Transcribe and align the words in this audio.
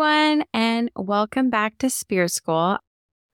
Everyone, 0.00 0.44
and 0.54 0.92
welcome 0.94 1.50
back 1.50 1.76
to 1.76 1.90
Spirit 1.90 2.30
School. 2.30 2.78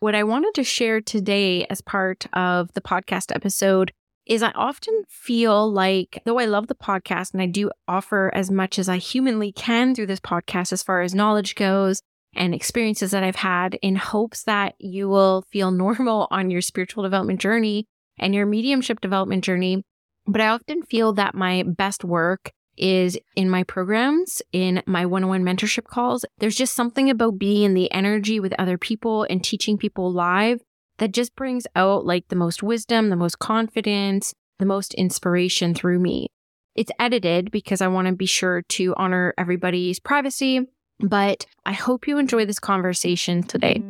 What 0.01 0.15
I 0.15 0.23
wanted 0.23 0.55
to 0.55 0.65
share 0.65 1.03
today 1.03 1.67
as 1.69 1.83
part 1.83 2.27
of 2.33 2.73
the 2.73 2.81
podcast 2.81 3.35
episode 3.35 3.93
is 4.25 4.43
I 4.43 4.51
often 4.53 5.03
feel 5.11 5.71
like, 5.71 6.23
though 6.25 6.39
I 6.39 6.47
love 6.47 6.69
the 6.69 6.75
podcast 6.75 7.35
and 7.35 7.43
I 7.43 7.47
do 7.47 7.71
offer 7.87 8.31
as 8.35 8.51
much 8.51 8.79
as 8.79 8.89
I 8.89 8.97
humanly 8.97 9.53
can 9.53 9.95
through 9.95 10.07
this 10.07 10.21
podcast 10.21 10.73
as 10.73 10.83
far 10.83 11.03
as 11.03 11.15
knowledge 11.15 11.55
goes 11.55 12.01
and 12.35 12.55
experiences 12.55 13.11
that 13.11 13.23
I've 13.23 13.37
had, 13.37 13.75
in 13.83 13.97
hopes 13.97 14.45
that 14.45 14.75
you 14.79 15.07
will 15.07 15.45
feel 15.51 15.71
normal 15.87 16.29
on 16.31 16.51
your 16.51 16.63
spiritual 16.63 17.03
development 17.03 17.41
journey 17.43 17.85
and 18.19 18.35
your 18.35 18.47
mediumship 18.47 19.03
development 19.03 19.45
journey. 19.45 19.83
But 20.27 20.41
I 20.41 20.49
often 20.49 20.83
feel 20.83 21.13
that 21.13 21.35
my 21.35 21.63
best 21.63 22.05
work 22.05 22.53
is 22.77 23.19
in 23.37 23.49
my 23.51 23.63
programs, 23.63 24.43
in 24.53 24.83
my 24.87 25.07
one 25.07 25.25
on 25.25 25.31
one 25.31 25.43
mentorship 25.43 25.85
calls. 25.85 26.25
There's 26.39 26.57
just 26.57 26.75
something 26.75 27.11
about 27.11 27.39
being 27.39 27.63
in 27.63 27.75
the 27.75 27.91
energy 27.93 28.41
with 28.41 28.55
other 28.59 28.79
people 28.79 29.27
and 29.29 29.43
teaching 29.43 29.79
people 29.79 30.13
live 30.13 30.61
that 30.99 31.13
just 31.13 31.35
brings 31.35 31.67
out 31.75 32.05
like 32.05 32.29
the 32.29 32.37
most 32.37 32.63
wisdom, 32.63 33.11
the 33.11 33.17
most 33.17 33.39
confidence, 33.39 34.35
the 34.59 34.67
most 34.67 34.95
inspiration 34.95 35.75
through 35.75 35.99
me. 35.99 36.29
It's 36.75 36.93
edited 36.99 37.51
because 37.51 37.81
I 37.81 37.89
want 37.89 38.09
to 38.09 38.15
be 38.15 38.27
sure 38.27 38.63
to 38.63 38.95
honor 38.97 39.35
everybody's 39.39 40.01
privacy, 40.01 40.61
but 41.01 41.47
I 41.65 41.73
hope 41.73 42.07
you 42.07 42.19
enjoy 42.19 42.47
this 42.47 42.59
conversation 42.59 43.43
today. 43.43 43.83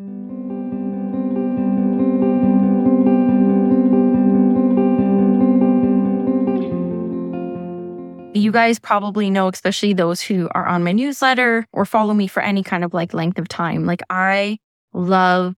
Guys 8.54 8.78
probably 8.78 9.28
know, 9.28 9.48
especially 9.48 9.92
those 9.92 10.22
who 10.22 10.48
are 10.54 10.66
on 10.66 10.82
my 10.82 10.92
newsletter 10.92 11.66
or 11.72 11.84
follow 11.84 12.14
me 12.14 12.26
for 12.26 12.42
any 12.42 12.62
kind 12.62 12.84
of 12.84 12.94
like 12.94 13.12
length 13.12 13.38
of 13.38 13.48
time. 13.48 13.84
Like 13.84 14.00
I 14.08 14.58
love 14.94 15.54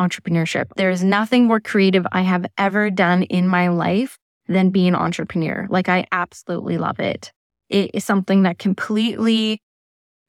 entrepreneurship. 0.00 0.68
There 0.76 0.90
is 0.90 1.04
nothing 1.04 1.44
more 1.44 1.60
creative 1.60 2.06
I 2.12 2.22
have 2.22 2.46
ever 2.56 2.88
done 2.90 3.24
in 3.24 3.46
my 3.46 3.68
life 3.68 4.18
than 4.48 4.70
being 4.70 4.88
an 4.88 4.94
entrepreneur. 4.94 5.66
Like 5.68 5.88
I 5.88 6.06
absolutely 6.10 6.78
love 6.78 6.98
it. 6.98 7.32
It 7.68 7.90
is 7.94 8.04
something 8.04 8.42
that 8.42 8.58
completely 8.58 9.60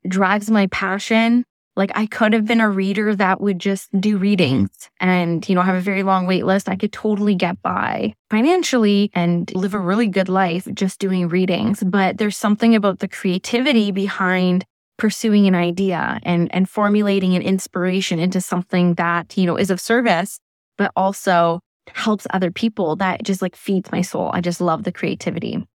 drives 0.08 0.52
my 0.52 0.68
passion 0.68 1.46
like 1.76 1.92
I 1.96 2.06
could 2.06 2.34
have 2.34 2.46
been 2.46 2.62
a 2.62 2.70
reader 2.70 3.16
that 3.16 3.42
would 3.42 3.60
just 3.60 3.90
do 4.00 4.18
readings 4.18 4.70
and, 5.00 5.48
you 5.48 5.56
know, 5.56 5.62
have 5.62 5.76
a 5.76 5.82
very 5.82 6.04
long 6.04 6.28
wait 6.28 6.46
list. 6.46 6.70
I 6.70 6.76
could 6.76 6.94
totally 6.94 7.36
get 7.36 7.62
by 7.62 8.14
financially 8.30 9.10
and 9.14 9.54
live 9.56 9.74
a 9.74 9.80
really 9.80 10.08
good 10.08 10.30
life 10.30 10.68
just 10.74 11.00
doing 11.00 11.28
readings. 11.28 11.84
But 11.84 12.18
there's 12.18 12.38
something 12.38 12.76
about 12.76 13.00
the 13.00 13.08
creativity 13.08 13.92
behind 13.92 14.66
pursuing 14.98 15.48
an 15.48 15.56
idea 15.56 16.20
and, 16.24 16.54
and 16.54 16.70
formulating 16.70 17.36
an 17.36 17.42
inspiration 17.42 18.20
into 18.20 18.40
something 18.40 18.94
that, 18.96 19.36
you 19.36 19.46
know, 19.46 19.58
is 19.58 19.72
of 19.72 19.82
service, 19.82 20.40
but 20.78 20.92
also 20.96 21.60
helps 21.90 22.28
other 22.30 22.52
people 22.52 22.96
that 22.98 23.24
just 23.24 23.42
like 23.42 23.56
feeds 23.56 23.92
my 23.92 24.02
soul. 24.02 24.30
I 24.34 24.42
just 24.42 24.62
love 24.62 24.84
the 24.84 24.92
creativity. 24.92 25.68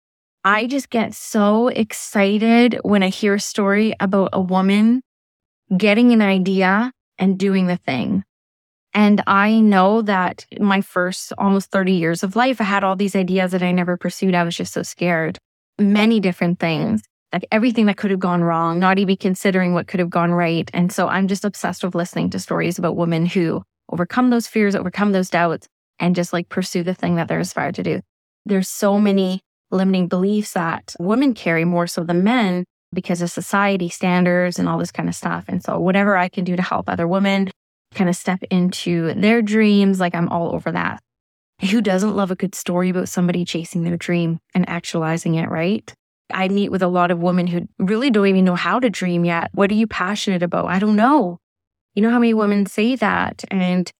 I 0.44 0.66
just 0.66 0.90
get 0.90 1.12
so 1.14 1.68
excited 1.68 2.78
when 2.82 3.02
I 3.02 3.08
hear 3.08 3.34
a 3.34 3.40
story 3.40 3.94
about 3.98 4.28
a 4.32 4.40
woman 4.40 5.02
getting 5.74 6.12
an 6.12 6.22
idea 6.22 6.92
and 7.18 7.38
doing 7.38 7.66
the 7.66 7.76
thing. 7.76 8.24
And 8.94 9.22
I 9.26 9.60
know 9.60 10.02
that 10.02 10.46
my 10.58 10.80
first 10.80 11.32
almost 11.36 11.70
30 11.70 11.92
years 11.92 12.22
of 12.22 12.36
life, 12.36 12.60
I 12.60 12.64
had 12.64 12.84
all 12.84 12.96
these 12.96 13.16
ideas 13.16 13.52
that 13.52 13.62
I 13.62 13.72
never 13.72 13.96
pursued. 13.96 14.34
I 14.34 14.42
was 14.42 14.56
just 14.56 14.72
so 14.72 14.82
scared. 14.82 15.38
Many 15.78 16.18
different 16.18 16.58
things, 16.58 17.02
like 17.32 17.46
everything 17.52 17.86
that 17.86 17.98
could 17.98 18.10
have 18.10 18.20
gone 18.20 18.42
wrong, 18.42 18.78
not 18.78 18.98
even 18.98 19.16
considering 19.16 19.74
what 19.74 19.86
could 19.86 20.00
have 20.00 20.08
gone 20.08 20.32
right. 20.32 20.70
And 20.72 20.90
so 20.90 21.08
I'm 21.08 21.28
just 21.28 21.44
obsessed 21.44 21.84
with 21.84 21.94
listening 21.94 22.30
to 22.30 22.38
stories 22.38 22.78
about 22.78 22.96
women 22.96 23.26
who 23.26 23.62
overcome 23.92 24.30
those 24.30 24.46
fears, 24.46 24.74
overcome 24.74 25.12
those 25.12 25.28
doubts, 25.28 25.68
and 25.98 26.16
just 26.16 26.32
like 26.32 26.48
pursue 26.48 26.82
the 26.82 26.94
thing 26.94 27.16
that 27.16 27.28
they're 27.28 27.38
aspired 27.38 27.74
to 27.74 27.82
do. 27.82 28.00
There's 28.46 28.68
so 28.68 28.98
many 28.98 29.42
limiting 29.70 30.08
beliefs 30.08 30.52
that 30.52 30.94
women 30.98 31.34
carry 31.34 31.64
more 31.64 31.86
so 31.86 32.04
than 32.04 32.24
men 32.24 32.64
because 32.96 33.22
of 33.22 33.30
society 33.30 33.88
standards 33.88 34.58
and 34.58 34.68
all 34.68 34.78
this 34.78 34.90
kind 34.90 35.08
of 35.08 35.14
stuff. 35.14 35.44
And 35.46 35.62
so, 35.62 35.78
whatever 35.78 36.16
I 36.16 36.28
can 36.28 36.42
do 36.42 36.56
to 36.56 36.62
help 36.62 36.88
other 36.88 37.06
women 37.06 37.50
kind 37.94 38.10
of 38.10 38.16
step 38.16 38.42
into 38.50 39.14
their 39.14 39.40
dreams, 39.40 40.00
like 40.00 40.16
I'm 40.16 40.28
all 40.28 40.52
over 40.52 40.72
that. 40.72 41.00
Who 41.70 41.80
doesn't 41.80 42.16
love 42.16 42.30
a 42.32 42.36
good 42.36 42.54
story 42.54 42.90
about 42.90 43.08
somebody 43.08 43.44
chasing 43.44 43.84
their 43.84 43.96
dream 43.96 44.40
and 44.54 44.68
actualizing 44.68 45.36
it, 45.36 45.48
right? 45.48 45.90
I 46.30 46.48
meet 46.48 46.70
with 46.70 46.82
a 46.82 46.88
lot 46.88 47.10
of 47.10 47.20
women 47.20 47.46
who 47.46 47.68
really 47.78 48.10
don't 48.10 48.26
even 48.26 48.44
know 48.44 48.56
how 48.56 48.80
to 48.80 48.90
dream 48.90 49.24
yet. 49.24 49.50
What 49.54 49.70
are 49.70 49.74
you 49.74 49.86
passionate 49.86 50.42
about? 50.42 50.66
I 50.66 50.78
don't 50.78 50.96
know. 50.96 51.38
You 51.94 52.02
know 52.02 52.10
how 52.10 52.18
many 52.18 52.34
women 52.34 52.66
say 52.66 52.96
that? 52.96 53.44
And 53.48 53.90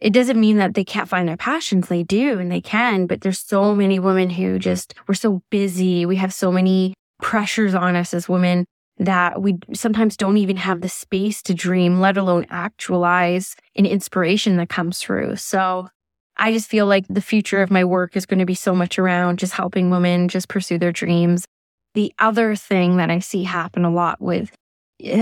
it 0.00 0.12
doesn't 0.12 0.40
mean 0.40 0.56
that 0.56 0.74
they 0.74 0.84
can't 0.84 1.08
find 1.08 1.28
their 1.28 1.36
passions. 1.36 1.88
They 1.88 2.02
do 2.02 2.38
and 2.38 2.50
they 2.50 2.62
can, 2.62 3.06
but 3.06 3.20
there's 3.20 3.38
so 3.38 3.74
many 3.74 3.98
women 3.98 4.30
who 4.30 4.58
just, 4.58 4.94
we're 5.06 5.14
so 5.14 5.42
busy. 5.50 6.06
We 6.06 6.16
have 6.16 6.32
so 6.32 6.50
many 6.50 6.94
pressures 7.20 7.74
on 7.74 7.96
us 7.96 8.14
as 8.14 8.28
women 8.28 8.64
that 8.98 9.40
we 9.40 9.58
sometimes 9.72 10.16
don't 10.16 10.36
even 10.36 10.58
have 10.58 10.82
the 10.82 10.88
space 10.88 11.42
to 11.42 11.54
dream, 11.54 12.00
let 12.00 12.18
alone 12.18 12.46
actualize 12.50 13.56
an 13.74 13.86
inspiration 13.86 14.56
that 14.58 14.68
comes 14.68 14.98
through. 14.98 15.36
So 15.36 15.88
I 16.36 16.52
just 16.52 16.68
feel 16.68 16.86
like 16.86 17.06
the 17.08 17.22
future 17.22 17.62
of 17.62 17.70
my 17.70 17.84
work 17.84 18.14
is 18.14 18.26
going 18.26 18.40
to 18.40 18.46
be 18.46 18.54
so 18.54 18.74
much 18.74 18.98
around 18.98 19.38
just 19.38 19.54
helping 19.54 19.90
women 19.90 20.28
just 20.28 20.48
pursue 20.48 20.78
their 20.78 20.92
dreams. 20.92 21.46
The 21.94 22.12
other 22.18 22.54
thing 22.54 22.98
that 22.98 23.10
I 23.10 23.18
see 23.20 23.44
happen 23.44 23.84
a 23.84 23.90
lot 23.90 24.20
with, 24.20 24.52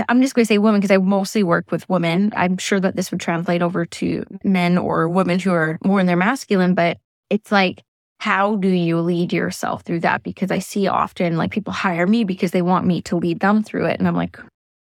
I'm 0.09 0.21
just 0.21 0.35
going 0.35 0.43
to 0.43 0.47
say 0.47 0.57
women 0.57 0.81
because 0.81 0.93
I 0.93 0.97
mostly 0.97 1.43
work 1.43 1.71
with 1.71 1.87
women. 1.89 2.33
I'm 2.35 2.57
sure 2.57 2.81
that 2.81 2.97
this 2.97 3.11
would 3.11 3.21
translate 3.21 3.61
over 3.61 3.85
to 3.85 4.25
men 4.43 4.77
or 4.77 5.07
women 5.07 5.39
who 5.39 5.51
are 5.51 5.79
more 5.85 6.01
in 6.01 6.05
their 6.05 6.17
masculine, 6.17 6.73
but 6.73 6.97
it's 7.29 7.51
like 7.51 7.81
how 8.19 8.57
do 8.57 8.67
you 8.67 8.99
lead 8.99 9.31
yourself 9.31 9.83
through 9.83 10.01
that? 10.01 10.23
Because 10.23 10.51
I 10.51 10.59
see 10.59 10.87
often 10.87 11.37
like 11.37 11.51
people 11.51 11.73
hire 11.73 12.05
me 12.05 12.25
because 12.25 12.51
they 12.51 12.61
want 12.61 12.85
me 12.85 13.01
to 13.03 13.15
lead 13.15 13.39
them 13.39 13.63
through 13.63 13.85
it. 13.85 13.97
And 13.97 14.07
I'm 14.07 14.15
like, 14.15 14.37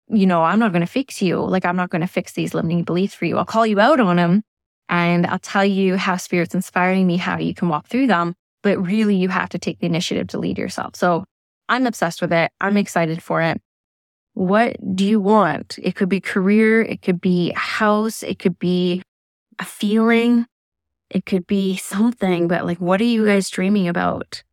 you 0.08 0.28
know, 0.28 0.44
I'm 0.44 0.60
not 0.60 0.72
going 0.72 0.82
to 0.82 0.88
fix 0.88 1.22
you. 1.22 1.40
Like, 1.40 1.66
I'm 1.66 1.76
not 1.76 1.90
going 1.90 2.02
to 2.02 2.08
fix 2.08 2.34
these 2.34 2.54
limiting 2.54 2.84
beliefs 2.84 3.16
for 3.16 3.26
you. 3.26 3.38
I'll 3.38 3.46
call 3.46 3.66
you 3.66 3.80
out 3.80 4.00
on 4.00 4.18
them 4.18 4.44
and 4.88 5.26
I'll 5.26 5.40
tell 5.40 5.66
you 5.66 5.98
how 5.98 6.18
spirit's 6.18 6.54
inspiring 6.54 7.08
me, 7.08 7.18
how 7.18 7.40
you 7.40 7.56
can 7.56 7.70
walk 7.70 7.88
through 7.88 8.08
them. 8.08 8.36
But 8.62 8.78
really, 8.78 9.16
you 9.16 9.30
have 9.30 9.50
to 9.50 9.60
take 9.60 9.80
the 9.80 9.88
initiative 9.88 10.28
to 10.30 10.40
lead 10.40 10.60
yourself. 10.60 10.96
So 10.96 11.26
I'm 11.68 11.88
obsessed 11.88 12.22
with 12.22 12.32
it. 12.32 12.52
I'm 12.62 12.78
excited 12.78 13.24
for 13.24 13.42
it. 13.42 13.60
What 14.36 14.78
do 14.96 15.06
you 15.06 15.20
want? 15.20 15.80
It 15.82 15.96
could 15.96 16.10
be 16.10 16.22
career. 16.22 16.82
It 16.82 17.02
could 17.02 17.20
be 17.20 17.52
a 17.52 17.58
house. 17.58 18.22
It 18.22 18.38
could 18.38 18.60
be 18.60 19.02
a 19.58 19.66
feeling. 19.66 20.46
It 21.14 21.28
could 21.28 21.46
be 21.46 21.78
something, 21.78 22.48
but 22.48 22.66
like, 22.66 22.80
what 22.80 23.00
are 23.00 23.06
you 23.06 23.26
guys 23.28 23.50
dreaming 23.50 23.88
about? 23.88 24.44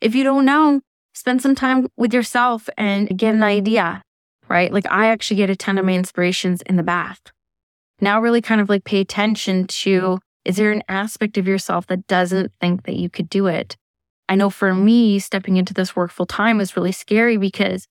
If 0.00 0.14
you 0.14 0.24
don't 0.24 0.44
know, 0.44 0.80
spend 1.14 1.40
some 1.40 1.54
time 1.54 1.86
with 1.96 2.12
yourself 2.12 2.68
and 2.76 3.16
get 3.16 3.34
an 3.34 3.44
idea, 3.44 4.02
right? 4.48 4.72
Like, 4.72 4.90
I 4.90 5.06
actually 5.06 5.36
get 5.36 5.50
a 5.50 5.56
ton 5.56 5.78
of 5.78 5.84
my 5.84 5.92
inspirations 5.92 6.62
in 6.62 6.76
the 6.76 6.82
bath. 6.82 7.20
Now, 8.00 8.20
really 8.20 8.42
kind 8.42 8.60
of 8.60 8.68
like 8.68 8.84
pay 8.84 9.00
attention 9.00 9.66
to 9.68 10.18
is 10.44 10.56
there 10.56 10.72
an 10.72 10.82
aspect 10.88 11.36
of 11.36 11.46
yourself 11.46 11.86
that 11.88 12.06
doesn't 12.06 12.52
think 12.60 12.84
that 12.84 12.96
you 12.96 13.08
could 13.10 13.28
do 13.28 13.46
it? 13.46 13.76
I 14.28 14.34
know 14.34 14.50
for 14.50 14.74
me, 14.74 15.18
stepping 15.18 15.56
into 15.56 15.74
this 15.74 15.94
work 15.94 16.10
full 16.10 16.26
time 16.26 16.58
was 16.58 16.76
really 16.76 16.92
scary 16.92 17.36
because 17.36 17.86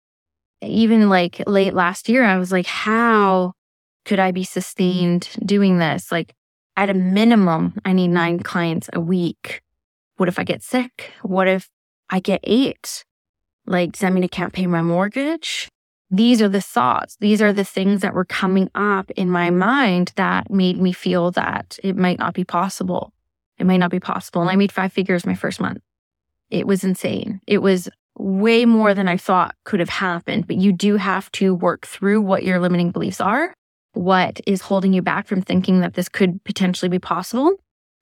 even 0.62 1.10
like 1.10 1.42
late 1.48 1.74
last 1.74 2.10
year, 2.10 2.24
I 2.24 2.38
was 2.38 2.52
like, 2.52 2.66
how 2.66 3.54
could 4.06 4.20
I 4.20 4.32
be 4.32 4.44
sustained 4.44 5.30
doing 5.46 5.78
this? 5.78 6.12
Like, 6.12 6.34
at 6.78 6.90
a 6.90 6.94
minimum, 6.94 7.74
I 7.84 7.92
need 7.92 8.10
nine 8.10 8.40
clients 8.40 8.90
a 8.94 9.02
week. 9.02 9.62
What 10.16 10.30
if 10.30 10.40
I 10.40 10.44
get 10.44 10.64
sick? 10.64 11.12
What 11.24 11.48
if 11.48 11.70
I 12.10 12.20
get 12.20 12.40
eight? 12.44 13.04
Like, 13.66 13.94
does 13.94 14.02
that 14.02 14.14
mean 14.14 14.24
I 14.24 14.28
can't 14.28 14.54
pay 14.54 14.68
my 14.68 14.82
mortgage? 14.82 15.68
These 16.10 16.42
are 16.42 16.48
the 16.48 16.62
thoughts. 16.62 17.18
These 17.20 17.42
are 17.42 17.52
the 17.52 17.66
things 17.66 18.02
that 18.02 18.14
were 18.14 18.24
coming 18.24 18.70
up 18.76 19.12
in 19.12 19.30
my 19.30 19.50
mind 19.50 20.14
that 20.16 20.50
made 20.50 20.80
me 20.80 20.94
feel 20.94 21.32
that 21.32 21.78
it 21.84 21.98
might 21.98 22.20
not 22.20 22.34
be 22.34 22.46
possible. 22.46 23.12
It 23.58 23.66
might 23.66 23.78
not 23.78 23.92
be 23.92 24.00
possible. 24.00 24.42
And 24.42 24.50
I 24.50 24.56
made 24.56 24.72
five 24.72 24.94
figures 24.94 25.26
my 25.26 25.36
first 25.36 25.60
month. 25.60 25.80
It 26.50 26.66
was 26.66 26.84
insane. 26.84 27.42
It 27.46 27.58
was 27.58 27.90
way 28.18 28.66
more 28.66 28.94
than 28.94 29.08
I 29.08 29.18
thought 29.18 29.56
could 29.66 29.80
have 29.80 29.90
happened, 29.90 30.48
but 30.48 30.56
you 30.56 30.72
do 30.72 30.96
have 30.96 31.32
to 31.34 31.54
work 31.54 31.86
through 31.86 32.22
what 32.22 32.44
your 32.44 32.60
limiting 32.60 32.92
beliefs 32.92 33.20
are, 33.20 33.54
what 33.98 34.40
is 34.48 34.62
holding 34.62 34.94
you 34.94 35.02
back 35.02 35.28
from 35.28 35.42
thinking 35.42 35.82
that 35.82 35.94
this 35.94 36.10
could 36.10 36.44
potentially 36.44 36.90
be 36.90 37.00
possible. 37.00 37.56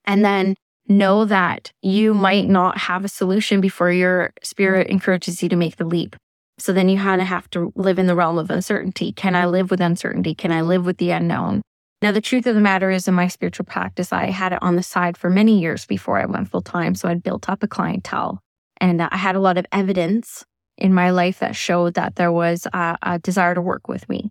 And 0.06 0.24
then 0.24 0.56
know 0.88 1.26
that 1.26 1.72
you 1.82 2.14
might 2.14 2.48
not 2.48 2.78
have 2.78 3.04
a 3.04 3.10
solution 3.10 3.60
before 3.60 3.92
your 3.92 4.34
spirit 4.44 4.88
encourages 4.88 5.42
you 5.42 5.50
to 5.50 5.56
make 5.56 5.78
the 5.78 5.86
leap. 5.86 6.16
So 6.58 6.72
then 6.72 6.90
you 6.90 6.98
kind 6.98 7.22
of 7.22 7.28
have 7.28 7.50
to 7.52 7.74
live 7.76 8.00
in 8.00 8.08
the 8.08 8.16
realm 8.16 8.38
of 8.38 8.50
uncertainty. 8.50 9.12
Can 9.12 9.36
I 9.36 9.46
live 9.46 9.72
with 9.72 9.82
uncertainty? 9.82 10.36
Can 10.36 10.52
I 10.52 10.62
live 10.62 10.86
with 10.86 10.98
the 10.98 11.12
unknown? 11.12 11.62
Now, 12.02 12.12
the 12.12 12.22
truth 12.22 12.46
of 12.46 12.56
the 12.56 12.62
matter 12.62 12.92
is, 12.92 13.08
in 13.08 13.14
my 13.14 13.28
spiritual 13.28 13.66
practice, 13.66 14.14
I 14.14 14.26
had 14.26 14.54
it 14.54 14.60
on 14.62 14.76
the 14.76 14.84
side 14.84 15.18
for 15.18 15.30
many 15.30 15.60
years 15.60 15.86
before 15.86 16.20
I 16.20 16.26
went 16.26 16.50
full 16.50 16.62
time. 16.62 16.94
So 16.94 17.10
I'd 17.10 17.24
built 17.24 17.50
up 17.50 17.64
a 17.64 17.68
clientele 17.68 18.40
and 18.80 19.02
uh, 19.02 19.10
I 19.12 19.18
had 19.18 19.36
a 19.36 19.40
lot 19.40 19.58
of 19.58 19.66
evidence 19.72 20.46
in 20.78 20.94
my 20.94 21.10
life 21.10 21.40
that 21.40 21.56
showed 21.56 21.94
that 21.96 22.16
there 22.16 22.32
was 22.32 22.68
a, 22.74 22.98
a 23.02 23.20
desire 23.20 23.56
to 23.56 23.62
work 23.62 23.88
with 23.88 24.08
me. 24.10 24.30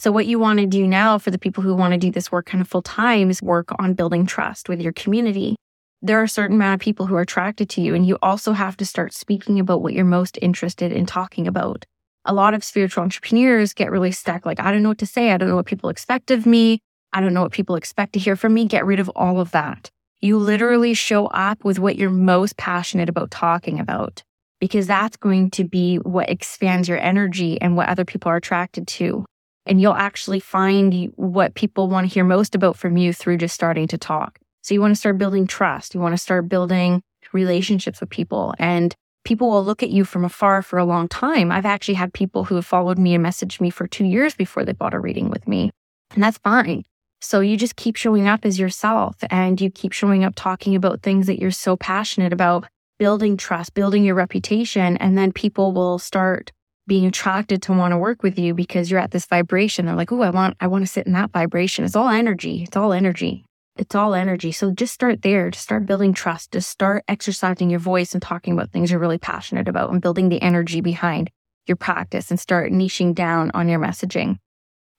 So, 0.00 0.10
what 0.10 0.26
you 0.26 0.38
want 0.38 0.58
to 0.58 0.66
do 0.66 0.86
now 0.86 1.18
for 1.18 1.30
the 1.30 1.38
people 1.38 1.62
who 1.62 1.74
want 1.74 1.92
to 1.92 1.98
do 1.98 2.10
this 2.10 2.32
work 2.32 2.46
kind 2.46 2.60
of 2.60 2.68
full 2.68 2.82
time 2.82 3.30
is 3.30 3.42
work 3.42 3.70
on 3.78 3.94
building 3.94 4.26
trust 4.26 4.68
with 4.68 4.80
your 4.80 4.92
community 4.92 5.56
there 6.02 6.18
are 6.18 6.24
a 6.24 6.28
certain 6.28 6.56
amount 6.56 6.80
of 6.80 6.80
people 6.80 7.06
who 7.06 7.14
are 7.14 7.20
attracted 7.20 7.68
to 7.70 7.80
you, 7.82 7.94
and 7.94 8.06
you 8.06 8.16
also 8.22 8.52
have 8.52 8.76
to 8.78 8.86
start 8.86 9.12
speaking 9.12 9.60
about 9.60 9.82
what 9.82 9.92
you're 9.92 10.04
most 10.04 10.38
interested 10.40 10.92
in 10.92 11.04
talking 11.04 11.46
about. 11.46 11.84
A 12.24 12.32
lot 12.32 12.54
of 12.54 12.64
spiritual 12.64 13.02
entrepreneurs 13.02 13.74
get 13.74 13.90
really 13.90 14.12
stuck, 14.12 14.46
like, 14.46 14.60
I 14.60 14.72
don't 14.72 14.82
know 14.82 14.90
what 14.90 14.98
to 14.98 15.06
say. 15.06 15.30
I 15.30 15.36
don't 15.36 15.48
know 15.48 15.56
what 15.56 15.66
people 15.66 15.90
expect 15.90 16.30
of 16.30 16.46
me. 16.46 16.80
I 17.12 17.20
don't 17.20 17.34
know 17.34 17.42
what 17.42 17.52
people 17.52 17.76
expect 17.76 18.14
to 18.14 18.18
hear 18.18 18.36
from 18.36 18.54
me. 18.54 18.66
Get 18.66 18.86
rid 18.86 19.00
of 19.00 19.10
all 19.10 19.40
of 19.40 19.50
that. 19.50 19.90
You 20.20 20.38
literally 20.38 20.94
show 20.94 21.26
up 21.26 21.64
with 21.64 21.78
what 21.78 21.96
you're 21.96 22.10
most 22.10 22.56
passionate 22.56 23.08
about 23.08 23.30
talking 23.30 23.78
about, 23.78 24.22
because 24.58 24.86
that's 24.86 25.16
going 25.16 25.50
to 25.52 25.64
be 25.64 25.96
what 25.96 26.30
expands 26.30 26.88
your 26.88 26.98
energy 26.98 27.60
and 27.60 27.76
what 27.76 27.88
other 27.88 28.04
people 28.04 28.30
are 28.30 28.36
attracted 28.36 28.86
to. 28.88 29.24
And 29.70 29.80
you'll 29.80 29.94
actually 29.94 30.40
find 30.40 31.12
what 31.14 31.54
people 31.54 31.88
want 31.88 32.06
to 32.06 32.12
hear 32.12 32.24
most 32.24 32.54
about 32.54 32.76
from 32.76 32.98
you 32.98 33.12
through 33.12 33.38
just 33.38 33.54
starting 33.54 33.86
to 33.88 33.96
talk. 33.96 34.38
So 34.62 34.74
you 34.74 34.80
want 34.80 34.92
to 34.92 34.98
start 34.98 35.16
building 35.16 35.46
trust. 35.46 35.94
You 35.94 36.00
want 36.00 36.12
to 36.12 36.18
start 36.18 36.48
building 36.48 37.02
relationships 37.32 38.00
with 38.00 38.10
people 38.10 38.52
and 38.58 38.94
people 39.24 39.48
will 39.48 39.64
look 39.64 39.82
at 39.82 39.90
you 39.90 40.04
from 40.04 40.24
afar 40.24 40.62
for 40.62 40.78
a 40.78 40.84
long 40.84 41.08
time. 41.08 41.52
I've 41.52 41.66
actually 41.66 41.94
had 41.94 42.12
people 42.12 42.44
who 42.44 42.56
have 42.56 42.66
followed 42.66 42.98
me 42.98 43.14
and 43.14 43.24
messaged 43.24 43.60
me 43.60 43.70
for 43.70 43.86
two 43.86 44.04
years 44.04 44.34
before 44.34 44.64
they 44.64 44.72
bought 44.72 44.94
a 44.94 44.98
reading 44.98 45.30
with 45.30 45.46
me. 45.46 45.70
And 46.14 46.22
that's 46.22 46.38
fine. 46.38 46.82
So 47.20 47.40
you 47.40 47.56
just 47.56 47.76
keep 47.76 47.96
showing 47.96 48.26
up 48.26 48.44
as 48.44 48.58
yourself 48.58 49.16
and 49.30 49.60
you 49.60 49.70
keep 49.70 49.92
showing 49.92 50.24
up 50.24 50.32
talking 50.34 50.74
about 50.74 51.02
things 51.02 51.26
that 51.26 51.38
you're 51.38 51.50
so 51.50 51.76
passionate 51.76 52.32
about, 52.32 52.66
building 52.98 53.36
trust, 53.36 53.74
building 53.74 54.04
your 54.04 54.14
reputation. 54.14 54.96
And 54.96 55.16
then 55.16 55.30
people 55.30 55.72
will 55.72 55.98
start 55.98 56.50
being 56.90 57.06
attracted 57.06 57.62
to 57.62 57.72
want 57.72 57.92
to 57.92 57.98
work 57.98 58.24
with 58.24 58.36
you 58.36 58.52
because 58.52 58.90
you're 58.90 58.98
at 58.98 59.12
this 59.12 59.24
vibration. 59.24 59.86
They're 59.86 59.94
like, 59.94 60.10
oh, 60.10 60.22
I 60.22 60.30
want, 60.30 60.56
I 60.60 60.66
want 60.66 60.82
to 60.82 60.90
sit 60.90 61.06
in 61.06 61.12
that 61.12 61.30
vibration. 61.30 61.84
It's 61.84 61.94
all 61.94 62.08
energy. 62.08 62.64
It's 62.64 62.76
all 62.76 62.92
energy 62.92 63.44
it's 63.76 63.94
all 63.94 64.14
energy. 64.14 64.52
So 64.52 64.72
just 64.72 64.92
start 64.92 65.22
there, 65.22 65.50
just 65.50 65.64
start 65.64 65.86
building 65.86 66.12
trust, 66.12 66.52
just 66.52 66.68
start 66.68 67.02
exercising 67.08 67.70
your 67.70 67.80
voice 67.80 68.12
and 68.12 68.22
talking 68.22 68.52
about 68.52 68.70
things 68.70 68.90
you're 68.90 69.00
really 69.00 69.16
passionate 69.16 69.68
about 69.68 69.90
and 69.90 70.02
building 70.02 70.28
the 70.28 70.42
energy 70.42 70.82
behind 70.82 71.30
your 71.66 71.76
practice 71.76 72.30
and 72.30 72.38
start 72.38 72.72
niching 72.72 73.14
down 73.14 73.50
on 73.54 73.70
your 73.70 73.80
messaging. 73.80 74.36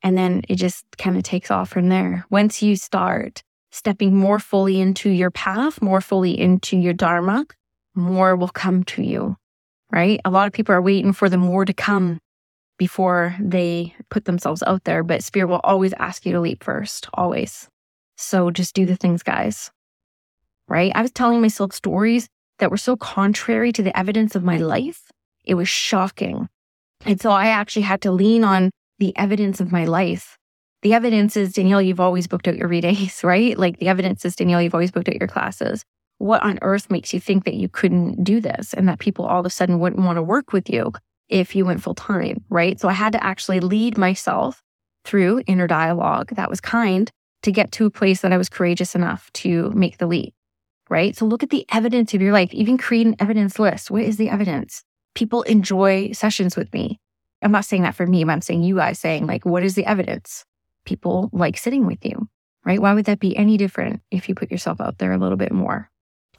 And 0.01 0.17
then 0.17 0.41
it 0.49 0.55
just 0.55 0.83
kind 0.97 1.15
of 1.15 1.21
takes 1.21 1.51
off 1.51 1.69
from 1.69 1.89
there. 1.89 2.25
Once 2.31 2.63
you 2.63 2.75
start 2.75 3.43
stepping 3.71 4.15
more 4.15 4.39
fully 4.39 4.81
into 4.81 5.11
your 5.11 5.29
path, 5.29 5.79
more 5.79 6.01
fully 6.01 6.39
into 6.39 6.75
your 6.75 6.93
Dharma, 6.93 7.45
more 7.93 8.35
will 8.35 8.49
come 8.49 8.83
to 8.85 9.03
you, 9.03 9.37
right? 9.91 10.19
A 10.25 10.29
lot 10.29 10.47
of 10.47 10.53
people 10.53 10.73
are 10.73 10.81
waiting 10.81 11.13
for 11.13 11.29
the 11.29 11.37
more 11.37 11.65
to 11.65 11.73
come 11.73 12.19
before 12.77 13.35
they 13.39 13.95
put 14.09 14.25
themselves 14.25 14.63
out 14.65 14.83
there, 14.85 15.03
but 15.03 15.23
Spirit 15.23 15.47
will 15.47 15.61
always 15.63 15.93
ask 15.99 16.25
you 16.25 16.31
to 16.31 16.39
leap 16.39 16.63
first, 16.63 17.07
always. 17.13 17.67
So 18.17 18.51
just 18.51 18.73
do 18.73 18.85
the 18.85 18.95
things, 18.95 19.23
guys. 19.23 19.71
Right? 20.67 20.91
I 20.95 21.01
was 21.01 21.11
telling 21.11 21.41
myself 21.41 21.73
stories 21.73 22.27
that 22.59 22.71
were 22.71 22.77
so 22.77 22.95
contrary 22.95 23.71
to 23.73 23.83
the 23.83 23.97
evidence 23.97 24.35
of 24.35 24.43
my 24.43 24.57
life. 24.57 25.11
It 25.43 25.55
was 25.55 25.67
shocking. 25.67 26.47
And 27.05 27.19
so 27.19 27.31
I 27.31 27.47
actually 27.47 27.81
had 27.83 28.01
to 28.01 28.11
lean 28.11 28.43
on 28.43 28.71
the 28.99 29.15
evidence 29.17 29.59
of 29.59 29.71
my 29.71 29.85
life. 29.85 30.37
The 30.83 30.93
evidence 30.93 31.35
is, 31.35 31.53
Danielle, 31.53 31.81
you've 31.81 31.99
always 31.99 32.27
booked 32.27 32.47
out 32.47 32.57
your 32.57 32.67
readings, 32.67 33.23
right? 33.23 33.57
Like 33.57 33.79
the 33.79 33.87
evidence 33.87 34.25
is, 34.25 34.35
Danielle, 34.35 34.61
you've 34.61 34.75
always 34.75 34.91
booked 34.91 35.09
out 35.09 35.19
your 35.19 35.27
classes. 35.27 35.83
What 36.21 36.43
on 36.43 36.59
earth 36.61 36.91
makes 36.91 37.15
you 37.15 37.19
think 37.19 37.45
that 37.45 37.55
you 37.55 37.67
couldn't 37.67 38.23
do 38.23 38.39
this 38.39 38.75
and 38.75 38.87
that 38.87 38.99
people 38.99 39.25
all 39.25 39.39
of 39.39 39.45
a 39.47 39.49
sudden 39.49 39.79
wouldn't 39.79 40.05
want 40.05 40.17
to 40.17 40.21
work 40.21 40.53
with 40.53 40.69
you 40.69 40.91
if 41.29 41.55
you 41.55 41.65
went 41.65 41.81
full 41.81 41.95
time, 41.95 42.43
right? 42.47 42.79
So 42.79 42.87
I 42.87 42.93
had 42.93 43.13
to 43.13 43.23
actually 43.23 43.59
lead 43.59 43.97
myself 43.97 44.61
through 45.03 45.41
inner 45.47 45.65
dialogue 45.65 46.29
that 46.35 46.47
was 46.47 46.61
kind 46.61 47.09
to 47.41 47.51
get 47.51 47.71
to 47.71 47.87
a 47.87 47.89
place 47.89 48.21
that 48.21 48.31
I 48.31 48.37
was 48.37 48.49
courageous 48.49 48.93
enough 48.93 49.31
to 49.33 49.71
make 49.71 49.97
the 49.97 50.05
leap, 50.05 50.35
right? 50.91 51.17
So 51.17 51.25
look 51.25 51.41
at 51.41 51.49
the 51.49 51.65
evidence 51.71 52.13
of 52.13 52.21
your 52.21 52.33
life. 52.33 52.53
Even 52.53 52.77
create 52.77 53.07
an 53.07 53.15
evidence 53.17 53.57
list. 53.57 53.89
What 53.89 54.03
is 54.03 54.17
the 54.17 54.29
evidence? 54.29 54.83
People 55.15 55.41
enjoy 55.41 56.11
sessions 56.11 56.55
with 56.55 56.71
me. 56.71 56.99
I'm 57.41 57.51
not 57.51 57.65
saying 57.65 57.81
that 57.81 57.95
for 57.95 58.05
me, 58.05 58.23
but 58.25 58.33
I'm 58.33 58.41
saying 58.41 58.61
you 58.61 58.75
guys 58.75 58.99
saying, 58.99 59.25
like, 59.25 59.43
what 59.43 59.63
is 59.63 59.73
the 59.73 59.87
evidence? 59.87 60.45
People 60.85 61.31
like 61.33 61.57
sitting 61.57 61.87
with 61.87 62.05
you, 62.05 62.29
right? 62.63 62.79
Why 62.79 62.93
would 62.93 63.05
that 63.05 63.19
be 63.19 63.35
any 63.35 63.57
different 63.57 64.01
if 64.11 64.29
you 64.29 64.35
put 64.35 64.51
yourself 64.51 64.79
out 64.79 64.99
there 64.99 65.13
a 65.13 65.17
little 65.17 65.35
bit 65.35 65.51
more? 65.51 65.90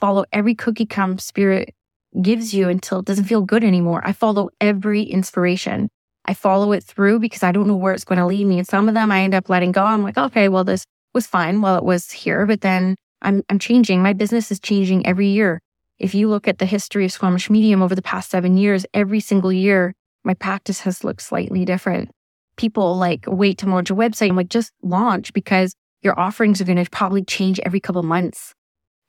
Follow 0.03 0.25
every 0.33 0.57
cookie 0.57 0.85
crumb 0.85 1.17
spirit 1.19 1.77
gives 2.21 2.53
you 2.53 2.69
until 2.69 2.99
it 2.99 3.05
doesn't 3.05 3.27
feel 3.27 3.43
good 3.43 3.63
anymore. 3.63 4.03
I 4.05 4.13
follow 4.13 4.51
every 4.61 5.05
inspiration. 5.05 5.89
I 6.25 6.35
follow 6.35 6.73
it 6.73 6.83
through 6.83 7.21
because 7.21 7.45
I 7.45 7.53
don't 7.53 7.69
know 7.69 7.77
where 7.77 7.95
it's 7.95 8.05
going 8.05 8.19
to 8.19 8.27
lead 8.27 8.49
me. 8.49 8.59
And 8.59 8.67
some 8.67 8.89
of 8.89 8.95
them 8.95 9.13
I 9.13 9.21
end 9.23 9.33
up 9.33 9.49
letting 9.49 9.71
go. 9.71 9.85
I'm 9.85 10.03
like, 10.03 10.19
okay, 10.19 10.49
well, 10.49 10.65
this 10.65 10.85
was 11.15 11.29
fine 11.29 11.61
while 11.61 11.77
it 11.77 11.85
was 11.85 12.11
here, 12.11 12.47
but 12.47 12.63
then 12.63 12.97
I'm, 13.23 13.45
I'm 13.49 13.61
changing. 13.61 14.03
My 14.03 14.13
business 14.13 14.51
is 14.51 14.59
changing 14.59 15.07
every 15.07 15.29
year. 15.29 15.61
If 16.01 16.17
you 16.17 16.29
look 16.29 16.49
at 16.49 16.59
the 16.59 16.67
history 16.67 17.05
of 17.05 17.13
Squamish 17.13 17.49
Medium 17.49 17.81
over 17.81 17.95
the 17.95 18.03
past 18.03 18.29
seven 18.29 18.57
years, 18.57 18.85
every 18.93 19.21
single 19.21 19.53
year, 19.53 19.95
my 20.25 20.35
practice 20.35 20.81
has 20.81 21.05
looked 21.05 21.23
slightly 21.23 21.65
different. 21.65 22.11
People 22.57 22.97
like 22.97 23.25
wait 23.29 23.59
to 23.59 23.69
launch 23.69 23.89
a 23.89 23.95
website. 23.95 24.31
I'm 24.31 24.37
like, 24.37 24.49
just 24.49 24.73
launch 24.83 25.33
because 25.33 25.77
your 26.03 26.19
offerings 26.19 26.61
are 26.61 26.65
going 26.65 26.83
to 26.85 26.91
probably 26.91 27.23
change 27.23 27.61
every 27.61 27.79
couple 27.79 28.03
months, 28.03 28.53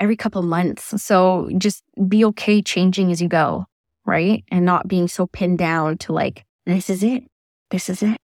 every 0.03 0.17
couple 0.17 0.41
months. 0.41 1.01
So 1.01 1.49
just 1.57 1.81
be 2.07 2.25
okay 2.25 2.61
changing 2.61 3.11
as 3.11 3.21
you 3.21 3.29
go, 3.29 3.65
right? 4.05 4.43
And 4.49 4.65
not 4.65 4.87
being 4.87 5.07
so 5.07 5.27
pinned 5.27 5.57
down 5.57 5.97
to 5.99 6.11
like, 6.11 6.43
this 6.65 6.89
is 6.89 7.03
it. 7.03 7.23
This 7.71 7.89
is 7.89 8.03
it. 8.03 8.17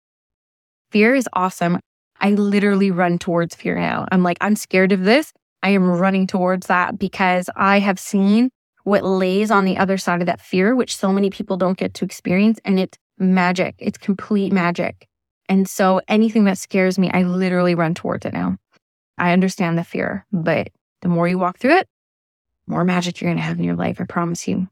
Fear 0.91 1.15
is 1.15 1.29
awesome. 1.33 1.79
I 2.19 2.31
literally 2.31 2.89
run 2.89 3.19
towards 3.19 3.53
fear 3.53 3.75
now. 3.79 4.07
I'm 4.11 4.23
like, 4.23 4.37
I'm 4.41 4.55
scared 4.55 4.91
of 4.91 5.03
this. 5.03 5.31
I 5.61 5.69
am 5.69 5.89
running 5.89 6.25
towards 6.25 6.67
that 6.67 6.97
because 6.97 7.47
I 7.55 7.79
have 7.79 7.99
seen 7.99 8.49
what 8.83 9.03
lays 9.03 9.51
on 9.51 9.65
the 9.65 9.77
other 9.77 9.97
side 9.97 10.21
of 10.21 10.25
that 10.25 10.41
fear, 10.41 10.75
which 10.75 10.95
so 10.95 11.11
many 11.11 11.29
people 11.29 11.57
don't 11.57 11.77
get 11.77 11.93
to 11.95 12.05
experience. 12.05 12.59
And 12.65 12.79
it's 12.79 12.97
magic. 13.19 13.75
It's 13.77 13.97
complete 13.97 14.51
magic. 14.51 15.07
And 15.49 15.69
so 15.69 16.01
anything 16.07 16.45
that 16.45 16.57
scares 16.57 16.97
me, 16.97 17.11
I 17.13 17.23
literally 17.23 17.75
run 17.75 17.93
towards 17.93 18.25
it 18.25 18.33
now. 18.33 18.57
I 19.17 19.33
understand 19.33 19.77
the 19.77 19.83
fear, 19.83 20.25
but 20.31 20.69
the 21.01 21.09
more 21.09 21.27
you 21.27 21.37
walk 21.37 21.57
through 21.57 21.77
it, 21.77 21.87
more 22.67 22.83
magic 22.83 23.21
you're 23.21 23.29
going 23.29 23.37
to 23.37 23.43
have 23.43 23.57
in 23.57 23.63
your 23.63 23.75
life. 23.75 24.01
I 24.01 24.05
promise 24.05 24.47
you. 24.47 24.67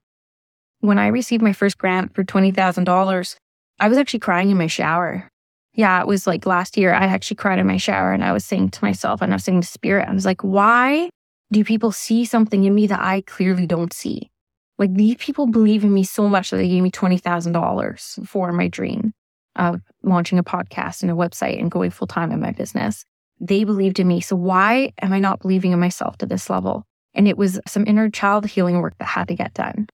When 0.81 0.99
I 0.99 1.07
received 1.07 1.41
my 1.41 1.53
first 1.53 1.77
grant 1.77 2.13
for 2.13 2.23
$20,000, 2.23 3.35
I 3.79 3.87
was 3.87 3.97
actually 3.97 4.19
crying 4.19 4.51
in 4.51 4.57
my 4.57 4.67
shower 4.67 5.29
yeah, 5.75 5.99
it 5.99 6.07
was 6.07 6.25
like 6.25 6.45
last 6.45 6.77
year, 6.77 6.93
I 6.93 7.05
actually 7.05 7.35
cried 7.35 7.59
in 7.59 7.67
my 7.67 7.77
shower 7.77 8.13
and 8.13 8.23
I 8.23 8.31
was 8.31 8.45
saying 8.45 8.71
to 8.71 8.83
myself 8.83 9.21
and 9.21 9.31
I 9.31 9.35
was 9.35 9.43
saying 9.43 9.61
to 9.61 9.67
spirit, 9.67 10.07
I 10.07 10.13
was 10.13 10.25
like, 10.25 10.41
why 10.41 11.09
do 11.51 11.63
people 11.63 11.91
see 11.91 12.25
something 12.25 12.63
in 12.63 12.73
me 12.73 12.87
that 12.87 13.01
I 13.01 13.21
clearly 13.21 13.67
don't 13.67 13.93
see? 13.93 14.31
Like 14.77 14.93
these 14.93 15.17
people 15.17 15.47
believe 15.47 15.83
in 15.83 15.93
me 15.93 16.03
so 16.03 16.27
much 16.29 16.49
that 16.49 16.57
they 16.57 16.69
gave 16.69 16.81
me 16.81 16.91
$20,000 16.91 18.27
for 18.27 18.51
my 18.51 18.67
dream 18.67 19.13
of 19.57 19.81
launching 20.01 20.39
a 20.39 20.43
podcast 20.43 21.01
and 21.01 21.11
a 21.11 21.15
website 21.15 21.59
and 21.59 21.71
going 21.71 21.91
full 21.91 22.07
time 22.07 22.31
in 22.31 22.39
my 22.39 22.51
business. 22.51 23.05
They 23.39 23.63
believed 23.63 23.99
in 23.99 24.07
me. 24.07 24.21
So 24.21 24.35
why 24.35 24.93
am 25.01 25.11
I 25.11 25.19
not 25.19 25.39
believing 25.39 25.71
in 25.71 25.79
myself 25.79 26.17
to 26.19 26.25
this 26.25 26.49
level? 26.49 26.85
And 27.13 27.27
it 27.27 27.37
was 27.37 27.59
some 27.67 27.85
inner 27.87 28.09
child 28.09 28.45
healing 28.45 28.79
work 28.79 28.95
that 28.99 29.05
had 29.05 29.27
to 29.27 29.35
get 29.35 29.53
done. 29.53 29.87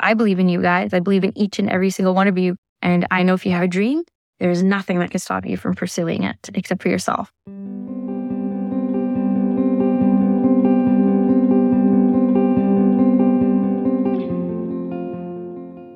I 0.00 0.14
believe 0.14 0.38
in 0.38 0.48
you 0.48 0.60
guys. 0.60 0.92
I 0.92 1.00
believe 1.00 1.24
in 1.24 1.36
each 1.36 1.58
and 1.58 1.70
every 1.70 1.90
single 1.90 2.14
one 2.14 2.28
of 2.28 2.36
you. 2.38 2.56
And 2.82 3.06
I 3.10 3.22
know 3.22 3.34
if 3.34 3.46
you 3.46 3.52
have 3.52 3.62
a 3.62 3.68
dream, 3.68 4.02
there's 4.40 4.62
nothing 4.62 4.98
that 4.98 5.10
can 5.10 5.20
stop 5.20 5.46
you 5.46 5.56
from 5.56 5.74
pursuing 5.74 6.24
it 6.24 6.36
except 6.54 6.82
for 6.82 6.88
yourself. 6.88 7.30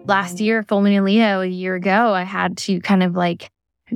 Last 0.06 0.40
year, 0.40 0.62
full 0.62 0.87
and 0.87 1.04
Leo, 1.04 1.42
a 1.42 1.46
year 1.46 1.75
ago, 1.75 2.14
I 2.14 2.22
had 2.22 2.56
to 2.58 2.80
kind 2.80 3.02
of 3.02 3.14
like 3.14 3.50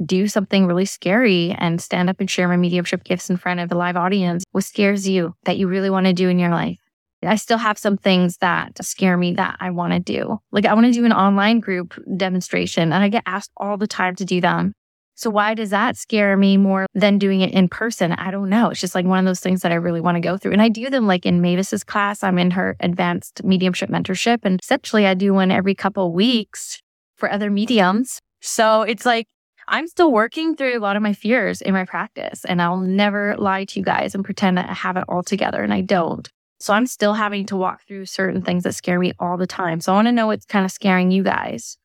do 0.04 0.28
something 0.28 0.66
really 0.66 0.84
scary 0.84 1.52
and 1.58 1.80
stand 1.80 2.10
up 2.10 2.20
and 2.20 2.30
share 2.30 2.48
my 2.48 2.56
mediumship 2.56 3.04
gifts 3.04 3.30
in 3.30 3.36
front 3.36 3.60
of 3.60 3.70
a 3.72 3.76
live 3.76 3.96
audience. 3.96 4.44
What 4.52 4.64
scares 4.64 5.08
you 5.08 5.34
that 5.44 5.56
you 5.56 5.68
really 5.68 5.90
want 5.90 6.06
to 6.06 6.12
do 6.12 6.28
in 6.28 6.38
your 6.38 6.50
life? 6.50 6.78
I 7.24 7.36
still 7.36 7.58
have 7.58 7.78
some 7.78 7.96
things 7.96 8.38
that 8.38 8.84
scare 8.84 9.16
me 9.16 9.34
that 9.34 9.56
I 9.60 9.70
want 9.70 9.92
to 9.92 10.00
do. 10.00 10.38
Like 10.50 10.66
I 10.66 10.74
want 10.74 10.86
to 10.86 10.92
do 10.92 11.04
an 11.04 11.12
online 11.12 11.60
group 11.60 11.94
demonstration 12.16 12.92
and 12.92 13.02
I 13.02 13.08
get 13.08 13.22
asked 13.26 13.52
all 13.56 13.76
the 13.76 13.86
time 13.86 14.16
to 14.16 14.24
do 14.24 14.40
them. 14.40 14.72
So 15.14 15.30
why 15.30 15.54
does 15.54 15.70
that 15.70 15.96
scare 15.96 16.36
me 16.36 16.56
more 16.56 16.86
than 16.94 17.18
doing 17.18 17.42
it 17.42 17.52
in 17.52 17.68
person? 17.68 18.12
I 18.12 18.30
don't 18.30 18.48
know. 18.48 18.70
It's 18.70 18.80
just 18.80 18.94
like 18.94 19.04
one 19.04 19.18
of 19.18 19.24
those 19.24 19.40
things 19.40 19.60
that 19.62 19.70
I 19.70 19.76
really 19.76 20.00
want 20.00 20.16
to 20.16 20.20
go 20.20 20.36
through. 20.36 20.52
And 20.52 20.62
I 20.62 20.68
do 20.68 20.90
them 20.90 21.06
like 21.06 21.26
in 21.26 21.40
Mavis's 21.40 21.84
class. 21.84 22.22
I'm 22.22 22.38
in 22.38 22.50
her 22.52 22.76
advanced 22.80 23.44
mediumship 23.44 23.90
mentorship. 23.90 24.40
And 24.42 24.58
essentially 24.60 25.06
I 25.06 25.14
do 25.14 25.34
one 25.34 25.50
every 25.50 25.74
couple 25.74 26.12
weeks 26.12 26.80
for 27.16 27.30
other 27.30 27.50
mediums. 27.50 28.20
So 28.40 28.82
it's 28.82 29.06
like 29.06 29.28
I'm 29.68 29.86
still 29.86 30.12
working 30.12 30.56
through 30.56 30.76
a 30.76 30.80
lot 30.80 30.96
of 30.96 31.02
my 31.02 31.12
fears 31.12 31.60
in 31.62 31.72
my 31.72 31.84
practice. 31.84 32.44
And 32.44 32.60
I'll 32.60 32.80
never 32.80 33.36
lie 33.36 33.64
to 33.64 33.78
you 33.78 33.84
guys 33.84 34.14
and 34.14 34.24
pretend 34.24 34.58
that 34.58 34.68
I 34.68 34.74
have 34.74 34.96
it 34.96 35.04
all 35.08 35.22
together. 35.22 35.62
And 35.62 35.72
I 35.72 35.80
don't. 35.80 36.28
So 36.60 36.72
I'm 36.72 36.86
still 36.86 37.14
having 37.14 37.46
to 37.46 37.56
walk 37.56 37.82
through 37.86 38.06
certain 38.06 38.42
things 38.42 38.62
that 38.64 38.74
scare 38.74 38.98
me 38.98 39.12
all 39.18 39.36
the 39.36 39.46
time. 39.46 39.80
So 39.80 39.92
I 39.92 39.96
want 39.96 40.06
to 40.06 40.12
know 40.12 40.28
what's 40.28 40.44
kind 40.44 40.64
of 40.64 40.70
scaring 40.70 41.10
you 41.10 41.22
guys 41.22 41.76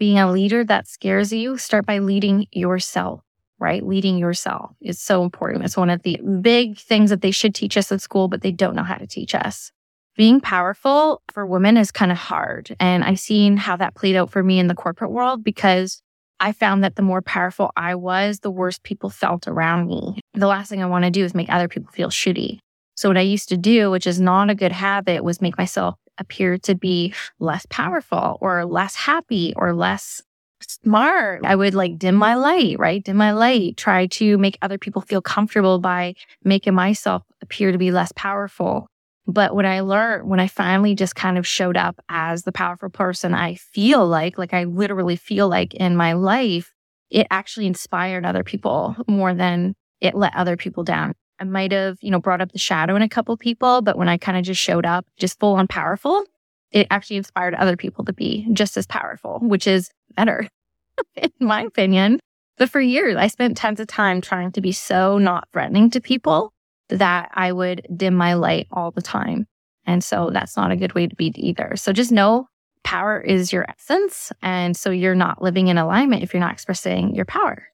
being 0.00 0.18
a 0.18 0.32
leader 0.32 0.64
that 0.64 0.88
scares 0.88 1.32
you, 1.32 1.58
start 1.58 1.86
by 1.86 1.98
leading 1.98 2.46
yourself, 2.50 3.20
right? 3.58 3.86
Leading 3.86 4.16
yourself 4.16 4.72
is 4.80 4.98
so 4.98 5.22
important. 5.22 5.64
It's 5.64 5.76
one 5.76 5.90
of 5.90 6.02
the 6.02 6.18
big 6.40 6.78
things 6.78 7.10
that 7.10 7.20
they 7.20 7.30
should 7.30 7.54
teach 7.54 7.76
us 7.76 7.92
at 7.92 8.00
school, 8.00 8.26
but 8.26 8.40
they 8.40 8.50
don't 8.50 8.74
know 8.74 8.82
how 8.82 8.96
to 8.96 9.06
teach 9.06 9.34
us. 9.34 9.70
Being 10.16 10.40
powerful 10.40 11.22
for 11.30 11.46
women 11.46 11.76
is 11.76 11.92
kind 11.92 12.10
of 12.10 12.18
hard. 12.18 12.74
And 12.80 13.04
I've 13.04 13.20
seen 13.20 13.58
how 13.58 13.76
that 13.76 13.94
played 13.94 14.16
out 14.16 14.30
for 14.30 14.42
me 14.42 14.58
in 14.58 14.66
the 14.66 14.74
corporate 14.74 15.12
world 15.12 15.44
because 15.44 16.02
I 16.40 16.52
found 16.52 16.82
that 16.82 16.96
the 16.96 17.02
more 17.02 17.22
powerful 17.22 17.70
I 17.76 17.94
was, 17.94 18.40
the 18.40 18.50
worse 18.50 18.78
people 18.82 19.10
felt 19.10 19.46
around 19.46 19.86
me. 19.86 20.20
The 20.34 20.46
last 20.46 20.70
thing 20.70 20.82
I 20.82 20.86
want 20.86 21.04
to 21.04 21.10
do 21.10 21.24
is 21.24 21.34
make 21.34 21.52
other 21.52 21.68
people 21.68 21.92
feel 21.92 22.08
shitty. 22.08 22.58
So 22.96 23.08
what 23.08 23.18
I 23.18 23.22
used 23.22 23.48
to 23.50 23.56
do, 23.56 23.90
which 23.90 24.06
is 24.06 24.20
not 24.20 24.50
a 24.50 24.54
good 24.54 24.72
habit, 24.72 25.22
was 25.22 25.40
make 25.40 25.58
myself 25.58 25.96
appear 26.18 26.58
to 26.58 26.74
be 26.74 27.14
less 27.38 27.66
powerful 27.70 28.38
or 28.40 28.64
less 28.64 28.94
happy 28.94 29.52
or 29.56 29.74
less 29.74 30.22
smart. 30.62 31.44
I 31.44 31.56
would 31.56 31.74
like 31.74 31.98
dim 31.98 32.14
my 32.14 32.34
light, 32.34 32.78
right? 32.78 33.02
Dim 33.02 33.16
my 33.16 33.32
light, 33.32 33.76
try 33.76 34.06
to 34.06 34.36
make 34.38 34.58
other 34.60 34.78
people 34.78 35.02
feel 35.02 35.22
comfortable 35.22 35.78
by 35.78 36.14
making 36.44 36.74
myself 36.74 37.22
appear 37.42 37.72
to 37.72 37.78
be 37.78 37.90
less 37.90 38.12
powerful. 38.14 38.86
But 39.26 39.54
what 39.54 39.66
I 39.66 39.80
learned 39.80 40.28
when 40.28 40.40
I 40.40 40.48
finally 40.48 40.94
just 40.94 41.14
kind 41.14 41.38
of 41.38 41.46
showed 41.46 41.76
up 41.76 42.00
as 42.08 42.42
the 42.42 42.52
powerful 42.52 42.90
person 42.90 43.34
I 43.34 43.54
feel 43.54 44.06
like, 44.06 44.38
like 44.38 44.54
I 44.54 44.64
literally 44.64 45.16
feel 45.16 45.48
like 45.48 45.74
in 45.74 45.96
my 45.96 46.14
life, 46.14 46.72
it 47.10 47.26
actually 47.30 47.66
inspired 47.66 48.24
other 48.24 48.42
people 48.42 48.96
more 49.06 49.34
than 49.34 49.74
it 50.00 50.14
let 50.14 50.34
other 50.34 50.56
people 50.56 50.84
down. 50.84 51.14
I 51.38 51.44
might 51.44 51.72
have, 51.72 51.98
you 52.00 52.10
know, 52.10 52.20
brought 52.20 52.40
up 52.40 52.52
the 52.52 52.58
shadow 52.58 52.96
in 52.96 53.02
a 53.02 53.08
couple 53.08 53.36
people, 53.36 53.82
but 53.82 53.96
when 53.96 54.08
I 54.08 54.18
kind 54.18 54.36
of 54.36 54.44
just 54.44 54.60
showed 54.60 54.86
up 54.86 55.06
just 55.16 55.38
full 55.38 55.54
on 55.54 55.66
powerful, 55.66 56.24
it 56.70 56.86
actually 56.90 57.16
inspired 57.16 57.54
other 57.54 57.76
people 57.76 58.04
to 58.04 58.12
be 58.12 58.46
just 58.52 58.76
as 58.76 58.86
powerful, 58.86 59.38
which 59.40 59.66
is 59.66 59.90
better, 60.16 60.48
in 61.16 61.30
my 61.40 61.62
opinion. 61.62 62.20
But 62.58 62.68
for 62.68 62.80
years, 62.80 63.16
I 63.16 63.26
spent 63.28 63.56
tons 63.56 63.80
of 63.80 63.86
time 63.86 64.20
trying 64.20 64.52
to 64.52 64.60
be 64.60 64.72
so 64.72 65.18
not 65.18 65.48
threatening 65.52 65.90
to 65.90 66.00
people 66.00 66.52
that 66.90 67.30
I 67.34 67.52
would 67.52 67.86
dim 67.94 68.14
my 68.14 68.34
light 68.34 68.66
all 68.70 68.90
the 68.90 69.02
time. 69.02 69.46
And 69.86 70.04
so 70.04 70.30
that's 70.32 70.56
not 70.56 70.70
a 70.70 70.76
good 70.76 70.94
way 70.94 71.06
to 71.06 71.16
be 71.16 71.32
either. 71.36 71.72
So 71.76 71.92
just 71.92 72.12
know 72.12 72.46
power 72.84 73.20
is 73.20 73.52
your 73.52 73.66
essence. 73.68 74.32
And 74.42 74.76
so 74.76 74.90
you're 74.90 75.14
not 75.14 75.42
living 75.42 75.68
in 75.68 75.78
alignment 75.78 76.22
if 76.22 76.32
you're 76.32 76.40
not 76.40 76.52
expressing 76.52 77.14
your 77.14 77.24
power. 77.24 77.64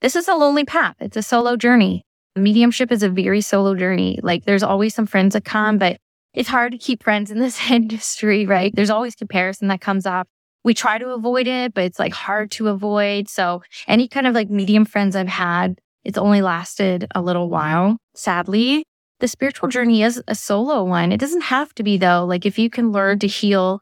This 0.00 0.16
is 0.16 0.28
a 0.28 0.34
lonely 0.34 0.64
path. 0.64 0.96
It's 1.00 1.16
a 1.16 1.22
solo 1.22 1.56
journey 1.56 2.04
mediumship 2.36 2.90
is 2.90 3.02
a 3.02 3.08
very 3.08 3.40
solo 3.40 3.74
journey. 3.74 4.18
Like 4.22 4.44
there's 4.44 4.62
always 4.62 4.94
some 4.94 5.06
friends 5.06 5.34
that 5.34 5.44
come, 5.44 5.78
but 5.78 5.98
it's 6.32 6.48
hard 6.48 6.72
to 6.72 6.78
keep 6.78 7.02
friends 7.02 7.30
in 7.30 7.38
this 7.38 7.58
industry, 7.70 8.46
right? 8.46 8.74
There's 8.74 8.90
always 8.90 9.14
comparison 9.14 9.68
that 9.68 9.80
comes 9.80 10.06
up. 10.06 10.26
We 10.64 10.74
try 10.74 10.98
to 10.98 11.10
avoid 11.10 11.46
it, 11.46 11.74
but 11.74 11.84
it's 11.84 11.98
like 11.98 12.14
hard 12.14 12.50
to 12.52 12.68
avoid. 12.68 13.28
So 13.28 13.62
any 13.86 14.08
kind 14.08 14.26
of 14.26 14.34
like 14.34 14.48
medium 14.48 14.86
friends 14.86 15.14
I've 15.14 15.28
had, 15.28 15.78
it's 16.04 16.18
only 16.18 16.40
lasted 16.40 17.06
a 17.14 17.20
little 17.20 17.50
while. 17.50 17.98
Sadly, 18.14 18.84
the 19.20 19.28
spiritual 19.28 19.68
journey 19.68 20.02
is 20.02 20.22
a 20.28 20.34
solo 20.34 20.84
one. 20.84 21.12
It 21.12 21.20
doesn't 21.20 21.42
have 21.42 21.74
to 21.74 21.82
be 21.82 21.96
though. 21.96 22.24
Like 22.24 22.46
if 22.46 22.58
you 22.58 22.70
can 22.70 22.92
learn 22.92 23.18
to 23.20 23.26
heal 23.26 23.80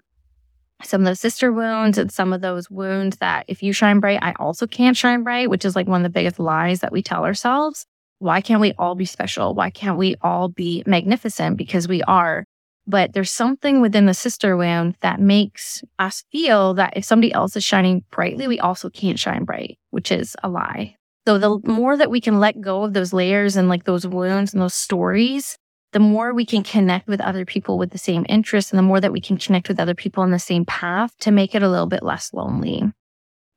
some 0.84 1.02
of 1.02 1.06
those 1.06 1.20
sister 1.20 1.52
wounds 1.52 1.98
and 1.98 2.10
some 2.10 2.32
of 2.32 2.40
those 2.40 2.70
wounds 2.70 3.18
that 3.18 3.44
if 3.48 3.62
you 3.62 3.72
shine 3.72 4.00
bright, 4.00 4.18
I 4.22 4.32
also 4.38 4.66
can't 4.66 4.96
shine 4.96 5.22
bright, 5.22 5.50
which 5.50 5.64
is 5.64 5.76
like 5.76 5.86
one 5.86 6.00
of 6.00 6.04
the 6.04 6.10
biggest 6.10 6.38
lies 6.38 6.80
that 6.80 6.92
we 6.92 7.02
tell 7.02 7.24
ourselves. 7.24 7.86
Why 8.18 8.40
can't 8.40 8.60
we 8.60 8.72
all 8.78 8.94
be 8.94 9.04
special? 9.04 9.54
Why 9.54 9.70
can't 9.70 9.98
we 9.98 10.16
all 10.22 10.48
be 10.48 10.82
magnificent? 10.86 11.56
Because 11.56 11.88
we 11.88 12.02
are. 12.02 12.44
But 12.86 13.12
there's 13.12 13.30
something 13.30 13.80
within 13.80 14.06
the 14.06 14.14
sister 14.14 14.56
wound 14.56 14.96
that 15.00 15.20
makes 15.20 15.82
us 15.98 16.24
feel 16.32 16.74
that 16.74 16.96
if 16.96 17.04
somebody 17.04 17.32
else 17.32 17.56
is 17.56 17.64
shining 17.64 18.04
brightly, 18.10 18.48
we 18.48 18.58
also 18.58 18.90
can't 18.90 19.18
shine 19.18 19.44
bright, 19.44 19.78
which 19.90 20.10
is 20.10 20.36
a 20.42 20.48
lie. 20.48 20.96
So 21.26 21.38
the 21.38 21.60
more 21.64 21.96
that 21.96 22.10
we 22.10 22.20
can 22.20 22.40
let 22.40 22.60
go 22.60 22.82
of 22.82 22.94
those 22.94 23.12
layers 23.12 23.56
and 23.56 23.68
like 23.68 23.84
those 23.84 24.06
wounds 24.06 24.52
and 24.52 24.62
those 24.62 24.74
stories, 24.74 25.56
the 25.92 26.00
more 26.00 26.34
we 26.34 26.44
can 26.44 26.62
connect 26.62 27.06
with 27.06 27.20
other 27.20 27.44
people 27.44 27.78
with 27.78 27.90
the 27.90 27.98
same 27.98 28.26
interests 28.28 28.72
and 28.72 28.78
the 28.78 28.82
more 28.82 29.00
that 29.00 29.12
we 29.12 29.20
can 29.20 29.36
connect 29.36 29.68
with 29.68 29.78
other 29.78 29.94
people 29.94 30.22
on 30.22 30.30
the 30.30 30.38
same 30.38 30.64
path 30.64 31.16
to 31.20 31.30
make 31.30 31.54
it 31.54 31.62
a 31.62 31.68
little 31.68 31.86
bit 31.86 32.02
less 32.02 32.32
lonely. 32.32 32.90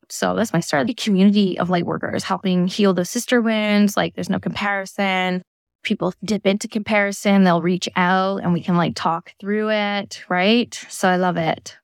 So 0.09 0.35
that's 0.35 0.53
my 0.53 0.59
start. 0.59 0.85
The 0.85 0.93
community 0.93 1.57
of 1.57 1.69
light 1.69 1.85
workers 1.85 2.23
helping 2.23 2.67
heal 2.67 2.93
those 2.93 3.09
sister 3.09 3.41
wounds. 3.41 3.97
Like 3.97 4.13
there's 4.13 4.29
no 4.29 4.39
comparison. 4.39 5.41
People 5.81 6.13
dip 6.23 6.45
into 6.45 6.67
comparison. 6.67 7.43
They'll 7.43 7.61
reach 7.61 7.89
out 7.95 8.43
and 8.43 8.53
we 8.53 8.61
can 8.61 8.77
like 8.77 8.93
talk 8.95 9.33
through 9.39 9.71
it. 9.71 10.23
Right. 10.29 10.73
So 10.89 11.07
I 11.09 11.15
love 11.15 11.37
it. 11.37 11.77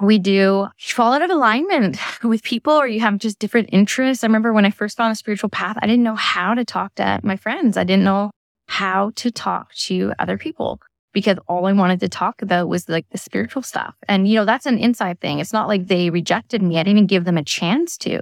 We 0.00 0.18
do 0.18 0.68
fall 0.78 1.12
out 1.12 1.22
of 1.22 1.30
alignment 1.30 1.98
with 2.24 2.42
people 2.42 2.72
or 2.72 2.86
you 2.86 3.00
have 3.00 3.18
just 3.18 3.38
different 3.38 3.68
interests. 3.72 4.24
I 4.24 4.26
remember 4.26 4.52
when 4.52 4.64
I 4.64 4.70
first 4.70 4.96
found 4.96 5.12
a 5.12 5.16
spiritual 5.16 5.50
path, 5.50 5.76
I 5.80 5.86
didn't 5.86 6.04
know 6.04 6.14
how 6.14 6.54
to 6.54 6.64
talk 6.64 6.94
to 6.96 7.20
my 7.22 7.36
friends. 7.36 7.76
I 7.76 7.84
didn't 7.84 8.04
know 8.04 8.30
how 8.68 9.12
to 9.16 9.30
talk 9.30 9.74
to 9.74 10.12
other 10.18 10.38
people 10.38 10.80
because 11.12 11.38
all 11.48 11.66
I 11.66 11.72
wanted 11.72 12.00
to 12.00 12.08
talk 12.08 12.40
about 12.40 12.68
was 12.68 12.88
like 12.88 13.06
the 13.10 13.18
spiritual 13.18 13.62
stuff. 13.62 13.94
And, 14.08 14.28
you 14.28 14.36
know, 14.36 14.44
that's 14.44 14.66
an 14.66 14.78
inside 14.78 15.20
thing. 15.20 15.40
It's 15.40 15.52
not 15.52 15.68
like 15.68 15.88
they 15.88 16.08
rejected 16.08 16.62
me. 16.62 16.78
I 16.78 16.84
didn't 16.84 16.98
even 16.98 17.06
give 17.06 17.24
them 17.24 17.36
a 17.36 17.44
chance 17.44 17.98
to. 17.98 18.20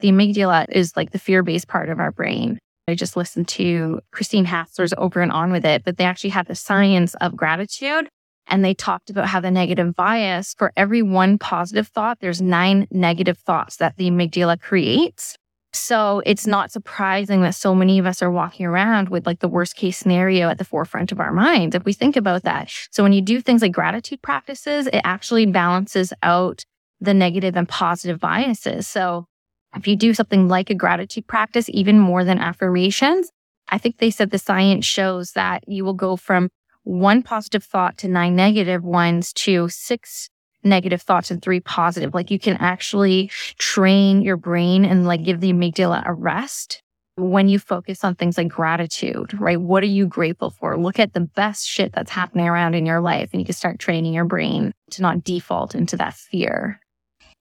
The 0.00 0.08
amygdala 0.08 0.66
is 0.70 0.96
like 0.96 1.10
the 1.10 1.18
fear 1.18 1.42
based 1.42 1.68
part 1.68 1.88
of 1.88 1.98
our 1.98 2.12
brain. 2.12 2.58
I 2.86 2.94
just 2.94 3.16
listened 3.16 3.48
to 3.48 4.00
Christine 4.12 4.46
Hassler's 4.46 4.94
over 4.96 5.20
and 5.20 5.32
on 5.32 5.52
with 5.52 5.64
it, 5.64 5.84
but 5.84 5.98
they 5.98 6.04
actually 6.04 6.30
had 6.30 6.46
the 6.46 6.54
science 6.54 7.14
of 7.16 7.36
gratitude. 7.36 8.08
And 8.48 8.64
they 8.64 8.74
talked 8.74 9.10
about 9.10 9.28
how 9.28 9.40
the 9.40 9.50
negative 9.50 9.94
bias 9.94 10.54
for 10.56 10.72
every 10.76 11.02
one 11.02 11.38
positive 11.38 11.88
thought, 11.88 12.20
there's 12.20 12.40
nine 12.40 12.88
negative 12.90 13.38
thoughts 13.38 13.76
that 13.76 13.96
the 13.96 14.10
amygdala 14.10 14.60
creates. 14.60 15.36
So 15.74 16.22
it's 16.24 16.46
not 16.46 16.72
surprising 16.72 17.42
that 17.42 17.54
so 17.54 17.74
many 17.74 17.98
of 17.98 18.06
us 18.06 18.22
are 18.22 18.30
walking 18.30 18.64
around 18.64 19.10
with 19.10 19.26
like 19.26 19.40
the 19.40 19.48
worst 19.48 19.76
case 19.76 19.98
scenario 19.98 20.48
at 20.48 20.56
the 20.56 20.64
forefront 20.64 21.12
of 21.12 21.20
our 21.20 21.32
minds. 21.32 21.76
If 21.76 21.84
we 21.84 21.92
think 21.92 22.16
about 22.16 22.44
that. 22.44 22.72
So 22.90 23.02
when 23.02 23.12
you 23.12 23.20
do 23.20 23.40
things 23.40 23.60
like 23.60 23.72
gratitude 23.72 24.22
practices, 24.22 24.86
it 24.86 25.02
actually 25.04 25.44
balances 25.44 26.12
out 26.22 26.64
the 27.00 27.14
negative 27.14 27.54
and 27.54 27.68
positive 27.68 28.18
biases. 28.18 28.88
So 28.88 29.26
if 29.76 29.86
you 29.86 29.94
do 29.94 30.14
something 30.14 30.48
like 30.48 30.70
a 30.70 30.74
gratitude 30.74 31.26
practice, 31.26 31.68
even 31.68 31.98
more 31.98 32.24
than 32.24 32.38
affirmations, 32.38 33.30
I 33.68 33.76
think 33.76 33.98
they 33.98 34.10
said 34.10 34.30
the 34.30 34.38
science 34.38 34.86
shows 34.86 35.32
that 35.32 35.68
you 35.68 35.84
will 35.84 35.94
go 35.94 36.16
from 36.16 36.48
one 36.88 37.22
positive 37.22 37.62
thought 37.62 37.98
to 37.98 38.08
nine 38.08 38.34
negative 38.34 38.82
ones 38.82 39.34
to 39.34 39.68
six 39.68 40.30
negative 40.64 41.02
thoughts 41.02 41.30
and 41.30 41.42
three 41.42 41.60
positive. 41.60 42.14
Like 42.14 42.30
you 42.30 42.38
can 42.38 42.56
actually 42.56 43.30
train 43.58 44.22
your 44.22 44.38
brain 44.38 44.86
and 44.86 45.06
like 45.06 45.22
give 45.22 45.40
the 45.40 45.52
amygdala 45.52 46.02
a 46.06 46.14
rest 46.14 46.82
when 47.16 47.46
you 47.46 47.58
focus 47.58 48.04
on 48.04 48.14
things 48.14 48.38
like 48.38 48.48
gratitude, 48.48 49.38
right? 49.38 49.60
What 49.60 49.82
are 49.82 49.86
you 49.86 50.06
grateful 50.06 50.48
for? 50.48 50.78
Look 50.78 50.98
at 50.98 51.12
the 51.12 51.20
best 51.20 51.68
shit 51.68 51.92
that's 51.92 52.10
happening 52.10 52.48
around 52.48 52.74
in 52.74 52.86
your 52.86 53.02
life 53.02 53.30
and 53.32 53.42
you 53.42 53.44
can 53.44 53.54
start 53.54 53.78
training 53.78 54.14
your 54.14 54.24
brain 54.24 54.72
to 54.92 55.02
not 55.02 55.24
default 55.24 55.74
into 55.74 55.96
that 55.98 56.14
fear. 56.14 56.80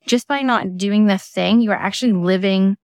Just 0.05 0.27
by 0.27 0.41
not 0.41 0.75
doing 0.75 1.05
this 1.05 1.25
thing, 1.25 1.61
you 1.61 1.71
are 1.71 1.75
actually 1.75 2.11
living 2.11 2.75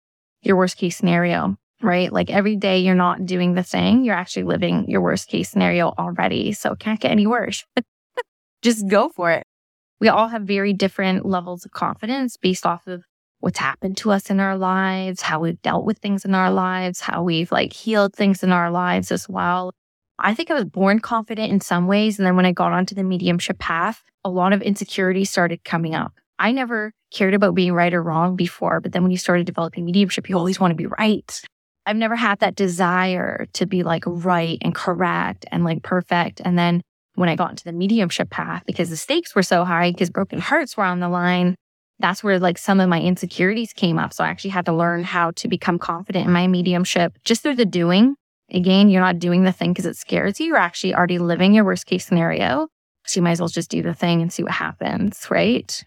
your 0.42 0.57
worst 0.57 0.76
case 0.76 0.97
scenario, 0.97 1.57
right? 1.83 2.12
Like 2.12 2.31
every 2.31 2.57
day 2.57 2.79
you're 2.79 2.95
not 2.95 3.27
doing 3.27 3.55
the 3.55 3.62
thing, 3.62 4.05
you're 4.05 4.15
actually 4.15 4.45
living 4.45 4.89
your 4.89 5.01
worst 5.01 5.29
case 5.29 5.51
scenario 5.51 5.89
already. 5.99 6.53
So 6.53 6.73
it 6.73 6.79
can't 6.79 7.01
get 7.01 7.11
any 7.11 7.27
worse. 7.27 7.65
Just 8.62 8.89
go 8.89 9.09
for 9.09 9.31
it 9.31 9.47
we 10.03 10.09
all 10.09 10.27
have 10.27 10.43
very 10.43 10.73
different 10.73 11.25
levels 11.25 11.65
of 11.65 11.71
confidence 11.71 12.37
based 12.37 12.67
off 12.67 12.89
of 12.89 13.05
what's 13.39 13.61
happened 13.61 13.97
to 13.97 14.11
us 14.11 14.31
in 14.31 14.41
our 14.41 14.59
lives, 14.59 15.23
how 15.23 15.39
we've 15.39 15.62
dealt 15.62 15.85
with 15.85 15.99
things 15.99 16.25
in 16.25 16.35
our 16.35 16.51
lives, 16.51 17.01
how 17.01 17.23
we've 17.23 17.53
like 17.53 17.73
healed 17.73 18.12
things 18.12 18.43
in 18.43 18.51
our 18.51 18.69
lives 18.69 19.12
as 19.12 19.29
well. 19.29 19.73
I 20.19 20.35
think 20.35 20.51
I 20.51 20.55
was 20.55 20.65
born 20.65 20.99
confident 20.99 21.53
in 21.53 21.61
some 21.61 21.87
ways. 21.87 22.19
And 22.19 22.27
then 22.27 22.35
when 22.35 22.47
I 22.47 22.51
got 22.51 22.73
onto 22.73 22.97
the 22.97 23.05
mediumship 23.05 23.61
path, 23.61 24.03
a 24.25 24.29
lot 24.29 24.53
of 24.53 24.61
insecurity 24.61 25.25
started 25.25 25.62
coming 25.62 25.95
up. 25.95 26.15
I 26.37 26.51
never 26.51 26.93
cared 27.12 27.35
about 27.35 27.55
being 27.55 27.73
right 27.73 27.95
or 27.95 28.03
wrong 28.03 28.35
before, 28.35 28.81
but 28.81 28.91
then 28.91 29.03
when 29.03 29.12
you 29.12 29.19
started 29.19 29.47
developing 29.47 29.85
mediumship, 29.85 30.29
you 30.29 30.37
always 30.37 30.59
want 30.59 30.73
to 30.73 30.77
be 30.77 30.87
right. 30.87 31.43
I've 31.87 31.97
never 31.97 32.17
had 32.17 32.39
that 32.41 32.55
desire 32.55 33.47
to 33.55 33.67
be 33.67 33.83
like 33.83 34.05
right 34.07 34.59
and 34.62 34.75
correct 34.75 35.47
and 35.51 35.65
like 35.65 35.83
perfect. 35.83 36.41
And 36.45 36.59
then 36.59 36.83
when 37.15 37.29
I 37.29 37.37
got 37.37 37.51
into 37.51 37.65
the 37.65 37.73
mediumship 37.73 38.31
path, 38.31 38.62
because 38.67 38.91
the 38.91 38.97
stakes 38.97 39.35
were 39.35 39.43
so 39.43 39.65
high, 39.65 39.91
because 39.91 40.11
broken 40.11 40.41
hearts 40.41 40.77
were 40.77 40.85
on 40.85 41.01
the 41.01 41.09
line, 41.09 41.57
that's 41.99 42.23
where 42.23 42.39
like 42.39 42.59
some 42.59 42.81
of 42.81 42.89
my 42.89 43.01
insecurities 43.01 43.73
came 43.73 43.99
up. 43.99 44.12
So 44.12 44.25
I 44.25 44.29
actually 44.29 44.51
had 44.51 44.67
to 44.67 44.73
learn 44.73 45.05
how 45.05 45.33
to 45.33 45.49
become 45.49 45.79
confident 45.79 46.27
in 46.27 46.33
my 46.33 46.47
mediumship 46.47 47.17
just 47.25 47.43
through 47.43 47.57
the 47.57 47.65
doing. 47.65 48.17
Again, 48.51 48.89
you're 48.89 49.03
not 49.03 49.19
doing 49.19 49.45
the 49.45 49.53
thing 49.53 49.73
because 49.73 49.87
it 49.87 49.97
scares 49.97 50.39
you. 50.39 50.47
You're 50.47 50.57
actually 50.57 50.95
already 50.95 51.19
living 51.19 51.55
your 51.55 51.65
worst 51.65 51.87
case 51.87 52.07
scenario. 52.07 52.69
So 53.07 53.19
you 53.19 53.23
might 53.23 53.33
as 53.33 53.41
well 53.41 53.49
just 53.49 53.71
do 53.71 53.83
the 53.83 53.95
thing 53.95 54.23
and 54.23 54.33
see 54.33 54.43
what 54.43 54.53
happens, 54.53 55.27
right? 55.31 55.85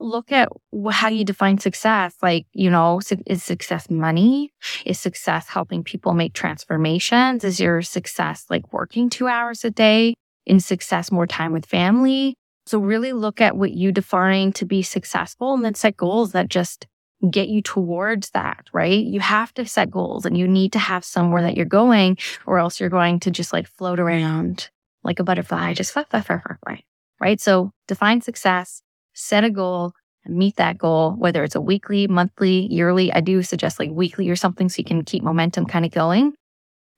Look 0.00 0.32
at 0.32 0.48
how 0.90 1.08
you 1.08 1.24
define 1.24 1.58
success. 1.58 2.16
Like, 2.22 2.46
you 2.52 2.70
know, 2.70 3.00
is 3.26 3.42
success 3.42 3.90
money? 3.90 4.52
Is 4.84 4.98
success 4.98 5.48
helping 5.48 5.84
people 5.84 6.14
make 6.14 6.32
transformations? 6.32 7.44
Is 7.44 7.60
your 7.60 7.82
success 7.82 8.46
like 8.50 8.72
working 8.72 9.10
two 9.10 9.28
hours 9.28 9.64
a 9.64 9.70
day? 9.70 10.14
In 10.46 10.58
success, 10.58 11.12
more 11.12 11.26
time 11.26 11.52
with 11.52 11.66
family? 11.66 12.34
So 12.66 12.78
really 12.78 13.12
look 13.12 13.40
at 13.40 13.56
what 13.56 13.72
you 13.72 13.92
define 13.92 14.52
to 14.52 14.64
be 14.64 14.82
successful 14.82 15.54
and 15.54 15.64
then 15.64 15.74
set 15.74 15.96
goals 15.96 16.32
that 16.32 16.48
just 16.48 16.86
get 17.30 17.48
you 17.48 17.60
towards 17.60 18.30
that, 18.30 18.66
right? 18.72 19.04
You 19.04 19.20
have 19.20 19.52
to 19.54 19.66
set 19.66 19.90
goals 19.90 20.24
and 20.24 20.36
you 20.38 20.48
need 20.48 20.72
to 20.72 20.78
have 20.78 21.04
somewhere 21.04 21.42
that 21.42 21.56
you're 21.56 21.66
going 21.66 22.16
or 22.46 22.58
else 22.58 22.80
you're 22.80 22.88
going 22.88 23.20
to 23.20 23.30
just 23.30 23.52
like 23.52 23.66
float 23.66 24.00
around 24.00 24.70
like 25.04 25.18
a 25.18 25.24
butterfly, 25.24 25.74
just 25.74 25.92
fly, 25.92 26.04
fly, 26.04 26.22
fly, 26.22 26.40
fly, 26.64 26.82
right? 27.20 27.40
So 27.40 27.72
define 27.88 28.22
success, 28.22 28.82
set 29.20 29.44
a 29.44 29.50
goal 29.50 29.92
and 30.24 30.36
meet 30.36 30.56
that 30.56 30.78
goal, 30.78 31.12
whether 31.12 31.44
it's 31.44 31.54
a 31.54 31.60
weekly, 31.60 32.06
monthly, 32.06 32.66
yearly. 32.70 33.12
I 33.12 33.20
do 33.20 33.42
suggest 33.42 33.78
like 33.78 33.90
weekly 33.90 34.28
or 34.28 34.36
something 34.36 34.68
so 34.68 34.78
you 34.78 34.84
can 34.84 35.04
keep 35.04 35.22
momentum 35.22 35.66
kind 35.66 35.84
of 35.84 35.90
going. 35.90 36.34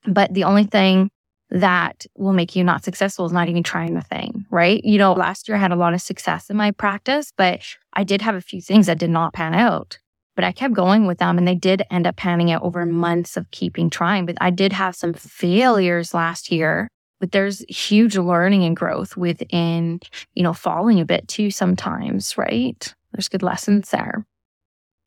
But 0.07 0.35
the 0.35 0.45
only 0.45 0.65
thing 0.65 1.11
that 1.51 2.07
will 2.17 2.33
make 2.33 2.57
you 2.57 2.65
not 2.65 2.83
successful 2.83 3.27
is 3.27 3.33
not 3.33 3.49
even 3.49 3.63
trying 3.63 3.95
the 3.95 4.01
thing, 4.01 4.47
right? 4.51 4.83
You 4.85 4.99
know, 4.99 5.13
last 5.13 5.49
year 5.49 5.57
I 5.57 5.61
had 5.61 5.71
a 5.71 5.77
lot 5.77 5.95
of 5.95 6.01
success 6.01 6.49
in 6.49 6.57
my 6.57 6.71
practice, 6.71 7.33
but 7.37 7.61
I 7.93 8.05
did 8.05 8.23
have 8.23 8.35
a 8.35 8.41
few 8.41 8.61
things 8.61 8.87
that 8.87 8.99
did 8.99 9.11
not 9.11 9.35
pan 9.35 9.55
out. 9.55 9.99
But 10.35 10.45
I 10.45 10.53
kept 10.53 10.73
going 10.73 11.07
with 11.07 11.19
them 11.19 11.37
and 11.37 11.47
they 11.47 11.55
did 11.55 11.83
end 11.91 12.07
up 12.07 12.17
panning 12.17 12.51
out 12.51 12.63
over 12.63 12.87
months 12.87 13.37
of 13.37 13.51
keeping 13.51 13.91
trying. 13.91 14.25
But 14.25 14.39
I 14.41 14.49
did 14.49 14.73
have 14.73 14.97
some 14.97 15.13
failures 15.13 16.15
last 16.15 16.51
year 16.51 16.89
but 17.23 17.31
there's 17.31 17.65
huge 17.69 18.17
learning 18.17 18.65
and 18.65 18.77
growth 18.77 19.17
within, 19.17 20.01
you 20.35 20.43
know, 20.43 20.53
falling 20.53 20.99
a 20.99 21.05
bit 21.05 21.29
too 21.29 21.53
sometimes, 21.53 22.37
right? 22.37 22.93
There's 23.13 23.29
good 23.29 23.45
lessons 23.45 23.91
there. 23.91 24.27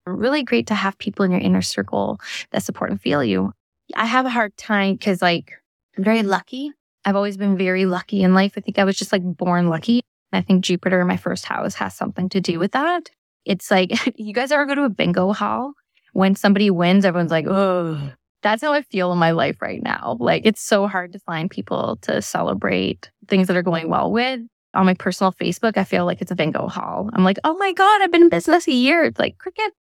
Really 0.06 0.42
great 0.42 0.68
to 0.68 0.76
have 0.76 0.98
people 0.98 1.26
in 1.26 1.32
your 1.32 1.42
inner 1.42 1.62
circle 1.62 2.22
that 2.52 2.64
support 2.64 2.90
and 2.90 3.02
feel 3.02 3.22
you. 3.22 3.52
I 3.98 4.06
have 4.06 4.26
a 4.26 4.30
hard 4.30 4.56
time 4.56 4.94
because, 4.94 5.22
like, 5.22 5.56
I'm 5.98 6.06
very 6.06 6.24
lucky. 6.24 6.72
I've 7.04 7.18
always 7.18 7.36
been 7.36 7.58
very 7.58 7.86
lucky 7.86 8.24
in 8.24 8.34
life. 8.34 8.54
I 8.56 8.62
think 8.62 8.80
I 8.80 8.86
was 8.86 8.96
just 8.96 9.12
like 9.12 9.22
born 9.22 9.68
lucky. 9.68 10.00
I 10.32 10.40
think 10.40 10.64
Jupiter 10.64 11.02
in 11.02 11.08
my 11.08 11.18
first 11.18 11.44
house 11.44 11.76
has 11.76 11.94
something 11.96 12.30
to 12.30 12.40
do 12.40 12.60
with 12.60 12.72
that. 12.72 13.10
It's 13.44 13.70
like, 13.70 13.92
you 14.16 14.34
guys 14.34 14.54
ever 14.54 14.66
go 14.66 14.76
to 14.76 14.86
a 14.86 14.90
bingo 14.90 15.34
hall? 15.34 15.74
When 16.14 16.34
somebody 16.36 16.72
wins, 16.72 17.04
everyone's 17.04 17.30
like, 17.30 17.46
oh, 17.46 18.00
that's 18.46 18.62
how 18.62 18.74
I 18.74 18.84
feel 18.84 19.12
in 19.12 19.18
my 19.18 19.32
life 19.32 19.60
right 19.60 19.82
now. 19.82 20.18
Like 20.20 20.44
it's 20.46 20.62
so 20.62 20.86
hard 20.86 21.14
to 21.14 21.20
find 21.20 21.50
people 21.50 21.98
to 22.04 22.22
celebrate 22.22 23.10
things 23.28 23.48
that 23.48 23.58
are 23.58 23.64
going 23.64 23.90
well 23.90 24.12
with. 24.12 24.42
On 24.76 24.86
my 24.86 24.94
personal 24.94 25.32
Facebook, 25.32 25.78
I 25.78 25.84
feel 25.84 26.06
like 26.06 26.22
it's 26.22 26.32
a 26.32 26.36
bingo 26.36 26.68
hall. 26.68 27.10
I'm 27.14 27.24
like, 27.24 27.40
oh 27.44 27.58
my 27.58 27.74
God, 27.74 28.02
I've 28.02 28.12
been 28.12 28.22
in 28.22 28.30
business 28.30 28.68
a 28.68 28.72
year. 28.72 29.06
It's 29.06 29.18
like 29.18 29.40
cricket, 29.40 29.74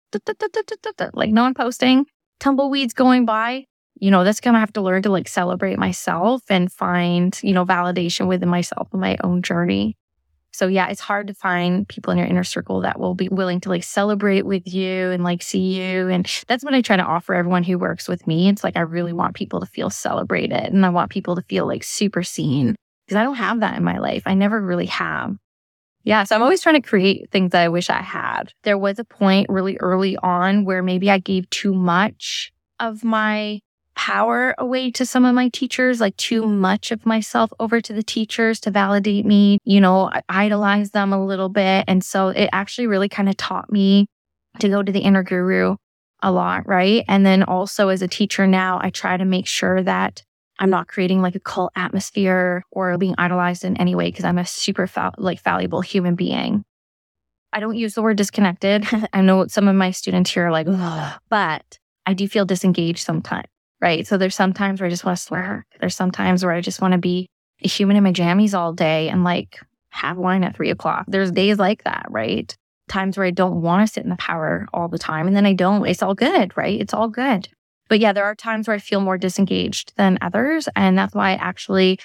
like 1.14 1.30
no 1.30 1.42
one 1.42 1.54
posting, 1.54 2.06
tumbleweeds 2.38 2.94
going 2.94 3.26
by. 3.26 3.64
You 3.98 4.12
know, 4.12 4.22
that's 4.22 4.40
gonna 4.40 4.60
have 4.60 4.72
to 4.74 4.80
learn 4.80 5.02
to 5.02 5.10
like 5.10 5.26
celebrate 5.26 5.78
myself 5.78 6.42
and 6.48 6.70
find, 6.70 7.36
you 7.42 7.54
know, 7.54 7.64
validation 7.64 8.28
within 8.28 8.48
myself 8.48 8.88
and 8.92 9.00
my 9.00 9.16
own 9.24 9.42
journey. 9.42 9.96
So 10.52 10.66
yeah, 10.66 10.88
it's 10.88 11.00
hard 11.00 11.26
to 11.28 11.34
find 11.34 11.88
people 11.88 12.12
in 12.12 12.18
your 12.18 12.26
inner 12.26 12.44
circle 12.44 12.80
that 12.82 13.00
will 13.00 13.14
be 13.14 13.28
willing 13.28 13.60
to 13.60 13.68
like 13.70 13.84
celebrate 13.84 14.44
with 14.44 14.66
you 14.66 15.10
and 15.10 15.24
like 15.24 15.42
see 15.42 15.80
you. 15.80 16.08
And 16.08 16.26
that's 16.46 16.62
what 16.62 16.74
I 16.74 16.82
try 16.82 16.96
to 16.96 17.02
offer 17.02 17.34
everyone 17.34 17.64
who 17.64 17.78
works 17.78 18.06
with 18.06 18.26
me. 18.26 18.48
It's 18.48 18.62
like 18.62 18.76
I 18.76 18.80
really 18.80 19.12
want 19.12 19.34
people 19.34 19.60
to 19.60 19.66
feel 19.66 19.88
celebrated 19.90 20.72
and 20.72 20.84
I 20.84 20.90
want 20.90 21.10
people 21.10 21.36
to 21.36 21.42
feel 21.42 21.66
like 21.66 21.82
super 21.82 22.22
seen 22.22 22.76
because 23.06 23.16
I 23.18 23.24
don't 23.24 23.36
have 23.36 23.60
that 23.60 23.76
in 23.76 23.84
my 23.84 23.98
life. 23.98 24.22
I 24.26 24.34
never 24.34 24.60
really 24.60 24.86
have. 24.86 25.36
Yeah. 26.04 26.24
So 26.24 26.34
I'm 26.34 26.42
always 26.42 26.60
trying 26.60 26.80
to 26.80 26.86
create 26.86 27.30
things 27.30 27.52
that 27.52 27.62
I 27.62 27.68
wish 27.68 27.88
I 27.88 28.02
had. 28.02 28.52
There 28.64 28.78
was 28.78 28.98
a 28.98 29.04
point 29.04 29.48
really 29.48 29.76
early 29.78 30.16
on 30.18 30.64
where 30.64 30.82
maybe 30.82 31.10
I 31.10 31.18
gave 31.18 31.48
too 31.50 31.72
much 31.72 32.52
of 32.80 33.04
my 33.04 33.60
power 34.02 34.52
away 34.58 34.90
to 34.90 35.06
some 35.06 35.24
of 35.24 35.32
my 35.32 35.48
teachers, 35.50 36.00
like 36.00 36.16
too 36.16 36.44
much 36.44 36.90
of 36.90 37.06
myself 37.06 37.52
over 37.60 37.80
to 37.80 37.92
the 37.92 38.02
teachers 38.02 38.58
to 38.58 38.68
validate 38.68 39.24
me. 39.24 39.58
You 39.62 39.80
know, 39.80 40.10
idolize 40.28 40.90
them 40.90 41.12
a 41.12 41.24
little 41.24 41.48
bit. 41.48 41.84
And 41.86 42.02
so 42.02 42.30
it 42.30 42.50
actually 42.52 42.88
really 42.88 43.08
kind 43.08 43.28
of 43.28 43.36
taught 43.36 43.70
me 43.70 44.08
to 44.58 44.68
go 44.68 44.82
to 44.82 44.90
the 44.90 44.98
inner 44.98 45.22
guru 45.22 45.76
a 46.20 46.32
lot, 46.32 46.66
right? 46.66 47.04
And 47.06 47.24
then 47.24 47.44
also 47.44 47.90
as 47.90 48.02
a 48.02 48.08
teacher 48.08 48.44
now, 48.44 48.80
I 48.82 48.90
try 48.90 49.16
to 49.16 49.24
make 49.24 49.46
sure 49.46 49.80
that 49.84 50.24
I'm 50.58 50.70
not 50.70 50.88
creating 50.88 51.22
like 51.22 51.36
a 51.36 51.40
cult 51.40 51.70
atmosphere 51.76 52.64
or 52.72 52.98
being 52.98 53.14
idolized 53.18 53.62
in 53.62 53.76
any 53.76 53.94
way 53.94 54.08
because 54.08 54.24
I'm 54.24 54.38
a 54.38 54.44
super 54.44 54.88
fa- 54.88 55.12
like 55.16 55.40
valuable 55.42 55.80
human 55.80 56.16
being. 56.16 56.64
I 57.52 57.60
don't 57.60 57.76
use 57.76 57.94
the 57.94 58.02
word 58.02 58.16
disconnected. 58.16 58.84
I 59.12 59.20
know 59.20 59.46
some 59.46 59.68
of 59.68 59.76
my 59.76 59.92
students 59.92 60.32
here 60.32 60.48
are 60.48 60.52
like, 60.52 60.66
but 61.28 61.78
I 62.04 62.14
do 62.14 62.26
feel 62.26 62.44
disengaged 62.44 63.04
sometimes 63.04 63.46
right? 63.82 64.06
So 64.06 64.16
there's 64.16 64.34
sometimes 64.34 64.80
where 64.80 64.86
I 64.86 64.90
just 64.90 65.04
want 65.04 65.18
to 65.18 65.24
swear. 65.24 65.66
There's 65.80 65.96
sometimes 65.96 66.44
where 66.44 66.54
I 66.54 66.60
just 66.60 66.80
want 66.80 66.92
to 66.92 66.98
be 66.98 67.26
a 67.62 67.68
human 67.68 67.96
in 67.96 68.04
my 68.04 68.12
jammies 68.12 68.54
all 68.54 68.72
day 68.72 69.08
and 69.08 69.24
like 69.24 69.58
have 69.90 70.16
wine 70.16 70.44
at 70.44 70.56
three 70.56 70.70
o'clock. 70.70 71.04
There's 71.08 71.32
days 71.32 71.58
like 71.58 71.84
that, 71.84 72.06
right? 72.08 72.56
Times 72.88 73.16
where 73.16 73.26
I 73.26 73.30
don't 73.30 73.60
want 73.60 73.86
to 73.86 73.92
sit 73.92 74.04
in 74.04 74.10
the 74.10 74.16
power 74.16 74.66
all 74.72 74.88
the 74.88 74.98
time 74.98 75.26
and 75.26 75.36
then 75.36 75.46
I 75.46 75.52
don't. 75.52 75.86
It's 75.86 76.02
all 76.02 76.14
good, 76.14 76.56
right? 76.56 76.80
It's 76.80 76.94
all 76.94 77.08
good. 77.08 77.48
But 77.88 78.00
yeah, 78.00 78.12
there 78.12 78.24
are 78.24 78.34
times 78.34 78.68
where 78.68 78.76
I 78.76 78.78
feel 78.78 79.00
more 79.00 79.18
disengaged 79.18 79.92
than 79.96 80.18
others. 80.22 80.68
And 80.74 80.96
that's 80.96 81.14
why 81.14 81.32
I 81.32 81.34
actually 81.34 81.98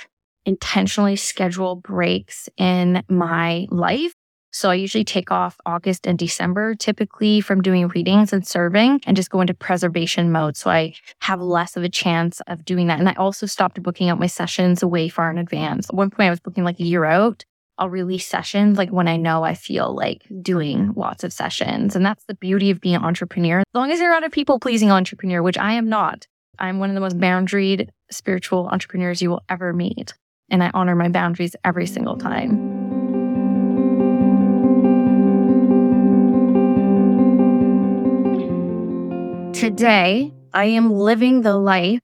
intentionally 0.45 1.15
schedule 1.15 1.75
breaks 1.75 2.49
in 2.57 3.03
my 3.07 3.67
life 3.69 4.13
so 4.57 4.71
I 4.71 4.73
usually 4.73 5.03
take 5.03 5.31
off 5.31 5.59
August 5.67 6.07
and 6.07 6.17
December 6.17 6.73
typically 6.73 7.41
from 7.41 7.61
doing 7.61 7.87
readings 7.89 8.33
and 8.33 8.45
serving 8.45 9.01
and 9.05 9.15
just 9.15 9.29
go 9.29 9.39
into 9.39 9.53
preservation 9.53 10.31
mode. 10.31 10.57
So 10.57 10.71
I 10.71 10.95
have 11.21 11.39
less 11.39 11.77
of 11.77 11.83
a 11.83 11.89
chance 11.89 12.41
of 12.47 12.65
doing 12.65 12.87
that. 12.87 12.97
And 12.97 13.07
I 13.07 13.13
also 13.13 13.45
stopped 13.45 13.81
booking 13.83 14.09
out 14.09 14.19
my 14.19 14.25
sessions 14.25 14.83
way 14.83 15.09
far 15.09 15.29
in 15.29 15.37
advance. 15.37 15.89
At 15.89 15.95
one 15.95 16.09
point 16.09 16.25
I 16.25 16.29
was 16.31 16.39
booking 16.39 16.63
like 16.63 16.79
a 16.79 16.83
year 16.83 17.05
out. 17.05 17.45
I'll 17.77 17.91
release 17.91 18.25
sessions 18.25 18.79
like 18.79 18.89
when 18.89 19.07
I 19.07 19.17
know 19.17 19.43
I 19.43 19.53
feel 19.53 19.95
like 19.95 20.23
doing 20.41 20.91
lots 20.95 21.23
of 21.23 21.31
sessions. 21.31 21.95
And 21.95 22.03
that's 22.03 22.25
the 22.25 22.33
beauty 22.33 22.71
of 22.71 22.81
being 22.81 22.95
an 22.95 23.03
entrepreneur. 23.03 23.59
As 23.59 23.65
long 23.75 23.91
as 23.91 23.99
you're 23.99 24.09
not 24.09 24.23
a 24.23 24.31
people 24.31 24.59
pleasing 24.59 24.89
entrepreneur, 24.89 25.43
which 25.43 25.59
I 25.59 25.73
am 25.73 25.87
not, 25.87 26.25
I'm 26.57 26.79
one 26.79 26.89
of 26.89 26.95
the 26.95 27.01
most 27.01 27.19
boundaried 27.19 27.89
spiritual 28.09 28.69
entrepreneurs 28.69 29.21
you 29.21 29.29
will 29.29 29.43
ever 29.49 29.71
meet. 29.71 30.15
And 30.49 30.63
I 30.63 30.71
honor 30.73 30.95
my 30.95 31.09
boundaries 31.09 31.55
every 31.63 31.85
single 31.85 32.17
time. 32.17 32.76
Today, 39.57 40.31
I 40.53 40.65
am 40.65 40.93
living 40.93 41.41
the 41.41 41.57
life 41.57 41.99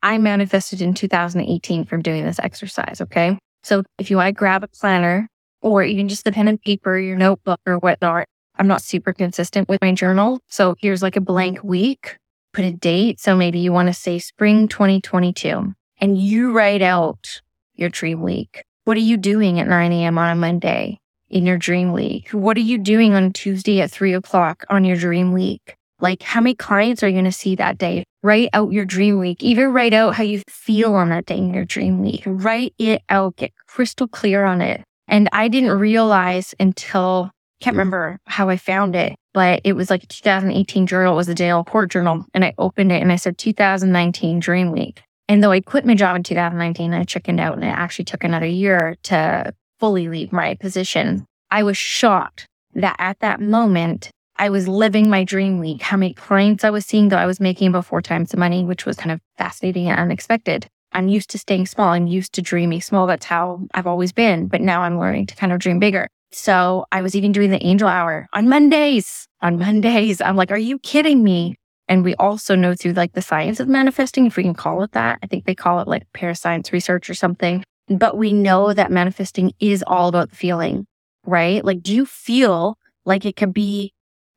I 0.00 0.16
manifested 0.18 0.80
in 0.80 0.94
2018 0.94 1.86
from 1.86 2.02
doing 2.02 2.24
this 2.24 2.38
exercise. 2.38 3.00
Okay. 3.00 3.36
So 3.64 3.82
if 3.98 4.10
you 4.12 4.16
want 4.16 4.28
to 4.28 4.32
grab 4.32 4.62
a 4.62 4.68
planner 4.68 5.28
or 5.60 5.82
even 5.82 6.08
just 6.08 6.24
a 6.28 6.30
pen 6.30 6.46
and 6.46 6.62
paper, 6.62 6.96
your 6.96 7.16
notebook 7.16 7.58
or 7.66 7.78
whatnot, 7.78 8.26
I'm 8.54 8.68
not 8.68 8.80
super 8.80 9.12
consistent 9.12 9.68
with 9.68 9.80
my 9.82 9.90
journal. 9.90 10.38
So 10.48 10.76
here's 10.78 11.02
like 11.02 11.16
a 11.16 11.20
blank 11.20 11.64
week, 11.64 12.16
put 12.52 12.64
a 12.64 12.70
date. 12.70 13.18
So 13.18 13.34
maybe 13.34 13.58
you 13.58 13.72
want 13.72 13.88
to 13.88 13.92
say 13.92 14.20
spring 14.20 14.68
2022 14.68 15.74
and 15.98 16.16
you 16.16 16.52
write 16.52 16.80
out 16.80 17.42
your 17.74 17.88
dream 17.88 18.22
week. 18.22 18.62
What 18.84 18.96
are 18.96 19.00
you 19.00 19.16
doing 19.16 19.58
at 19.58 19.66
9 19.66 19.90
a.m. 19.90 20.16
on 20.16 20.30
a 20.30 20.36
Monday 20.36 21.00
in 21.28 21.44
your 21.44 21.58
dream 21.58 21.90
week? 21.90 22.28
What 22.30 22.56
are 22.56 22.60
you 22.60 22.78
doing 22.78 23.14
on 23.14 23.32
Tuesday 23.32 23.80
at 23.80 23.90
three 23.90 24.14
o'clock 24.14 24.64
on 24.70 24.84
your 24.84 24.96
dream 24.96 25.32
week? 25.32 25.74
Like, 26.04 26.22
how 26.22 26.42
many 26.42 26.54
clients 26.54 27.02
are 27.02 27.08
you 27.08 27.14
going 27.14 27.24
to 27.24 27.32
see 27.32 27.54
that 27.54 27.78
day? 27.78 28.04
Write 28.22 28.50
out 28.52 28.72
your 28.72 28.84
dream 28.84 29.18
week. 29.18 29.42
Even 29.42 29.72
write 29.72 29.94
out 29.94 30.14
how 30.14 30.22
you 30.22 30.42
feel 30.50 30.94
on 30.94 31.08
that 31.08 31.24
day 31.24 31.38
in 31.38 31.54
your 31.54 31.64
dream 31.64 32.02
week. 32.02 32.24
Write 32.26 32.74
it 32.78 33.00
out. 33.08 33.36
Get 33.36 33.52
crystal 33.66 34.06
clear 34.06 34.44
on 34.44 34.60
it. 34.60 34.82
And 35.08 35.30
I 35.32 35.48
didn't 35.48 35.78
realize 35.78 36.54
until, 36.60 37.30
can't 37.62 37.74
remember 37.74 38.18
how 38.26 38.50
I 38.50 38.58
found 38.58 38.94
it, 38.94 39.14
but 39.32 39.62
it 39.64 39.72
was 39.72 39.88
like 39.88 40.02
a 40.02 40.06
2018 40.06 40.86
journal. 40.86 41.14
It 41.14 41.16
was 41.16 41.30
a 41.30 41.34
Dale 41.34 41.64
Port 41.64 41.90
journal. 41.90 42.26
And 42.34 42.44
I 42.44 42.52
opened 42.58 42.92
it 42.92 43.00
and 43.00 43.10
I 43.10 43.16
said 43.16 43.38
2019 43.38 44.40
dream 44.40 44.72
week. 44.72 45.02
And 45.26 45.42
though 45.42 45.52
I 45.52 45.62
quit 45.62 45.86
my 45.86 45.94
job 45.94 46.16
in 46.16 46.22
2019, 46.22 46.92
I 46.92 47.04
chickened 47.04 47.40
out 47.40 47.54
and 47.54 47.64
it 47.64 47.68
actually 47.68 48.04
took 48.04 48.24
another 48.24 48.44
year 48.44 48.98
to 49.04 49.54
fully 49.80 50.08
leave 50.08 50.32
my 50.32 50.52
position. 50.56 51.24
I 51.50 51.62
was 51.62 51.78
shocked 51.78 52.46
that 52.74 52.96
at 52.98 53.20
that 53.20 53.40
moment, 53.40 54.10
I 54.36 54.50
was 54.50 54.66
living 54.66 55.08
my 55.08 55.22
dream 55.22 55.60
week, 55.60 55.80
how 55.80 55.96
many 55.96 56.12
clients 56.12 56.64
I 56.64 56.70
was 56.70 56.84
seeing 56.84 57.08
that 57.08 57.20
I 57.20 57.26
was 57.26 57.38
making 57.38 57.68
about 57.68 57.86
four 57.86 58.02
times 58.02 58.30
the 58.30 58.36
money, 58.36 58.64
which 58.64 58.84
was 58.84 58.96
kind 58.96 59.12
of 59.12 59.20
fascinating 59.38 59.88
and 59.88 59.98
unexpected. 59.98 60.66
I'm 60.92 61.08
used 61.08 61.30
to 61.30 61.38
staying 61.38 61.66
small. 61.66 61.90
I'm 61.90 62.06
used 62.06 62.32
to 62.34 62.42
dreaming 62.42 62.80
small. 62.80 63.06
That's 63.06 63.26
how 63.26 63.66
I've 63.74 63.86
always 63.86 64.12
been. 64.12 64.48
But 64.48 64.60
now 64.60 64.82
I'm 64.82 64.98
learning 64.98 65.26
to 65.26 65.36
kind 65.36 65.52
of 65.52 65.60
dream 65.60 65.78
bigger. 65.78 66.08
So 66.32 66.84
I 66.90 67.00
was 67.00 67.14
even 67.14 67.30
doing 67.30 67.50
the 67.50 67.64
angel 67.64 67.88
hour 67.88 68.28
on 68.32 68.48
Mondays. 68.48 69.28
On 69.40 69.58
Mondays, 69.58 70.20
I'm 70.20 70.36
like, 70.36 70.50
are 70.50 70.58
you 70.58 70.78
kidding 70.80 71.22
me? 71.22 71.56
And 71.86 72.02
we 72.02 72.14
also 72.16 72.56
know 72.56 72.74
through 72.74 72.94
like 72.94 73.12
the 73.12 73.22
science 73.22 73.60
of 73.60 73.68
manifesting, 73.68 74.26
if 74.26 74.36
we 74.36 74.42
can 74.42 74.54
call 74.54 74.82
it 74.82 74.92
that. 74.92 75.18
I 75.22 75.26
think 75.26 75.44
they 75.44 75.54
call 75.54 75.80
it 75.80 75.86
like 75.86 76.10
parascience 76.12 76.72
research 76.72 77.08
or 77.08 77.14
something. 77.14 77.62
But 77.88 78.16
we 78.16 78.32
know 78.32 78.72
that 78.72 78.90
manifesting 78.90 79.52
is 79.60 79.84
all 79.86 80.08
about 80.08 80.30
the 80.30 80.36
feeling, 80.36 80.86
right? 81.24 81.64
Like, 81.64 81.82
do 81.82 81.94
you 81.94 82.06
feel 82.06 82.78
like 83.04 83.24
it 83.24 83.36
could 83.36 83.52
be 83.52 83.92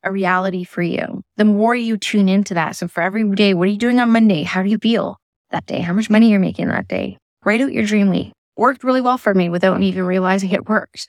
a 0.10 0.12
reality 0.12 0.64
for 0.64 0.82
you? 0.82 1.24
The 1.38 1.46
more 1.46 1.76
you 1.76 1.98
tune 1.98 2.30
into 2.30 2.54
that. 2.54 2.76
So 2.76 2.88
for 2.88 3.02
every 3.02 3.30
day, 3.36 3.54
what 3.54 3.68
are 3.68 3.72
you 3.72 3.78
doing 3.78 4.00
on 4.00 4.12
Monday? 4.12 4.44
How 4.44 4.64
do 4.64 4.70
you 4.70 4.78
feel 4.78 5.18
that 5.52 5.66
day? 5.66 5.80
How 5.80 5.94
much 5.94 6.10
money 6.10 6.30
you're 6.30 6.40
making 6.40 6.68
that 6.68 6.88
day? 6.88 7.18
Write 7.46 7.62
out 7.62 7.74
your 7.74 7.86
dream 7.86 8.10
week. 8.10 8.32
Worked 8.56 8.84
really 8.84 9.02
well 9.02 9.18
for 9.18 9.34
me 9.34 9.50
without 9.50 9.80
me 9.80 9.90
even 9.90 10.06
realizing 10.06 10.52
it 10.52 10.68
worked. 10.68 11.08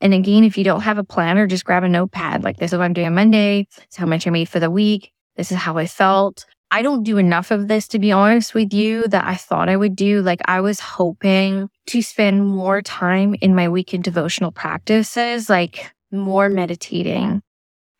And 0.00 0.12
again, 0.12 0.44
if 0.44 0.58
you 0.58 0.64
don't 0.64 0.82
have 0.82 0.98
a 0.98 1.04
planner, 1.04 1.46
just 1.46 1.64
grab 1.64 1.84
a 1.84 1.88
notepad. 1.88 2.44
Like 2.44 2.58
this 2.58 2.72
is 2.72 2.78
what 2.78 2.84
I'm 2.84 2.92
doing 2.92 3.06
on 3.06 3.14
Monday. 3.14 3.66
Is 3.90 3.96
how 3.96 4.06
much 4.06 4.26
I 4.26 4.30
made 4.30 4.48
for 4.48 4.60
the 4.60 4.70
week. 4.70 5.12
This 5.36 5.52
is 5.52 5.58
how 5.58 5.78
I 5.78 5.86
felt. 5.86 6.44
I 6.70 6.80
don't 6.80 7.02
do 7.02 7.18
enough 7.18 7.50
of 7.50 7.68
this, 7.68 7.86
to 7.88 7.98
be 7.98 8.12
honest 8.12 8.54
with 8.54 8.72
you, 8.72 9.06
that 9.08 9.26
I 9.26 9.34
thought 9.34 9.68
I 9.68 9.76
would 9.76 9.94
do. 9.94 10.22
Like 10.22 10.40
I 10.46 10.60
was 10.60 10.80
hoping 10.80 11.68
to 11.88 12.02
spend 12.02 12.46
more 12.46 12.80
time 12.80 13.34
in 13.40 13.54
my 13.54 13.68
weekend 13.68 14.04
devotional 14.04 14.52
practices, 14.52 15.50
like 15.50 15.92
more 16.10 16.48
meditating. 16.48 17.42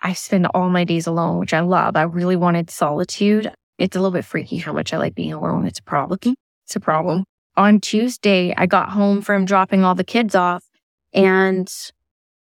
I 0.03 0.13
spend 0.15 0.47
all 0.53 0.69
my 0.69 0.85
days 0.85 1.07
alone, 1.07 1.39
which 1.39 1.55
I 1.55 1.61
love. 1.61 1.97
I 1.97 2.03
really 2.03 2.37
wanted 2.37 2.71
solitude. 2.71 3.51
It's 3.79 3.97
a 3.97 4.01
little 4.01 4.13
bit 4.13 4.25
freaky 4.25 4.59
how 4.59 4.73
much 4.73 4.93
I 4.93 4.99
like 4.99 5.15
being 5.15 5.33
alone. 5.33 5.67
It's 5.67 5.79
a 5.79 5.83
problem. 5.83 6.35
It's 6.67 6.77
a 6.77 6.81
problem. 6.81 7.25
On 7.57 7.81
Tuesday, 7.81 8.55
I 8.57 8.67
got 8.67 8.91
home 8.91 9.23
from 9.23 9.45
dropping 9.45 9.85
all 9.85 9.95
the 9.95 10.05
kids 10.05 10.35
off 10.35 10.65
and 11.13 11.71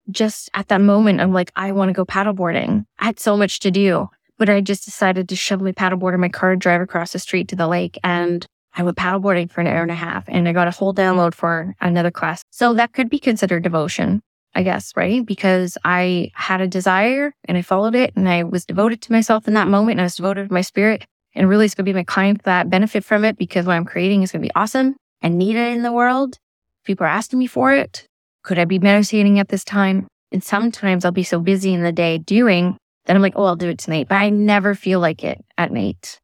just 0.10 0.50
at 0.54 0.68
that 0.70 0.82
moment, 0.82 1.22
I'm 1.22 1.34
like, 1.34 1.52
I 1.56 1.72
want 1.72 1.90
to 1.90 1.94
go 1.94 2.06
paddleboarding. 2.06 2.86
I 2.98 3.06
had 3.06 3.20
so 3.20 3.38
much 3.38 3.60
to 3.60 3.72
do, 3.72 4.10
but 4.38 4.50
I 4.50 4.62
just 4.62 4.86
decided 4.86 5.30
to 5.30 5.36
shove 5.36 5.62
my 5.62 5.72
paddleboard 5.72 6.14
in 6.14 6.20
my 6.20 6.30
car, 6.30 6.56
drive 6.56 6.82
across 6.82 7.14
the 7.14 7.20
street 7.20 7.48
to 7.50 7.56
the 7.56 7.68
lake. 7.68 7.98
And 8.04 8.46
I 8.76 8.84
went 8.84 8.98
paddleboarding 8.98 9.52
for 9.52 9.62
an 9.62 9.68
hour 9.68 9.82
and 9.82 9.92
a 9.92 9.96
half 9.96 10.26
and 10.28 10.48
I 10.48 10.54
got 10.54 10.68
a 10.68 10.72
whole 10.72 10.94
download 10.94 11.34
for 11.34 11.76
another 11.82 12.12
class. 12.12 12.44
So 12.50 12.74
that 12.74 12.94
could 12.94 13.10
be 13.10 13.20
considered 13.20 13.64
devotion, 13.64 14.22
I 14.56 14.64
guess, 14.64 14.94
right? 14.96 15.26
Because 15.26 15.78
I 15.86 16.32
had 16.34 16.62
a 16.62 16.68
desire 16.68 17.34
and 17.46 17.58
I 17.58 17.62
followed 17.62 17.96
it 17.96 18.14
and 18.16 18.28
I 18.28 18.44
was 18.44 18.66
devoted 18.66 19.02
to 19.04 19.12
myself 19.12 19.48
in 19.48 19.54
that 19.54 19.68
moment 19.68 19.94
and 19.94 20.02
I 20.02 20.06
was 20.06 20.16
devoted 20.16 20.48
to 20.48 20.54
my 20.54 20.62
spirit. 20.62 21.06
And 21.36 21.48
really, 21.48 21.66
it's 21.66 21.76
going 21.76 21.86
to 21.86 21.92
be 21.92 21.96
my 21.96 22.04
clients 22.04 22.44
that 22.46 22.70
benefit 22.70 23.04
from 23.06 23.24
it 23.24 23.38
because 23.38 23.66
what 23.66 23.76
I'm 23.76 23.86
creating 23.86 24.24
is 24.24 24.32
going 24.32 24.42
to 24.42 24.48
be 24.48 24.56
awesome 24.56 24.96
and 25.22 25.38
needed 25.38 25.74
in 25.74 25.84
the 25.84 25.92
world. 25.92 26.38
People 26.84 27.06
are 27.06 27.10
asking 27.10 27.40
me 27.40 27.48
for 27.48 27.74
it. 27.74 28.08
Could 28.44 28.58
I 28.58 28.66
be 28.66 28.80
meditating 28.80 29.38
at 29.40 29.50
this 29.50 29.64
time? 29.64 30.08
And 30.32 30.44
sometimes 30.44 31.06
I'll 31.06 31.12
be 31.12 31.24
so 31.24 31.40
busy 31.40 31.74
in 31.74 31.84
the 31.84 31.92
day 31.92 32.18
doing 32.18 32.78
that 33.06 33.16
I'm 33.16 33.22
like, 33.22 33.34
oh, 33.36 33.46
I'll 33.46 33.56
do 33.56 33.70
it 33.70 33.80
tonight, 33.80 34.08
but 34.08 34.16
I 34.16 34.30
never 34.30 34.76
feel 34.76 35.00
like 35.00 35.24
it 35.24 35.44
at 35.58 35.72
night. 35.72 36.20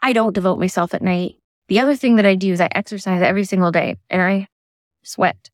I 0.00 0.14
don't 0.14 0.34
devote 0.34 0.58
myself 0.58 0.94
at 0.94 1.02
night. 1.02 1.36
The 1.68 1.80
other 1.80 1.94
thing 1.94 2.16
that 2.16 2.26
I 2.26 2.34
do 2.34 2.52
is 2.52 2.60
I 2.60 2.68
exercise 2.72 3.22
every 3.22 3.44
single 3.44 3.70
day 3.70 3.96
and 4.08 4.22
I 4.22 4.48
sweat, 5.02 5.49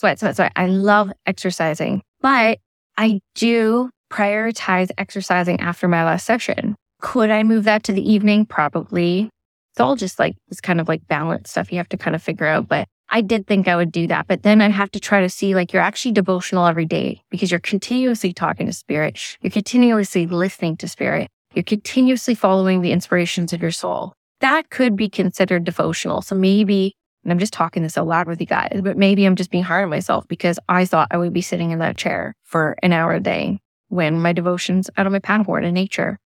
sweat, 0.00 0.18
sweat, 0.18 0.36
sweat. 0.36 0.52
I 0.56 0.66
love 0.66 1.12
exercising, 1.26 2.02
but 2.20 2.58
I 2.96 3.20
do 3.34 3.90
prioritize 4.10 4.90
exercising 4.98 5.60
after 5.60 5.88
my 5.88 6.04
last 6.04 6.24
session. 6.24 6.74
Could 7.00 7.30
I 7.30 7.42
move 7.42 7.64
that 7.64 7.84
to 7.84 7.92
the 7.92 8.12
evening? 8.12 8.46
Probably. 8.46 9.28
It's 9.72 9.80
all 9.80 9.96
just 9.96 10.18
like 10.18 10.36
this 10.48 10.60
kind 10.60 10.80
of 10.80 10.88
like 10.88 11.06
balance 11.06 11.50
stuff 11.50 11.70
you 11.70 11.78
have 11.78 11.88
to 11.90 11.98
kind 11.98 12.16
of 12.16 12.22
figure 12.22 12.46
out. 12.46 12.66
But 12.66 12.88
I 13.10 13.20
did 13.20 13.46
think 13.46 13.68
I 13.68 13.76
would 13.76 13.92
do 13.92 14.06
that, 14.06 14.26
but 14.26 14.42
then 14.42 14.62
I'd 14.62 14.72
have 14.72 14.90
to 14.92 15.00
try 15.00 15.20
to 15.20 15.28
see 15.28 15.54
like 15.54 15.72
you're 15.72 15.82
actually 15.82 16.12
devotional 16.12 16.66
every 16.66 16.86
day 16.86 17.22
because 17.30 17.50
you're 17.50 17.60
continuously 17.60 18.32
talking 18.32 18.66
to 18.66 18.72
spirit. 18.72 19.18
You're 19.42 19.50
continuously 19.50 20.26
listening 20.26 20.76
to 20.78 20.88
spirit. 20.88 21.28
You're 21.54 21.62
continuously 21.62 22.34
following 22.34 22.80
the 22.80 22.92
inspirations 22.92 23.52
of 23.52 23.60
your 23.60 23.70
soul. 23.70 24.14
That 24.40 24.70
could 24.70 24.96
be 24.96 25.08
considered 25.08 25.64
devotional. 25.64 26.22
So 26.22 26.34
maybe, 26.34 26.94
and 27.22 27.32
I'm 27.32 27.38
just 27.38 27.52
talking 27.52 27.82
this 27.82 27.98
out 27.98 28.06
loud 28.06 28.26
with 28.26 28.40
you 28.40 28.46
guys, 28.46 28.80
but 28.82 28.96
maybe 28.96 29.24
I'm 29.24 29.36
just 29.36 29.50
being 29.50 29.64
hard 29.64 29.84
on 29.84 29.90
myself 29.90 30.26
because 30.28 30.58
I 30.68 30.84
thought 30.84 31.08
I 31.10 31.18
would 31.18 31.32
be 31.32 31.42
sitting 31.42 31.70
in 31.70 31.78
that 31.80 31.96
chair 31.96 32.34
for 32.44 32.76
an 32.82 32.92
hour 32.92 33.12
a 33.12 33.20
day 33.20 33.60
when 33.88 34.20
my 34.20 34.32
devotion's 34.32 34.88
out 34.96 35.06
of 35.06 35.12
my 35.12 35.18
paddleboard 35.18 35.64
in 35.64 35.74
nature. 35.74 36.18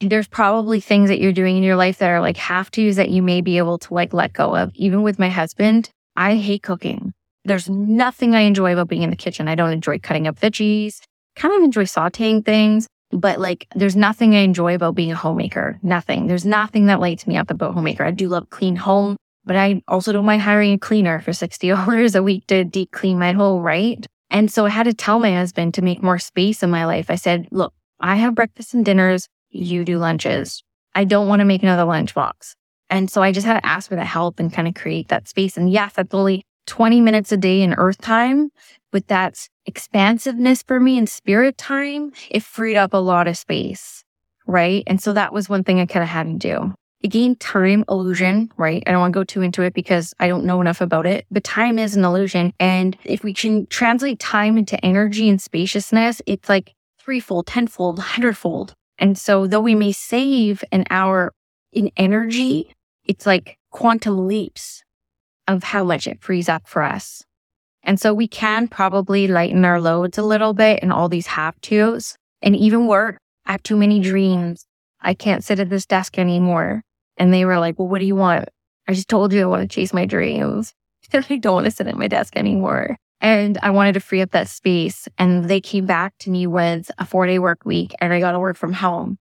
There's 0.00 0.28
probably 0.28 0.80
things 0.80 1.10
that 1.10 1.20
you're 1.20 1.32
doing 1.32 1.56
in 1.56 1.62
your 1.62 1.76
life 1.76 1.98
that 1.98 2.08
are 2.08 2.20
like 2.20 2.38
have 2.38 2.70
tos 2.70 2.96
that 2.96 3.10
you 3.10 3.22
may 3.22 3.42
be 3.42 3.58
able 3.58 3.78
to 3.78 3.94
like 3.94 4.12
let 4.14 4.32
go 4.32 4.56
of. 4.56 4.72
Even 4.74 5.02
with 5.02 5.18
my 5.18 5.28
husband, 5.28 5.90
I 6.16 6.36
hate 6.36 6.62
cooking. 6.62 7.12
There's 7.44 7.68
nothing 7.68 8.34
I 8.34 8.40
enjoy 8.40 8.72
about 8.72 8.88
being 8.88 9.02
in 9.02 9.10
the 9.10 9.16
kitchen. 9.16 9.46
I 9.46 9.54
don't 9.54 9.72
enjoy 9.72 9.98
cutting 9.98 10.26
up 10.26 10.40
veggies, 10.40 11.00
kind 11.36 11.54
of 11.54 11.62
enjoy 11.62 11.84
sauteing 11.84 12.44
things, 12.44 12.86
but 13.12 13.40
like 13.40 13.66
there's 13.74 13.96
nothing 13.96 14.34
I 14.34 14.40
enjoy 14.40 14.74
about 14.74 14.94
being 14.94 15.12
a 15.12 15.16
homemaker. 15.16 15.78
Nothing. 15.82 16.26
There's 16.26 16.44
nothing 16.46 16.86
that 16.86 17.00
lights 17.00 17.26
me 17.26 17.36
up 17.36 17.50
about 17.50 17.74
homemaker. 17.74 18.04
I 18.04 18.10
do 18.10 18.28
love 18.28 18.50
clean 18.50 18.76
home, 18.76 19.16
but 19.50 19.56
I 19.56 19.82
also 19.88 20.12
don't 20.12 20.26
mind 20.26 20.42
hiring 20.42 20.74
a 20.74 20.78
cleaner 20.78 21.18
for 21.18 21.32
$60 21.32 22.14
a 22.14 22.22
week 22.22 22.46
to 22.46 22.62
deep 22.62 22.92
clean 22.92 23.18
my 23.18 23.32
whole 23.32 23.60
right? 23.60 24.06
And 24.30 24.48
so 24.48 24.64
I 24.64 24.68
had 24.68 24.84
to 24.84 24.94
tell 24.94 25.18
my 25.18 25.34
husband 25.34 25.74
to 25.74 25.82
make 25.82 26.04
more 26.04 26.20
space 26.20 26.62
in 26.62 26.70
my 26.70 26.84
life. 26.84 27.10
I 27.10 27.16
said, 27.16 27.48
look, 27.50 27.74
I 27.98 28.14
have 28.14 28.36
breakfast 28.36 28.74
and 28.74 28.84
dinners. 28.84 29.26
You 29.48 29.84
do 29.84 29.98
lunches. 29.98 30.62
I 30.94 31.02
don't 31.02 31.26
want 31.26 31.40
to 31.40 31.44
make 31.44 31.64
another 31.64 31.82
lunchbox. 31.82 32.54
And 32.90 33.10
so 33.10 33.24
I 33.24 33.32
just 33.32 33.44
had 33.44 33.58
to 33.58 33.66
ask 33.66 33.88
for 33.88 33.96
the 33.96 34.04
help 34.04 34.38
and 34.38 34.52
kind 34.52 34.68
of 34.68 34.74
create 34.74 35.08
that 35.08 35.26
space. 35.26 35.56
And 35.56 35.68
yes, 35.68 35.94
that's 35.96 36.14
only 36.14 36.44
20 36.66 37.00
minutes 37.00 37.32
a 37.32 37.36
day 37.36 37.62
in 37.62 37.74
earth 37.74 37.98
time. 38.00 38.50
but 38.92 39.08
that 39.08 39.48
expansiveness 39.66 40.62
for 40.62 40.78
me 40.78 40.96
in 40.96 41.08
spirit 41.08 41.58
time, 41.58 42.12
it 42.30 42.44
freed 42.44 42.76
up 42.76 42.94
a 42.94 42.98
lot 42.98 43.26
of 43.26 43.36
space. 43.36 44.04
Right. 44.46 44.84
And 44.86 45.02
so 45.02 45.12
that 45.14 45.32
was 45.32 45.48
one 45.48 45.64
thing 45.64 45.80
I 45.80 45.86
kind 45.86 46.04
of 46.04 46.08
had 46.08 46.26
to 46.28 46.34
do. 46.34 46.74
Again, 47.02 47.36
time 47.36 47.82
illusion, 47.88 48.52
right? 48.58 48.82
I 48.86 48.90
don't 48.90 49.00
want 49.00 49.14
to 49.14 49.18
go 49.18 49.24
too 49.24 49.40
into 49.40 49.62
it 49.62 49.72
because 49.72 50.12
I 50.20 50.28
don't 50.28 50.44
know 50.44 50.60
enough 50.60 50.82
about 50.82 51.06
it, 51.06 51.24
but 51.30 51.42
time 51.44 51.78
is 51.78 51.96
an 51.96 52.04
illusion. 52.04 52.52
And 52.60 52.96
if 53.04 53.24
we 53.24 53.32
can 53.32 53.66
translate 53.68 54.18
time 54.18 54.58
into 54.58 54.82
energy 54.84 55.28
and 55.28 55.40
spaciousness, 55.40 56.20
it's 56.26 56.48
like 56.48 56.74
threefold, 57.00 57.46
tenfold, 57.46 57.98
hundredfold. 57.98 58.74
And 58.98 59.16
so 59.16 59.46
though 59.46 59.62
we 59.62 59.74
may 59.74 59.92
save 59.92 60.62
an 60.72 60.84
hour 60.90 61.32
in 61.72 61.90
energy, 61.96 62.74
it's 63.04 63.24
like 63.24 63.56
quantum 63.70 64.26
leaps 64.26 64.82
of 65.48 65.64
how 65.64 65.84
much 65.84 66.06
it 66.06 66.22
frees 66.22 66.50
up 66.50 66.68
for 66.68 66.82
us. 66.82 67.24
And 67.82 67.98
so 67.98 68.12
we 68.12 68.28
can 68.28 68.68
probably 68.68 69.26
lighten 69.26 69.64
our 69.64 69.80
loads 69.80 70.18
a 70.18 70.22
little 70.22 70.52
bit 70.52 70.82
in 70.82 70.92
all 70.92 71.08
these 71.08 71.28
have 71.28 71.58
tos 71.62 72.16
and 72.42 72.54
even 72.54 72.86
work. 72.86 73.16
I 73.46 73.52
have 73.52 73.62
too 73.62 73.76
many 73.78 74.00
dreams. 74.00 74.66
I 75.00 75.14
can't 75.14 75.42
sit 75.42 75.58
at 75.58 75.70
this 75.70 75.86
desk 75.86 76.18
anymore. 76.18 76.82
And 77.20 77.32
they 77.32 77.44
were 77.44 77.60
like, 77.60 77.78
well, 77.78 77.86
what 77.86 78.00
do 78.00 78.06
you 78.06 78.16
want? 78.16 78.48
I 78.88 78.94
just 78.94 79.08
told 79.08 79.32
you 79.32 79.42
I 79.42 79.46
want 79.46 79.62
to 79.62 79.72
chase 79.72 79.92
my 79.92 80.06
dreams. 80.06 80.74
I 81.12 81.36
don't 81.36 81.54
want 81.54 81.66
to 81.66 81.70
sit 81.70 81.86
at 81.86 81.96
my 81.96 82.08
desk 82.08 82.36
anymore. 82.36 82.96
And 83.20 83.56
I 83.62 83.70
wanted 83.70 83.92
to 83.92 84.00
free 84.00 84.22
up 84.22 84.32
that 84.32 84.48
space. 84.48 85.06
And 85.18 85.44
they 85.44 85.60
came 85.60 85.86
back 85.86 86.14
to 86.20 86.30
me 86.30 86.48
with 86.48 86.90
a 86.98 87.06
four 87.06 87.26
day 87.26 87.38
work 87.38 87.64
week 87.64 87.94
and 88.00 88.12
I 88.12 88.18
got 88.18 88.32
to 88.32 88.40
work 88.40 88.56
from 88.56 88.72
home. 88.72 89.18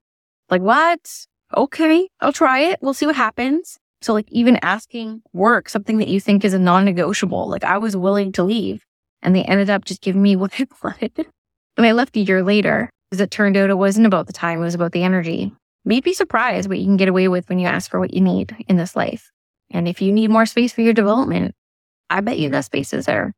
Like, 0.50 0.62
what? 0.62 1.28
okay, 1.56 2.08
I'll 2.22 2.34
try 2.34 2.60
it. 2.60 2.80
We'll 2.82 2.94
see 2.94 3.06
what 3.06 3.16
happens. 3.16 3.78
So 4.02 4.14
like 4.14 4.32
even 4.32 4.60
asking 4.62 5.22
work, 5.34 5.70
something 5.70 5.98
that 5.98 6.08
you 6.08 6.20
think 6.20 6.46
is 6.46 6.54
a 6.54 6.60
non-negotiable, 6.60 7.50
like 7.50 7.64
I 7.64 7.78
was 7.78 7.98
willing 7.98 8.32
to 8.34 8.44
leave 8.44 8.86
and 9.22 9.36
they 9.36 9.44
ended 9.44 9.70
up 9.70 9.86
just 9.86 10.02
giving 10.02 10.22
me 10.22 10.36
what 10.36 10.60
I 10.60 10.68
wanted. 10.84 11.28
And 11.78 11.86
I 11.86 11.92
left 11.92 12.16
a 12.18 12.22
year 12.22 12.44
later 12.44 12.90
because 13.10 13.22
it 13.22 13.32
turned 13.32 13.58
out 13.58 13.70
it 13.70 13.78
wasn't 13.78 14.08
about 14.08 14.28
the 14.28 14.34
time. 14.34 14.60
It 14.60 14.66
was 14.66 14.76
about 14.76 14.92
the 14.92 15.04
energy. 15.04 15.52
You'd 15.86 16.04
be 16.04 16.13
surprised 16.13 16.70
what 16.70 16.80
you 16.80 16.86
can 16.86 16.98
get 16.98 17.08
away 17.08 17.28
with 17.28 17.50
when 17.50 17.60
you 17.60 17.68
ask 17.68 17.89
for 17.89 18.00
what 18.00 18.13
you 18.13 18.22
need 18.22 18.56
in 18.68 18.78
this 18.78 18.96
life. 18.96 19.32
And 19.72 19.88
if 19.88 20.02
you 20.02 20.12
need 20.12 20.30
more 20.30 20.46
space 20.46 20.74
for 20.74 20.82
your 20.82 20.94
development, 20.94 21.56
I 22.10 22.22
bet 22.22 22.39
you 22.39 22.50
that 22.50 22.65
space 22.65 22.94
is 22.94 23.06
there. 23.06 23.34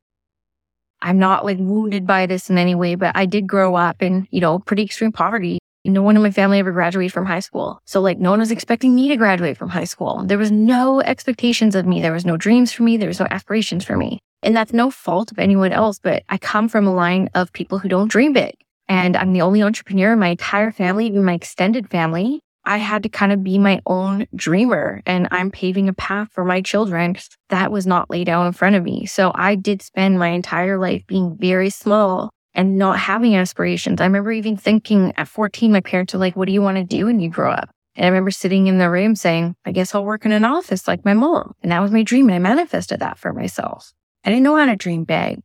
I'm 1.00 1.18
not 1.18 1.44
like 1.44 1.58
wounded 1.58 2.06
by 2.06 2.26
this 2.26 2.48
in 2.48 2.58
any 2.58 2.74
way, 2.74 2.94
but 2.94 3.16
I 3.16 3.26
did 3.26 3.46
grow 3.46 3.74
up 3.74 4.02
in, 4.02 4.28
you 4.30 4.40
know, 4.40 4.58
pretty 4.58 4.82
extreme 4.82 5.12
poverty 5.12 5.58
no 5.84 6.02
one 6.02 6.16
in 6.16 6.22
my 6.22 6.30
family 6.30 6.58
ever 6.58 6.70
graduated 6.70 7.12
from 7.12 7.26
high 7.26 7.40
school. 7.40 7.80
So 7.84 8.00
like 8.00 8.18
no 8.18 8.30
one 8.30 8.40
was 8.40 8.50
expecting 8.50 8.94
me 8.94 9.08
to 9.08 9.16
graduate 9.16 9.56
from 9.56 9.68
high 9.68 9.84
school. 9.84 10.22
There 10.24 10.38
was 10.38 10.52
no 10.52 11.00
expectations 11.00 11.74
of 11.74 11.86
me. 11.86 12.00
There 12.00 12.12
was 12.12 12.24
no 12.24 12.36
dreams 12.36 12.72
for 12.72 12.84
me. 12.84 12.96
There 12.96 13.08
was 13.08 13.18
no 13.18 13.26
aspirations 13.30 13.84
for 13.84 13.96
me. 13.96 14.20
And 14.42 14.56
that's 14.56 14.72
no 14.72 14.90
fault 14.90 15.32
of 15.32 15.38
anyone 15.38 15.72
else, 15.72 15.98
but 16.00 16.24
I 16.28 16.38
come 16.38 16.68
from 16.68 16.86
a 16.86 16.94
line 16.94 17.30
of 17.34 17.52
people 17.52 17.78
who 17.78 17.88
don't 17.88 18.10
dream 18.10 18.32
big. 18.32 18.54
And 18.92 19.16
I'm 19.16 19.32
the 19.32 19.40
only 19.40 19.62
entrepreneur 19.62 20.12
in 20.12 20.18
my 20.18 20.28
entire 20.28 20.70
family, 20.70 21.06
even 21.06 21.24
my 21.24 21.32
extended 21.32 21.88
family. 21.88 22.42
I 22.66 22.76
had 22.76 23.02
to 23.04 23.08
kind 23.08 23.32
of 23.32 23.42
be 23.42 23.56
my 23.56 23.80
own 23.86 24.26
dreamer 24.36 25.00
and 25.06 25.28
I'm 25.30 25.50
paving 25.50 25.88
a 25.88 25.94
path 25.94 26.28
for 26.30 26.44
my 26.44 26.60
children 26.60 27.16
that 27.48 27.72
was 27.72 27.86
not 27.86 28.10
laid 28.10 28.28
out 28.28 28.46
in 28.46 28.52
front 28.52 28.76
of 28.76 28.84
me. 28.84 29.06
So 29.06 29.32
I 29.34 29.54
did 29.54 29.80
spend 29.80 30.18
my 30.18 30.28
entire 30.28 30.78
life 30.78 31.06
being 31.06 31.38
very 31.38 31.70
small 31.70 32.28
and 32.52 32.76
not 32.76 32.98
having 32.98 33.34
aspirations. 33.34 33.98
I 33.98 34.04
remember 34.04 34.30
even 34.30 34.58
thinking 34.58 35.14
at 35.16 35.26
14, 35.26 35.72
my 35.72 35.80
parents 35.80 36.12
were 36.12 36.20
like, 36.20 36.36
what 36.36 36.44
do 36.46 36.52
you 36.52 36.60
want 36.60 36.76
to 36.76 36.84
do 36.84 37.06
when 37.06 37.18
you 37.18 37.30
grow 37.30 37.50
up? 37.50 37.70
And 37.96 38.04
I 38.04 38.08
remember 38.10 38.30
sitting 38.30 38.66
in 38.66 38.76
the 38.76 38.90
room 38.90 39.16
saying, 39.16 39.54
I 39.64 39.72
guess 39.72 39.94
I'll 39.94 40.04
work 40.04 40.26
in 40.26 40.32
an 40.32 40.44
office 40.44 40.86
like 40.86 41.02
my 41.02 41.14
mom. 41.14 41.54
And 41.62 41.72
that 41.72 41.80
was 41.80 41.92
my 41.92 42.02
dream. 42.02 42.28
And 42.28 42.34
I 42.34 42.40
manifested 42.40 43.00
that 43.00 43.18
for 43.18 43.32
myself. 43.32 43.94
I 44.22 44.28
didn't 44.28 44.42
know 44.42 44.56
how 44.56 44.66
to 44.66 44.76
dream 44.76 45.04
big, 45.04 45.40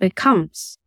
it 0.00 0.14
comes. 0.14 0.78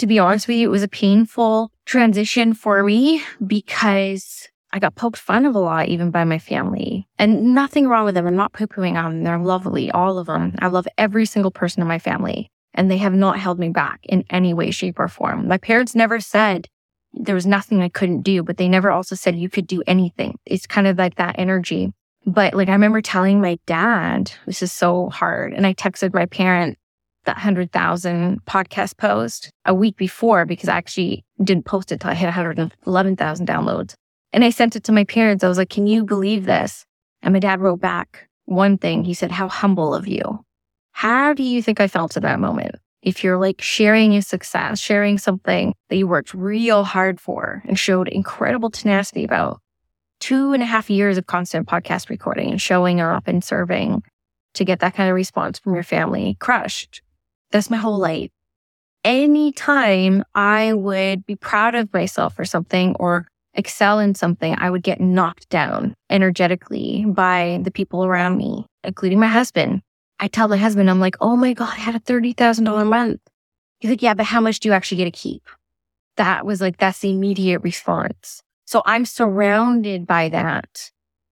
To 0.00 0.06
be 0.06 0.18
honest 0.18 0.48
with 0.48 0.56
you, 0.56 0.66
it 0.66 0.70
was 0.70 0.82
a 0.82 0.88
painful 0.88 1.70
transition 1.84 2.54
for 2.54 2.82
me 2.82 3.22
because 3.46 4.48
I 4.72 4.78
got 4.78 4.94
poked 4.94 5.18
fun 5.18 5.44
of 5.44 5.54
a 5.54 5.58
lot, 5.58 5.88
even 5.88 6.10
by 6.10 6.24
my 6.24 6.38
family. 6.38 7.06
And 7.18 7.54
nothing 7.54 7.86
wrong 7.86 8.06
with 8.06 8.14
them. 8.14 8.26
I'm 8.26 8.34
not 8.34 8.54
poo 8.54 8.66
pooing 8.66 8.94
on 8.94 9.12
them. 9.12 9.24
They're 9.24 9.38
lovely, 9.38 9.90
all 9.90 10.16
of 10.16 10.26
them. 10.26 10.54
I 10.60 10.68
love 10.68 10.88
every 10.96 11.26
single 11.26 11.50
person 11.50 11.82
in 11.82 11.86
my 11.86 11.98
family. 11.98 12.50
And 12.72 12.90
they 12.90 12.96
have 12.96 13.12
not 13.12 13.38
held 13.38 13.58
me 13.58 13.68
back 13.68 14.00
in 14.04 14.24
any 14.30 14.54
way, 14.54 14.70
shape, 14.70 14.98
or 14.98 15.06
form. 15.06 15.46
My 15.46 15.58
parents 15.58 15.94
never 15.94 16.18
said 16.18 16.66
there 17.12 17.34
was 17.34 17.44
nothing 17.44 17.82
I 17.82 17.90
couldn't 17.90 18.22
do, 18.22 18.42
but 18.42 18.56
they 18.56 18.68
never 18.68 18.90
also 18.90 19.14
said 19.14 19.36
you 19.36 19.50
could 19.50 19.66
do 19.66 19.82
anything. 19.86 20.38
It's 20.46 20.66
kind 20.66 20.86
of 20.86 20.96
like 20.96 21.16
that 21.16 21.38
energy. 21.38 21.92
But 22.24 22.54
like 22.54 22.70
I 22.70 22.72
remember 22.72 23.02
telling 23.02 23.42
my 23.42 23.58
dad, 23.66 24.32
this 24.46 24.62
is 24.62 24.72
so 24.72 25.10
hard. 25.10 25.52
And 25.52 25.66
I 25.66 25.74
texted 25.74 26.14
my 26.14 26.24
parent 26.24 26.78
that 27.24 27.36
100,000 27.36 28.44
podcast 28.44 28.96
post 28.96 29.50
a 29.64 29.74
week 29.74 29.96
before 29.96 30.46
because 30.46 30.68
I 30.68 30.76
actually 30.76 31.24
didn't 31.42 31.64
post 31.66 31.92
it 31.92 32.00
till 32.00 32.10
I 32.10 32.14
hit 32.14 32.26
111,000 32.26 33.46
downloads. 33.46 33.94
And 34.32 34.44
I 34.44 34.50
sent 34.50 34.76
it 34.76 34.84
to 34.84 34.92
my 34.92 35.04
parents. 35.04 35.44
I 35.44 35.48
was 35.48 35.58
like, 35.58 35.70
can 35.70 35.86
you 35.86 36.04
believe 36.04 36.46
this? 36.46 36.84
And 37.22 37.32
my 37.32 37.40
dad 37.40 37.60
wrote 37.60 37.80
back 37.80 38.28
one 38.46 38.78
thing. 38.78 39.04
He 39.04 39.14
said, 39.14 39.30
how 39.30 39.48
humble 39.48 39.94
of 39.94 40.06
you. 40.06 40.44
How 40.92 41.32
do 41.34 41.42
you 41.42 41.62
think 41.62 41.80
I 41.80 41.88
felt 41.88 42.16
at 42.16 42.22
that 42.22 42.40
moment? 42.40 42.76
If 43.02 43.24
you're 43.24 43.38
like 43.38 43.62
sharing 43.62 44.12
your 44.12 44.22
success, 44.22 44.78
sharing 44.78 45.18
something 45.18 45.74
that 45.88 45.96
you 45.96 46.06
worked 46.06 46.34
real 46.34 46.84
hard 46.84 47.20
for 47.20 47.62
and 47.66 47.78
showed 47.78 48.08
incredible 48.08 48.70
tenacity 48.70 49.24
about 49.24 49.60
two 50.20 50.52
and 50.52 50.62
a 50.62 50.66
half 50.66 50.90
years 50.90 51.16
of 51.16 51.26
constant 51.26 51.66
podcast 51.66 52.10
recording 52.10 52.50
and 52.50 52.60
showing 52.60 53.00
up 53.00 53.26
and 53.26 53.42
serving 53.42 54.02
to 54.54 54.64
get 54.64 54.80
that 54.80 54.94
kind 54.94 55.08
of 55.08 55.14
response 55.14 55.58
from 55.58 55.74
your 55.74 55.82
family 55.82 56.36
crushed. 56.40 57.02
That's 57.52 57.70
my 57.70 57.76
whole 57.76 57.98
life. 57.98 58.30
Anytime 59.04 60.24
I 60.34 60.72
would 60.74 61.24
be 61.26 61.36
proud 61.36 61.74
of 61.74 61.92
myself 61.92 62.34
for 62.34 62.44
something 62.44 62.94
or 63.00 63.26
excel 63.54 63.98
in 63.98 64.14
something, 64.14 64.54
I 64.58 64.70
would 64.70 64.82
get 64.82 65.00
knocked 65.00 65.48
down 65.48 65.94
energetically 66.10 67.04
by 67.06 67.60
the 67.62 67.70
people 67.70 68.04
around 68.04 68.36
me, 68.36 68.66
including 68.84 69.18
my 69.18 69.26
husband. 69.26 69.82
I 70.20 70.28
tell 70.28 70.48
my 70.48 70.58
husband, 70.58 70.90
I'm 70.90 71.00
like, 71.00 71.16
oh 71.20 71.34
my 71.34 71.54
God, 71.54 71.70
I 71.70 71.80
had 71.80 71.94
a 71.94 72.00
$30,000 72.00 72.86
month. 72.86 73.20
He's 73.78 73.90
like, 73.90 74.02
yeah, 74.02 74.14
but 74.14 74.26
how 74.26 74.40
much 74.40 74.60
do 74.60 74.68
you 74.68 74.74
actually 74.74 74.98
get 74.98 75.06
to 75.06 75.10
keep? 75.10 75.42
That 76.16 76.44
was 76.44 76.60
like, 76.60 76.76
that's 76.76 76.98
the 76.98 77.10
immediate 77.10 77.60
response. 77.60 78.42
So 78.66 78.82
I'm 78.84 79.06
surrounded 79.06 80.06
by 80.06 80.28
that 80.28 80.90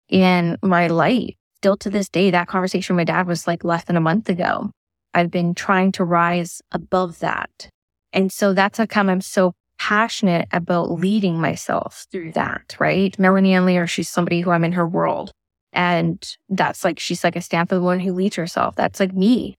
in 0.07 0.57
my 0.63 0.87
life. 0.87 1.35
Still 1.57 1.75
to 1.77 1.89
this 1.89 2.07
day, 2.07 2.31
that 2.31 2.47
conversation 2.47 2.95
with 2.95 3.01
my 3.07 3.13
dad 3.13 3.27
was 3.27 3.45
like 3.45 3.65
less 3.65 3.83
than 3.83 3.97
a 3.97 4.01
month 4.01 4.29
ago. 4.29 4.71
I've 5.17 5.31
been 5.31 5.55
trying 5.55 5.91
to 5.93 6.03
rise 6.03 6.61
above 6.71 7.19
that. 7.19 7.69
And 8.13 8.31
so 8.31 8.53
that's 8.53 8.77
how 8.77 8.85
come 8.85 9.09
I'm 9.09 9.21
so 9.21 9.53
passionate 9.79 10.47
about 10.51 10.91
leading 10.91 11.39
myself 11.39 12.05
through 12.11 12.33
that, 12.33 12.75
right? 12.79 13.17
Melanie 13.17 13.53
Ann 13.53 13.65
Layer, 13.65 13.87
she's 13.87 14.09
somebody 14.09 14.41
who 14.41 14.51
I'm 14.51 14.63
in 14.63 14.73
her 14.73 14.87
world. 14.87 15.31
And 15.73 16.23
that's 16.49 16.83
like, 16.83 16.99
she's 16.99 17.23
like 17.23 17.35
a 17.35 17.41
the 17.67 17.81
one 17.81 17.99
who 17.99 18.13
leads 18.13 18.35
herself. 18.35 18.75
That's 18.75 18.99
like 18.99 19.13
me. 19.13 19.55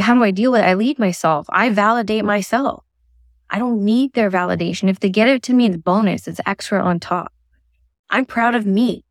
How 0.00 0.14
do 0.14 0.22
I 0.22 0.30
deal 0.30 0.52
with 0.52 0.60
it? 0.60 0.66
I 0.66 0.74
lead 0.74 0.98
myself. 0.98 1.46
I 1.50 1.70
validate 1.70 2.24
myself. 2.24 2.84
I 3.50 3.58
don't 3.58 3.84
need 3.84 4.12
their 4.12 4.30
validation. 4.30 4.88
If 4.88 5.00
they 5.00 5.10
get 5.10 5.28
it 5.28 5.42
to 5.44 5.54
me, 5.54 5.66
it's 5.66 5.76
bonus. 5.76 6.28
It's 6.28 6.40
extra 6.46 6.80
on 6.82 7.00
top. 7.00 7.32
I'm 8.08 8.24
proud 8.24 8.54
of 8.54 8.64
me. 8.64 9.04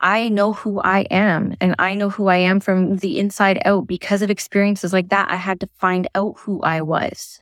I 0.00 0.28
know 0.28 0.54
who 0.54 0.80
I 0.80 1.00
am 1.10 1.54
and 1.60 1.74
I 1.78 1.94
know 1.94 2.08
who 2.08 2.28
I 2.28 2.36
am 2.36 2.60
from 2.60 2.96
the 2.96 3.18
inside 3.18 3.60
out 3.64 3.86
because 3.86 4.22
of 4.22 4.30
experiences 4.30 4.92
like 4.92 5.10
that. 5.10 5.30
I 5.30 5.36
had 5.36 5.60
to 5.60 5.68
find 5.74 6.08
out 6.14 6.36
who 6.38 6.60
I 6.62 6.80
was. 6.80 7.40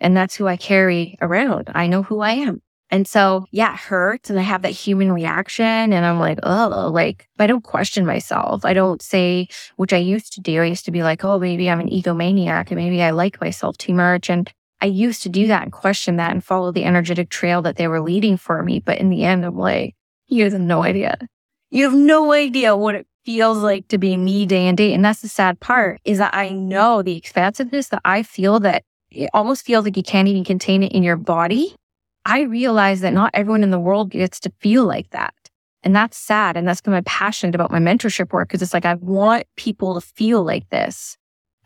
And 0.00 0.16
that's 0.16 0.34
who 0.34 0.46
I 0.46 0.56
carry 0.56 1.18
around. 1.20 1.70
I 1.74 1.86
know 1.86 2.02
who 2.02 2.20
I 2.20 2.32
am. 2.32 2.62
And 2.90 3.06
so, 3.06 3.44
yeah, 3.50 3.74
it 3.74 3.80
hurts 3.80 4.30
and 4.30 4.38
I 4.38 4.42
have 4.42 4.62
that 4.62 4.70
human 4.70 5.12
reaction 5.12 5.66
and 5.66 6.06
I'm 6.06 6.18
like, 6.18 6.38
oh, 6.42 6.90
like, 6.92 7.28
I 7.38 7.46
don't 7.46 7.64
question 7.64 8.06
myself. 8.06 8.64
I 8.64 8.72
don't 8.72 9.02
say, 9.02 9.48
which 9.76 9.92
I 9.92 9.98
used 9.98 10.32
to 10.34 10.40
do. 10.40 10.62
I 10.62 10.66
used 10.66 10.86
to 10.86 10.90
be 10.90 11.02
like, 11.02 11.22
oh, 11.22 11.38
maybe 11.38 11.68
I'm 11.68 11.80
an 11.80 11.90
egomaniac 11.90 12.70
and 12.70 12.76
maybe 12.76 13.02
I 13.02 13.10
like 13.10 13.40
myself 13.42 13.76
too 13.76 13.92
much. 13.92 14.30
And 14.30 14.50
I 14.80 14.86
used 14.86 15.22
to 15.24 15.28
do 15.28 15.48
that 15.48 15.64
and 15.64 15.72
question 15.72 16.16
that 16.16 16.30
and 16.30 16.42
follow 16.42 16.72
the 16.72 16.84
energetic 16.84 17.28
trail 17.28 17.60
that 17.62 17.76
they 17.76 17.88
were 17.88 18.00
leading 18.00 18.38
for 18.38 18.62
me. 18.62 18.80
But 18.80 18.98
in 18.98 19.10
the 19.10 19.24
end, 19.24 19.44
I'm 19.44 19.58
like, 19.58 19.94
you 20.28 20.44
have 20.44 20.58
no 20.58 20.82
idea. 20.82 21.18
You 21.70 21.84
have 21.84 21.94
no 21.94 22.32
idea 22.32 22.76
what 22.76 22.94
it 22.94 23.06
feels 23.24 23.58
like 23.58 23.88
to 23.88 23.98
be 23.98 24.16
me 24.16 24.46
day 24.46 24.66
and 24.66 24.76
day. 24.76 24.94
And 24.94 25.04
that's 25.04 25.20
the 25.20 25.28
sad 25.28 25.60
part 25.60 26.00
is 26.04 26.18
that 26.18 26.34
I 26.34 26.48
know 26.48 27.02
the 27.02 27.16
expansiveness 27.16 27.88
that 27.88 28.00
I 28.04 28.22
feel 28.22 28.58
that 28.60 28.84
it 29.10 29.28
almost 29.34 29.66
feels 29.66 29.84
like 29.84 29.96
you 29.96 30.02
can't 30.02 30.28
even 30.28 30.44
contain 30.44 30.82
it 30.82 30.92
in 30.92 31.02
your 31.02 31.16
body. 31.16 31.74
I 32.24 32.42
realize 32.42 33.00
that 33.00 33.12
not 33.12 33.30
everyone 33.34 33.62
in 33.62 33.70
the 33.70 33.78
world 33.78 34.10
gets 34.10 34.40
to 34.40 34.52
feel 34.60 34.84
like 34.84 35.10
that. 35.10 35.34
And 35.82 35.94
that's 35.94 36.16
sad. 36.16 36.56
And 36.56 36.66
that's 36.66 36.80
been 36.80 36.92
my 36.92 37.02
passion 37.02 37.54
about 37.54 37.70
my 37.70 37.78
mentorship 37.78 38.32
work 38.32 38.48
because 38.48 38.62
it's 38.62 38.74
like, 38.74 38.84
I 38.84 38.94
want 38.94 39.44
people 39.56 39.94
to 39.94 40.00
feel 40.00 40.42
like 40.42 40.68
this. 40.70 41.16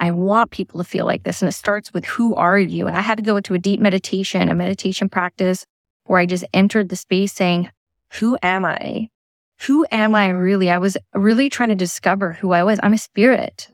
I 0.00 0.10
want 0.10 0.50
people 0.50 0.78
to 0.78 0.84
feel 0.84 1.06
like 1.06 1.22
this. 1.22 1.42
And 1.42 1.48
it 1.48 1.52
starts 1.52 1.94
with 1.94 2.04
who 2.04 2.34
are 2.34 2.58
you? 2.58 2.88
And 2.88 2.96
I 2.96 3.00
had 3.00 3.18
to 3.18 3.24
go 3.24 3.36
into 3.36 3.54
a 3.54 3.58
deep 3.58 3.80
meditation, 3.80 4.48
a 4.48 4.54
meditation 4.54 5.08
practice 5.08 5.64
where 6.04 6.18
I 6.18 6.26
just 6.26 6.44
entered 6.52 6.88
the 6.88 6.96
space 6.96 7.32
saying, 7.32 7.70
who 8.14 8.36
am 8.42 8.64
I? 8.64 9.08
Who 9.66 9.86
am 9.92 10.14
I 10.14 10.28
really? 10.28 10.70
I 10.70 10.78
was 10.78 10.96
really 11.14 11.48
trying 11.48 11.68
to 11.68 11.74
discover 11.74 12.32
who 12.32 12.52
I 12.52 12.64
was. 12.64 12.80
I'm 12.82 12.94
a 12.94 12.98
spirit. 12.98 13.68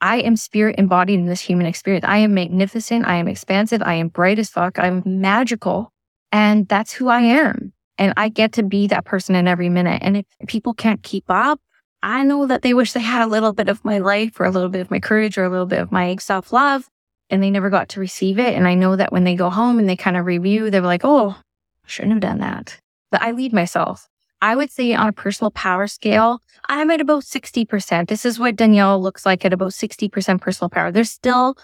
I 0.00 0.18
am 0.18 0.36
spirit 0.36 0.76
embodied 0.78 1.18
in 1.18 1.26
this 1.26 1.40
human 1.40 1.66
experience. 1.66 2.04
I 2.06 2.18
am 2.18 2.34
magnificent. 2.34 3.06
I 3.06 3.16
am 3.16 3.28
expansive. 3.28 3.82
I 3.82 3.94
am 3.94 4.08
bright 4.08 4.38
as 4.38 4.50
fuck. 4.50 4.78
I'm 4.78 5.02
magical. 5.04 5.92
And 6.32 6.66
that's 6.68 6.92
who 6.92 7.08
I 7.08 7.20
am. 7.20 7.72
And 7.98 8.14
I 8.16 8.28
get 8.28 8.52
to 8.54 8.62
be 8.62 8.88
that 8.88 9.04
person 9.04 9.34
in 9.34 9.48
every 9.48 9.68
minute. 9.68 10.02
And 10.02 10.16
if 10.16 10.26
people 10.46 10.74
can't 10.74 11.02
keep 11.02 11.24
up, 11.28 11.60
I 12.02 12.22
know 12.24 12.46
that 12.46 12.62
they 12.62 12.74
wish 12.74 12.92
they 12.92 13.00
had 13.00 13.22
a 13.22 13.30
little 13.30 13.52
bit 13.52 13.68
of 13.68 13.84
my 13.84 13.98
life 13.98 14.38
or 14.38 14.46
a 14.46 14.50
little 14.50 14.68
bit 14.68 14.80
of 14.80 14.90
my 14.90 15.00
courage 15.00 15.36
or 15.36 15.44
a 15.44 15.50
little 15.50 15.66
bit 15.66 15.80
of 15.80 15.90
my 15.90 16.16
self 16.16 16.52
love 16.52 16.88
and 17.30 17.42
they 17.42 17.50
never 17.50 17.70
got 17.70 17.90
to 17.90 18.00
receive 18.00 18.38
it. 18.38 18.54
And 18.54 18.66
I 18.66 18.74
know 18.74 18.96
that 18.96 19.12
when 19.12 19.24
they 19.24 19.34
go 19.34 19.50
home 19.50 19.78
and 19.78 19.88
they 19.88 19.96
kind 19.96 20.16
of 20.16 20.26
review, 20.26 20.70
they're 20.70 20.80
like, 20.80 21.04
oh, 21.04 21.30
I 21.30 21.88
shouldn't 21.88 22.12
have 22.12 22.20
done 22.20 22.38
that. 22.38 22.80
But 23.10 23.22
I 23.22 23.32
lead 23.32 23.52
myself. 23.52 24.08
I 24.40 24.54
would 24.54 24.70
say 24.70 24.94
on 24.94 25.08
a 25.08 25.12
personal 25.12 25.50
power 25.50 25.86
scale, 25.86 26.40
I'm 26.68 26.90
at 26.90 27.00
about 27.00 27.24
60%. 27.24 28.08
This 28.08 28.24
is 28.24 28.38
what 28.38 28.56
Danielle 28.56 29.00
looks 29.00 29.26
like 29.26 29.44
at 29.44 29.52
about 29.52 29.72
60% 29.72 30.40
personal 30.40 30.68
power. 30.68 30.92
There's 30.92 31.10
still 31.10 31.56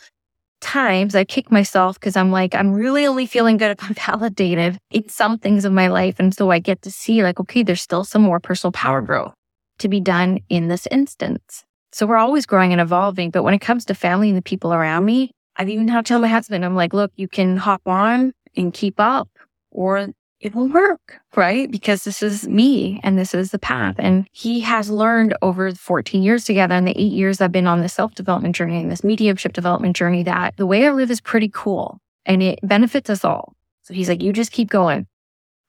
times 0.61 1.15
I 1.15 1.25
kick 1.25 1.53
myself 1.53 2.01
because 2.01 2.17
I'm 2.17 2.33
like, 2.33 2.55
I'm 2.55 2.73
really 2.73 3.07
only 3.07 3.27
feeling 3.27 3.59
good 3.59 3.73
if 3.73 3.85
I'm 3.85 3.95
validated 4.19 4.79
in 4.91 5.09
some 5.09 5.39
things 5.39 5.65
of 5.65 5.73
my 5.73 5.89
life. 5.89 6.17
And 6.19 6.35
so 6.35 6.51
I 6.51 6.59
get 6.59 6.83
to 6.83 6.91
see 6.91 7.23
like, 7.23 7.39
okay, 7.39 7.63
there's 7.63 7.83
still 7.83 8.03
some 8.05 8.23
more 8.23 8.41
personal 8.41 8.73
power 8.73 9.03
growth 9.03 9.35
to 9.79 9.89
be 9.89 10.01
done 10.01 10.41
in 10.49 10.69
this 10.69 10.87
instance. 10.91 11.65
So 11.93 12.07
we're 12.07 12.17
always 12.17 12.47
growing 12.47 12.73
and 12.73 12.81
evolving. 12.81 13.31
But 13.31 13.45
when 13.45 13.55
it 13.55 13.61
comes 13.61 13.85
to 13.85 13.95
family 13.95 14.29
and 14.29 14.39
the 14.39 14.43
people 14.43 14.73
around 14.73 15.05
me, 15.05 15.31
I've 15.57 15.69
even 15.69 15.87
had 15.87 16.05
to 16.05 16.09
tell 16.09 16.19
my 16.19 16.29
husband, 16.29 16.65
I'm 16.65 16.75
like, 16.75 16.93
look, 16.93 17.13
you 17.15 17.29
can 17.29 17.57
hop 17.57 17.83
on 17.87 18.33
and 18.57 18.73
keep 18.73 18.99
up 18.99 19.29
or 19.71 20.09
it 20.45 20.55
will 20.55 20.69
work, 20.69 21.21
right? 21.35 21.71
Because 21.71 22.05
this 22.05 22.23
is 22.23 22.47
me 22.47 23.01
and 23.03 23.19
this 23.19 23.35
is 23.35 23.51
the 23.51 23.59
mm. 23.59 23.63
path. 23.63 23.95
And 23.99 24.29
he 24.31 24.61
has 24.61 24.91
learned 24.91 25.35
over 25.41 25.73
14 25.73 26.23
years 26.23 26.45
together 26.45 26.75
and 26.75 26.87
the 26.87 27.01
eight 27.01 27.13
years 27.13 27.41
I've 27.41 27.51
been 27.51 27.67
on 27.67 27.81
this 27.81 27.95
self 27.95 28.15
development 28.15 28.55
journey 28.55 28.81
and 28.81 28.91
this 28.91 29.03
mediumship 29.03 29.55
development 29.55 29.97
journey 29.97 30.23
that 30.25 30.57
the 30.57 30.67
way 30.67 30.87
I 30.87 30.93
live 30.93 31.11
is 31.11 31.21
pretty 31.21 31.51
cool 31.53 31.99
and 32.27 32.43
it 32.43 32.61
benefits 32.63 33.09
us 33.09 33.25
all. 33.25 33.55
So 33.83 33.95
he's 33.95 34.09
like, 34.09 34.23
you 34.23 34.33
just 34.33 34.53
keep 34.53 34.69
going. 34.69 35.07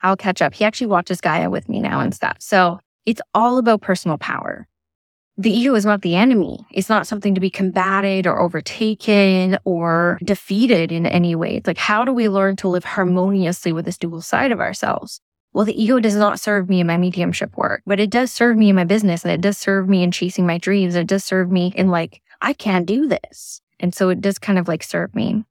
I'll 0.01 0.17
catch 0.17 0.41
up. 0.41 0.53
He 0.53 0.65
actually 0.65 0.87
watches 0.87 1.21
Gaia 1.21 1.49
with 1.49 1.69
me 1.69 1.79
now 1.79 2.01
and 2.01 2.13
stuff. 2.13 2.37
So 2.39 2.79
it's 3.05 3.21
all 3.33 3.57
about 3.57 3.81
personal 3.81 4.17
power 4.17 4.67
the 5.37 5.51
ego 5.51 5.75
is 5.75 5.85
not 5.85 6.01
the 6.01 6.15
enemy. 6.15 6.65
It's 6.71 6.89
not 6.89 7.07
something 7.07 7.35
to 7.35 7.41
be 7.41 7.49
combated 7.49 8.25
or 8.25 8.39
overtaken 8.39 9.57
or 9.65 10.17
defeated 10.23 10.91
in 10.91 11.05
any 11.05 11.35
way. 11.35 11.57
It's 11.57 11.67
like, 11.67 11.77
how 11.77 12.05
do 12.05 12.13
we 12.13 12.29
learn 12.29 12.55
to 12.57 12.69
live 12.69 12.85
harmoniously 12.85 13.73
with 13.73 13.85
this 13.85 13.97
dual 13.97 14.21
side 14.21 14.51
of 14.51 14.61
ourselves? 14.61 15.19
Well, 15.51 15.65
the 15.65 15.81
ego 15.81 15.99
does 15.99 16.15
not 16.15 16.39
serve 16.39 16.69
me 16.69 16.79
in 16.79 16.87
my 16.87 16.97
mediumship 16.97 17.57
work, 17.57 17.81
but 17.85 17.99
it 17.99 18.09
does 18.09 18.31
serve 18.31 18.57
me 18.57 18.69
in 18.69 18.75
my 18.75 18.83
business 18.83 19.23
and 19.23 19.31
it 19.31 19.41
does 19.41 19.57
serve 19.57 19.89
me 19.89 20.03
in 20.03 20.11
chasing 20.11 20.45
my 20.45 20.57
dreams. 20.57 20.95
It 20.95 21.07
does 21.07 21.23
serve 21.23 21.51
me 21.51 21.73
in 21.75 21.89
like, 21.89 22.21
I 22.41 22.53
can't 22.53 22.85
do 22.85 23.07
this. 23.07 23.61
And 23.79 23.93
so 23.93 24.09
it 24.09 24.21
does 24.21 24.37
kind 24.37 24.59
of 24.59 24.67
like 24.67 24.83
serve 24.83 25.13
me. 25.15 25.43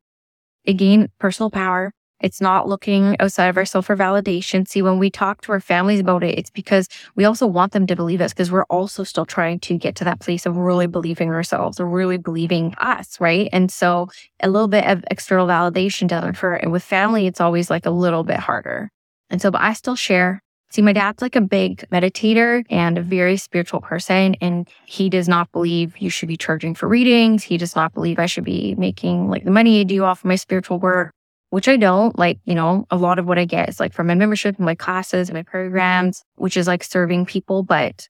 Again, 0.66 1.11
personal 1.18 1.51
power, 1.51 1.92
It's 2.20 2.40
not 2.40 2.68
looking 2.68 3.16
outside 3.20 3.48
of 3.48 3.57
ourselves 3.57 3.87
for 3.87 3.96
validation. 3.96 4.66
See, 4.66 4.83
when 4.83 4.98
we 4.98 5.11
talk 5.11 5.42
to 5.42 5.53
our 5.53 5.61
families 5.61 6.00
about 6.00 6.22
it, 6.22 6.38
it's 6.38 6.50
because 6.50 6.88
we 7.16 7.24
also 7.24 7.46
want 7.46 7.72
them 7.72 7.87
to 7.87 7.96
believe 7.96 8.20
us 8.20 8.33
because 8.33 8.50
we're 8.50 8.64
also 8.64 9.05
still 9.05 9.27
trying 9.27 9.59
to 9.61 9.77
get 9.77 9.96
to 9.96 10.05
that 10.05 10.20
place 10.20 10.46
of 10.46 10.57
really 10.57 10.87
believing 10.87 11.31
ourselves 11.31 11.81
or 11.81 11.87
really 11.87 12.16
believing 12.16 12.74
us, 12.79 13.20
right? 13.20 13.48
And 13.53 13.70
so 13.70 14.09
a 14.40 14.48
little 14.48 14.68
bit 14.68 14.87
of 14.87 15.05
external 15.11 15.46
validation 15.46 16.09
doesn't 16.09 16.37
hurt. 16.37 16.62
And 16.62 16.72
with 16.72 16.83
family, 16.83 17.27
it's 17.27 17.40
always 17.40 17.68
like 17.68 17.85
a 17.85 17.90
little 17.90 18.24
bit 18.24 18.38
harder. 18.38 18.90
And 19.29 19.42
so, 19.42 19.50
but 19.50 19.61
I 19.61 19.72
still 19.72 19.96
share. 19.96 20.40
See, 20.70 20.83
my 20.83 20.92
dad's 20.92 21.22
like 21.22 21.37
a 21.37 21.40
big 21.40 21.85
meditator 21.92 22.64
and 22.68 22.98
a 22.98 23.03
very 23.03 23.37
spiritual 23.37 23.81
person, 23.81 24.35
and 24.40 24.68
he 24.87 25.09
does 25.09 25.29
not 25.29 25.53
believe 25.53 25.96
you 25.98 26.11
should 26.11 26.27
be 26.29 26.37
charging 26.37 26.74
for 26.74 26.88
readings. 26.88 27.44
He 27.44 27.59
does 27.59 27.77
not 27.77 27.94
believe 27.94 28.18
I 28.18 28.27
should 28.27 28.44
be 28.44 28.74
making 28.77 29.29
like 29.29 29.44
the 29.44 29.53
money 29.53 29.81
I 29.81 29.85
do 29.85 30.03
off 30.03 30.20
of 30.20 30.24
my 30.24 30.35
spiritual 30.35 30.81
work 30.81 31.12
which 31.55 31.69
I 31.69 31.77
don't. 31.77 32.19
Like, 32.19 32.40
you 32.45 32.55
know, 32.57 32.85
a 32.90 32.97
lot 32.97 33.21
of 33.21 33.27
what 33.27 33.38
I 33.38 33.45
get 33.45 33.69
is 33.69 33.79
like 33.79 33.93
from 33.93 34.09
my 34.09 34.17
membership 34.17 34.57
and 34.57 34.67
my 34.67 34.75
classes 34.75 35.29
and 35.29 35.37
my 35.37 35.45
programs, 35.45 36.25
which 36.35 36.57
is 36.57 36.67
like 36.67 36.83
serving 36.83 37.27
people. 37.27 37.62
But 37.62 38.09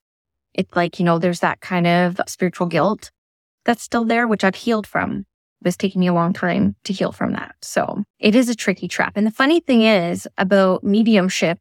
it's 0.54 0.74
like, 0.74 0.98
you 0.98 1.04
know, 1.04 1.18
there's 1.18 1.40
that 1.40 1.60
kind 1.60 1.86
of 1.86 2.18
spiritual 2.26 2.68
guilt 2.68 3.10
that's 3.66 3.82
still 3.82 4.06
there, 4.06 4.26
which 4.26 4.44
I've 4.44 4.54
healed 4.54 4.86
from. 4.86 5.26
It 5.60 5.68
It's 5.68 5.76
taking 5.76 6.00
me 6.00 6.06
a 6.06 6.14
long 6.14 6.32
time 6.32 6.74
to 6.84 6.94
heal 6.94 7.12
from 7.12 7.34
that. 7.34 7.54
So 7.60 8.04
it 8.18 8.34
is 8.34 8.48
a 8.48 8.54
tricky 8.54 8.88
trap. 8.88 9.12
And 9.14 9.26
the 9.26 9.30
funny 9.30 9.60
thing 9.60 9.82
is 9.82 10.26
about 10.38 10.82
mediumship 10.82 11.58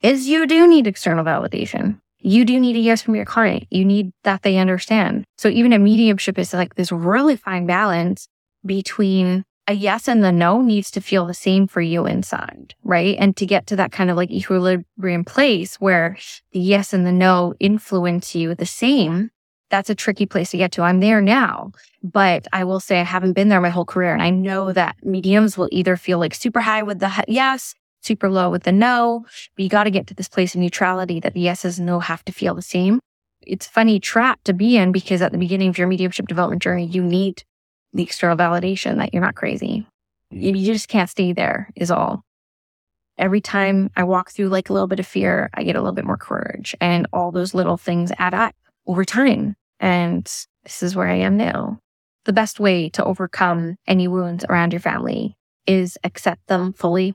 is 0.00 0.28
you 0.28 0.46
do 0.46 0.66
need 0.66 0.86
external 0.86 1.22
validation. 1.22 2.00
You 2.18 2.46
do 2.46 2.58
need 2.58 2.76
a 2.76 2.80
yes 2.80 3.02
from 3.02 3.14
your 3.14 3.26
client. 3.26 3.66
You 3.70 3.84
need 3.84 4.10
that 4.24 4.40
they 4.40 4.56
understand. 4.56 5.26
So 5.36 5.48
even 5.48 5.74
a 5.74 5.78
mediumship 5.78 6.38
is 6.38 6.54
like 6.54 6.76
this 6.76 6.90
really 6.90 7.36
fine 7.36 7.66
balance 7.66 8.26
between 8.64 9.44
a 9.68 9.72
yes 9.72 10.08
and 10.08 10.22
the 10.22 10.32
no 10.32 10.60
needs 10.60 10.90
to 10.92 11.00
feel 11.00 11.26
the 11.26 11.34
same 11.34 11.66
for 11.66 11.80
you 11.80 12.06
inside, 12.06 12.74
right? 12.84 13.16
And 13.18 13.36
to 13.36 13.46
get 13.46 13.66
to 13.68 13.76
that 13.76 13.92
kind 13.92 14.10
of 14.10 14.16
like 14.16 14.30
equilibrium 14.30 15.24
place 15.24 15.76
where 15.76 16.16
the 16.52 16.60
yes 16.60 16.92
and 16.92 17.06
the 17.06 17.12
no 17.12 17.54
influence 17.58 18.34
you 18.34 18.54
the 18.54 18.66
same, 18.66 19.30
that's 19.68 19.90
a 19.90 19.94
tricky 19.94 20.26
place 20.26 20.50
to 20.50 20.58
get 20.58 20.72
to. 20.72 20.82
I'm 20.82 21.00
there 21.00 21.20
now, 21.20 21.72
but 22.02 22.46
I 22.52 22.62
will 22.64 22.78
say 22.78 23.00
I 23.00 23.04
haven't 23.04 23.32
been 23.32 23.48
there 23.48 23.60
my 23.60 23.68
whole 23.68 23.84
career. 23.84 24.12
And 24.12 24.22
I 24.22 24.30
know 24.30 24.72
that 24.72 24.96
mediums 25.02 25.58
will 25.58 25.68
either 25.72 25.96
feel 25.96 26.18
like 26.18 26.34
super 26.34 26.60
high 26.60 26.84
with 26.84 27.00
the 27.00 27.24
yes, 27.26 27.74
super 28.02 28.30
low 28.30 28.50
with 28.50 28.62
the 28.62 28.72
no, 28.72 29.24
but 29.56 29.62
you 29.62 29.68
got 29.68 29.84
to 29.84 29.90
get 29.90 30.06
to 30.06 30.14
this 30.14 30.28
place 30.28 30.54
of 30.54 30.60
neutrality 30.60 31.18
that 31.20 31.34
the 31.34 31.40
yeses 31.40 31.78
and 31.78 31.86
no 31.86 31.98
have 31.98 32.24
to 32.26 32.32
feel 32.32 32.54
the 32.54 32.62
same. 32.62 33.00
It's 33.42 33.66
funny 33.66 33.98
trap 33.98 34.40
to 34.44 34.52
be 34.52 34.76
in 34.76 34.92
because 34.92 35.22
at 35.22 35.32
the 35.32 35.38
beginning 35.38 35.68
of 35.68 35.78
your 35.78 35.88
mediumship 35.88 36.28
development 36.28 36.62
journey, 36.62 36.86
you 36.86 37.02
need 37.02 37.42
the 37.96 38.02
external 38.02 38.36
validation 38.36 38.98
that 38.98 39.12
you're 39.12 39.22
not 39.22 39.34
crazy. 39.34 39.86
Mm-hmm. 40.32 40.56
You 40.56 40.66
just 40.66 40.88
can't 40.88 41.10
stay 41.10 41.32
there, 41.32 41.70
is 41.74 41.90
all. 41.90 42.22
Every 43.18 43.40
time 43.40 43.90
I 43.96 44.04
walk 44.04 44.30
through 44.30 44.50
like 44.50 44.68
a 44.68 44.72
little 44.72 44.88
bit 44.88 45.00
of 45.00 45.06
fear, 45.06 45.48
I 45.54 45.62
get 45.62 45.76
a 45.76 45.80
little 45.80 45.94
bit 45.94 46.04
more 46.04 46.18
courage, 46.18 46.76
and 46.80 47.06
all 47.12 47.32
those 47.32 47.54
little 47.54 47.78
things 47.78 48.12
add 48.18 48.34
up 48.34 48.54
over 48.86 49.04
time. 49.04 49.56
And 49.80 50.24
this 50.62 50.82
is 50.82 50.94
where 50.94 51.08
I 51.08 51.16
am 51.16 51.36
now. 51.36 51.78
The 52.26 52.32
best 52.32 52.60
way 52.60 52.88
to 52.90 53.04
overcome 53.04 53.76
any 53.86 54.08
wounds 54.08 54.44
around 54.48 54.72
your 54.72 54.80
family 54.80 55.34
is 55.66 55.96
accept 56.04 56.46
them 56.48 56.72
fully 56.72 57.14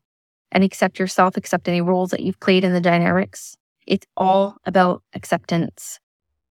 and 0.52 0.64
accept 0.64 1.00
yourself, 1.00 1.38
accept 1.38 1.68
any 1.68 1.82
roles 1.82 2.12
that 2.12 2.22
you've 2.22 2.40
played 2.40 2.64
in 2.64 2.74
the 2.74 2.82
dynamics. 2.82 3.56
It's 3.86 4.08
all 4.18 4.58
about 4.66 5.04
acceptance. 5.14 6.00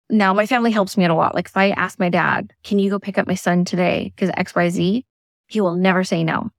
Now, 0.10 0.34
my 0.34 0.46
family 0.46 0.72
helps 0.72 0.98
me 0.98 1.06
out 1.06 1.12
a 1.12 1.16
lot. 1.16 1.34
Like 1.34 1.48
if 1.48 1.58
I 1.58 1.72
ask 1.72 2.00
my 2.00 2.10
dad, 2.10 2.54
can 2.64 2.80
you 2.80 2.90
go 2.90 3.00
pick 3.00 3.18
up 3.18 3.28
my 3.28 3.36
son 3.36 3.66
today? 3.66 4.14
Because 4.16 4.30
XYZ, 4.32 5.04
he 5.48 5.62
will 5.62 5.76
never 5.76 6.04
say 6.04 6.24
no. 6.24 6.52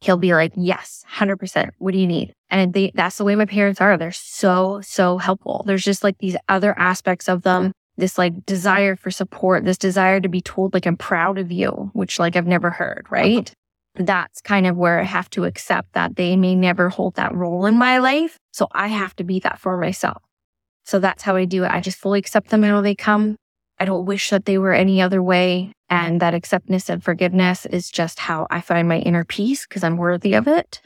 He'll 0.00 0.16
be 0.16 0.34
like, 0.34 0.52
yes, 0.56 1.04
100%. 1.10 1.70
What 1.78 1.92
do 1.92 1.98
you 1.98 2.06
need? 2.06 2.34
And 2.50 2.72
they, 2.72 2.92
that's 2.94 3.16
the 3.16 3.24
way 3.24 3.34
my 3.36 3.46
parents 3.46 3.80
are. 3.80 3.96
They're 3.96 4.12
so, 4.12 4.80
so 4.82 5.18
helpful. 5.18 5.64
There's 5.66 5.84
just 5.84 6.04
like 6.04 6.18
these 6.18 6.36
other 6.48 6.78
aspects 6.78 7.28
of 7.28 7.42
them, 7.42 7.72
this 7.96 8.18
like 8.18 8.44
desire 8.46 8.96
for 8.96 9.10
support, 9.10 9.64
this 9.64 9.78
desire 9.78 10.20
to 10.20 10.28
be 10.28 10.40
told 10.40 10.74
like, 10.74 10.86
I'm 10.86 10.96
proud 10.96 11.38
of 11.38 11.50
you, 11.52 11.90
which 11.94 12.18
like 12.18 12.36
I've 12.36 12.46
never 12.46 12.70
heard, 12.70 13.06
right? 13.10 13.50
That's 13.96 14.40
kind 14.40 14.66
of 14.66 14.76
where 14.76 15.00
I 15.00 15.04
have 15.04 15.30
to 15.30 15.44
accept 15.44 15.92
that 15.92 16.16
they 16.16 16.36
may 16.36 16.54
never 16.54 16.88
hold 16.88 17.14
that 17.14 17.34
role 17.34 17.64
in 17.64 17.78
my 17.78 17.98
life. 17.98 18.38
So 18.52 18.68
I 18.72 18.88
have 18.88 19.14
to 19.16 19.24
be 19.24 19.40
that 19.40 19.58
for 19.58 19.76
myself. 19.78 20.22
So 20.84 20.98
that's 20.98 21.22
how 21.22 21.36
I 21.36 21.44
do 21.44 21.64
it. 21.64 21.70
I 21.70 21.80
just 21.80 21.98
fully 21.98 22.18
accept 22.18 22.50
them 22.50 22.62
how 22.62 22.80
they 22.80 22.94
come. 22.94 23.36
I 23.78 23.84
don't 23.84 24.06
wish 24.06 24.30
that 24.30 24.44
they 24.44 24.58
were 24.58 24.72
any 24.72 25.00
other 25.00 25.22
way. 25.22 25.72
And 25.90 26.20
that 26.20 26.34
acceptance 26.34 26.88
and 26.88 27.02
forgiveness 27.02 27.66
is 27.66 27.90
just 27.90 28.18
how 28.18 28.46
I 28.50 28.60
find 28.60 28.88
my 28.88 28.98
inner 28.98 29.24
peace 29.24 29.66
because 29.66 29.84
I'm 29.84 29.96
worthy 29.96 30.34
of 30.34 30.46
it. 30.48 30.80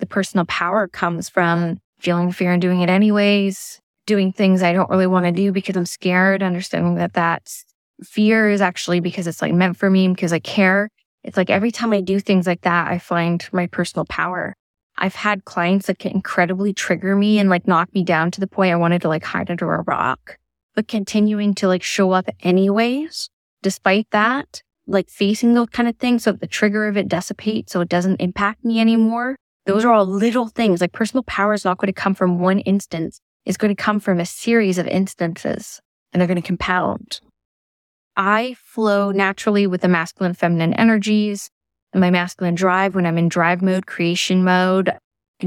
The 0.00 0.06
personal 0.06 0.44
power 0.46 0.88
comes 0.88 1.28
from 1.28 1.78
feeling 1.98 2.32
fear 2.32 2.52
and 2.52 2.60
doing 2.60 2.80
it 2.80 2.90
anyways, 2.90 3.80
doing 4.06 4.32
things 4.32 4.62
I 4.62 4.72
don't 4.72 4.90
really 4.90 5.06
want 5.06 5.26
to 5.26 5.32
do 5.32 5.52
because 5.52 5.76
I'm 5.76 5.86
scared, 5.86 6.42
understanding 6.42 6.96
that 6.96 7.12
that's 7.12 7.64
fear 8.02 8.50
is 8.50 8.60
actually 8.60 9.00
because 9.00 9.26
it's 9.26 9.40
like 9.40 9.52
meant 9.52 9.76
for 9.76 9.88
me 9.88 10.08
because 10.08 10.32
I 10.32 10.40
care. 10.40 10.88
It's 11.22 11.36
like 11.36 11.50
every 11.50 11.70
time 11.70 11.92
I 11.92 12.00
do 12.00 12.18
things 12.18 12.46
like 12.46 12.62
that, 12.62 12.88
I 12.88 12.98
find 12.98 13.46
my 13.52 13.68
personal 13.68 14.04
power. 14.06 14.54
I've 14.98 15.14
had 15.14 15.44
clients 15.44 15.86
that 15.86 15.98
can 15.98 16.12
incredibly 16.12 16.72
trigger 16.72 17.16
me 17.16 17.38
and 17.38 17.48
like 17.50 17.66
knock 17.66 17.92
me 17.94 18.04
down 18.04 18.30
to 18.32 18.40
the 18.40 18.46
point 18.46 18.72
I 18.72 18.76
wanted 18.76 19.02
to 19.02 19.08
like 19.08 19.24
hide 19.24 19.50
under 19.50 19.72
a 19.74 19.82
rock, 19.82 20.38
but 20.74 20.88
continuing 20.88 21.54
to 21.54 21.68
like 21.68 21.82
show 21.82 22.12
up 22.12 22.28
anyways, 22.40 23.30
despite 23.62 24.08
that, 24.10 24.62
like 24.86 25.08
facing 25.08 25.54
those 25.54 25.70
kind 25.70 25.88
of 25.88 25.96
things 25.96 26.24
so 26.24 26.32
the 26.32 26.46
trigger 26.46 26.86
of 26.86 26.96
it 26.96 27.08
dissipates 27.08 27.72
so 27.72 27.80
it 27.80 27.88
doesn't 27.88 28.20
impact 28.20 28.64
me 28.64 28.80
anymore. 28.80 29.36
Those 29.66 29.84
are 29.84 29.92
all 29.92 30.06
little 30.06 30.48
things. 30.48 30.80
Like 30.80 30.92
personal 30.92 31.22
power 31.24 31.52
is 31.52 31.64
not 31.64 31.78
going 31.78 31.86
to 31.86 31.92
come 31.92 32.14
from 32.14 32.38
one 32.38 32.60
instance. 32.60 33.20
It's 33.44 33.56
going 33.56 33.74
to 33.74 33.82
come 33.82 34.00
from 34.00 34.20
a 34.20 34.26
series 34.26 34.78
of 34.78 34.86
instances 34.86 35.80
and 36.12 36.20
they're 36.20 36.28
going 36.28 36.40
to 36.40 36.46
compound. 36.46 37.20
I 38.16 38.56
flow 38.62 39.10
naturally 39.10 39.66
with 39.66 39.80
the 39.80 39.88
masculine 39.88 40.34
feminine 40.34 40.74
energies 40.74 41.50
my 41.94 42.10
masculine 42.10 42.54
drive 42.54 42.94
when 42.94 43.06
I'm 43.06 43.18
in 43.18 43.28
drive 43.28 43.62
mode, 43.62 43.86
creation 43.86 44.44
mode, 44.44 44.92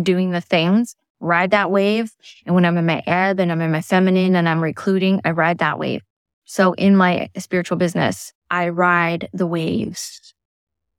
doing 0.02 0.32
the 0.32 0.42
things, 0.42 0.96
ride 1.20 1.52
that 1.52 1.72
wave. 1.72 2.12
And 2.46 2.54
when 2.54 2.66
I'm 2.66 2.78
in 2.78 2.86
my 2.86 3.02
ebb 3.08 3.40
and 3.40 3.52
I'm 3.52 3.62
in 3.62 3.72
my 3.72 3.82
feminine 3.82 4.36
and 4.36 4.48
I'm 4.48 4.62
recluding, 4.62 5.22
I 5.26 5.32
ride 5.32 5.60
that 5.60 5.80
wave. 5.80 6.02
So 6.46 6.74
in 6.74 6.96
my 6.96 7.30
spiritual 7.38 7.78
business, 7.78 8.34
I 8.52 8.70
ride 8.70 9.30
the 9.34 9.48
waves 9.48 10.34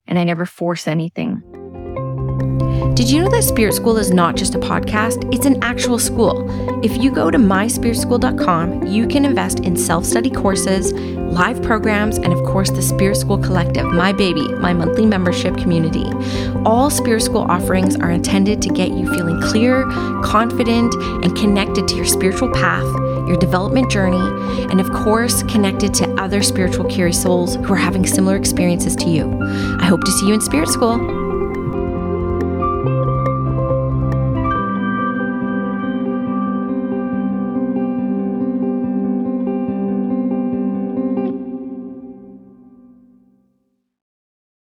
and 0.05 0.19
I 0.19 0.23
never 0.23 0.45
force 0.45 0.87
anything. 0.87 1.41
Did 2.93 3.09
you 3.09 3.21
know 3.21 3.29
that 3.29 3.43
Spirit 3.43 3.73
School 3.73 3.97
is 3.97 4.11
not 4.11 4.35
just 4.35 4.53
a 4.53 4.59
podcast? 4.59 5.33
It's 5.33 5.45
an 5.45 5.63
actual 5.63 5.97
school. 5.97 6.45
If 6.83 6.97
you 6.97 7.09
go 7.09 7.31
to 7.31 7.37
myspiritschool.com, 7.37 8.85
you 8.85 9.07
can 9.07 9.25
invest 9.25 9.61
in 9.61 9.75
self 9.75 10.05
study 10.05 10.29
courses, 10.29 10.93
live 10.93 11.61
programs, 11.63 12.17
and 12.17 12.31
of 12.31 12.43
course, 12.43 12.69
the 12.69 12.81
Spirit 12.81 13.15
School 13.15 13.39
Collective, 13.39 13.85
my 13.85 14.13
baby, 14.13 14.47
my 14.55 14.73
monthly 14.73 15.07
membership 15.07 15.57
community. 15.57 16.05
All 16.65 16.91
Spirit 16.91 17.21
School 17.21 17.45
offerings 17.49 17.95
are 17.95 18.11
intended 18.11 18.61
to 18.61 18.69
get 18.69 18.91
you 18.91 19.11
feeling 19.11 19.41
clear, 19.41 19.83
confident, 20.23 20.93
and 21.23 21.35
connected 21.35 21.87
to 21.87 21.95
your 21.95 22.05
spiritual 22.05 22.51
path, 22.51 22.85
your 23.27 23.37
development 23.37 23.89
journey, 23.91 24.17
and 24.69 24.79
of 24.79 24.91
course, 24.91 25.41
connected 25.43 25.95
to 25.95 26.09
other 26.21 26.43
spiritual 26.43 26.85
curious 26.85 27.21
souls 27.21 27.55
who 27.55 27.73
are 27.73 27.75
having 27.75 28.05
similar 28.05 28.35
experiences 28.35 28.95
to 28.97 29.09
you. 29.09 29.35
I 29.79 29.85
hope 29.85 30.03
to 30.03 30.11
see 30.11 30.27
you 30.27 30.33
in 30.35 30.41
Spirit 30.41 30.69
School. 30.69 31.26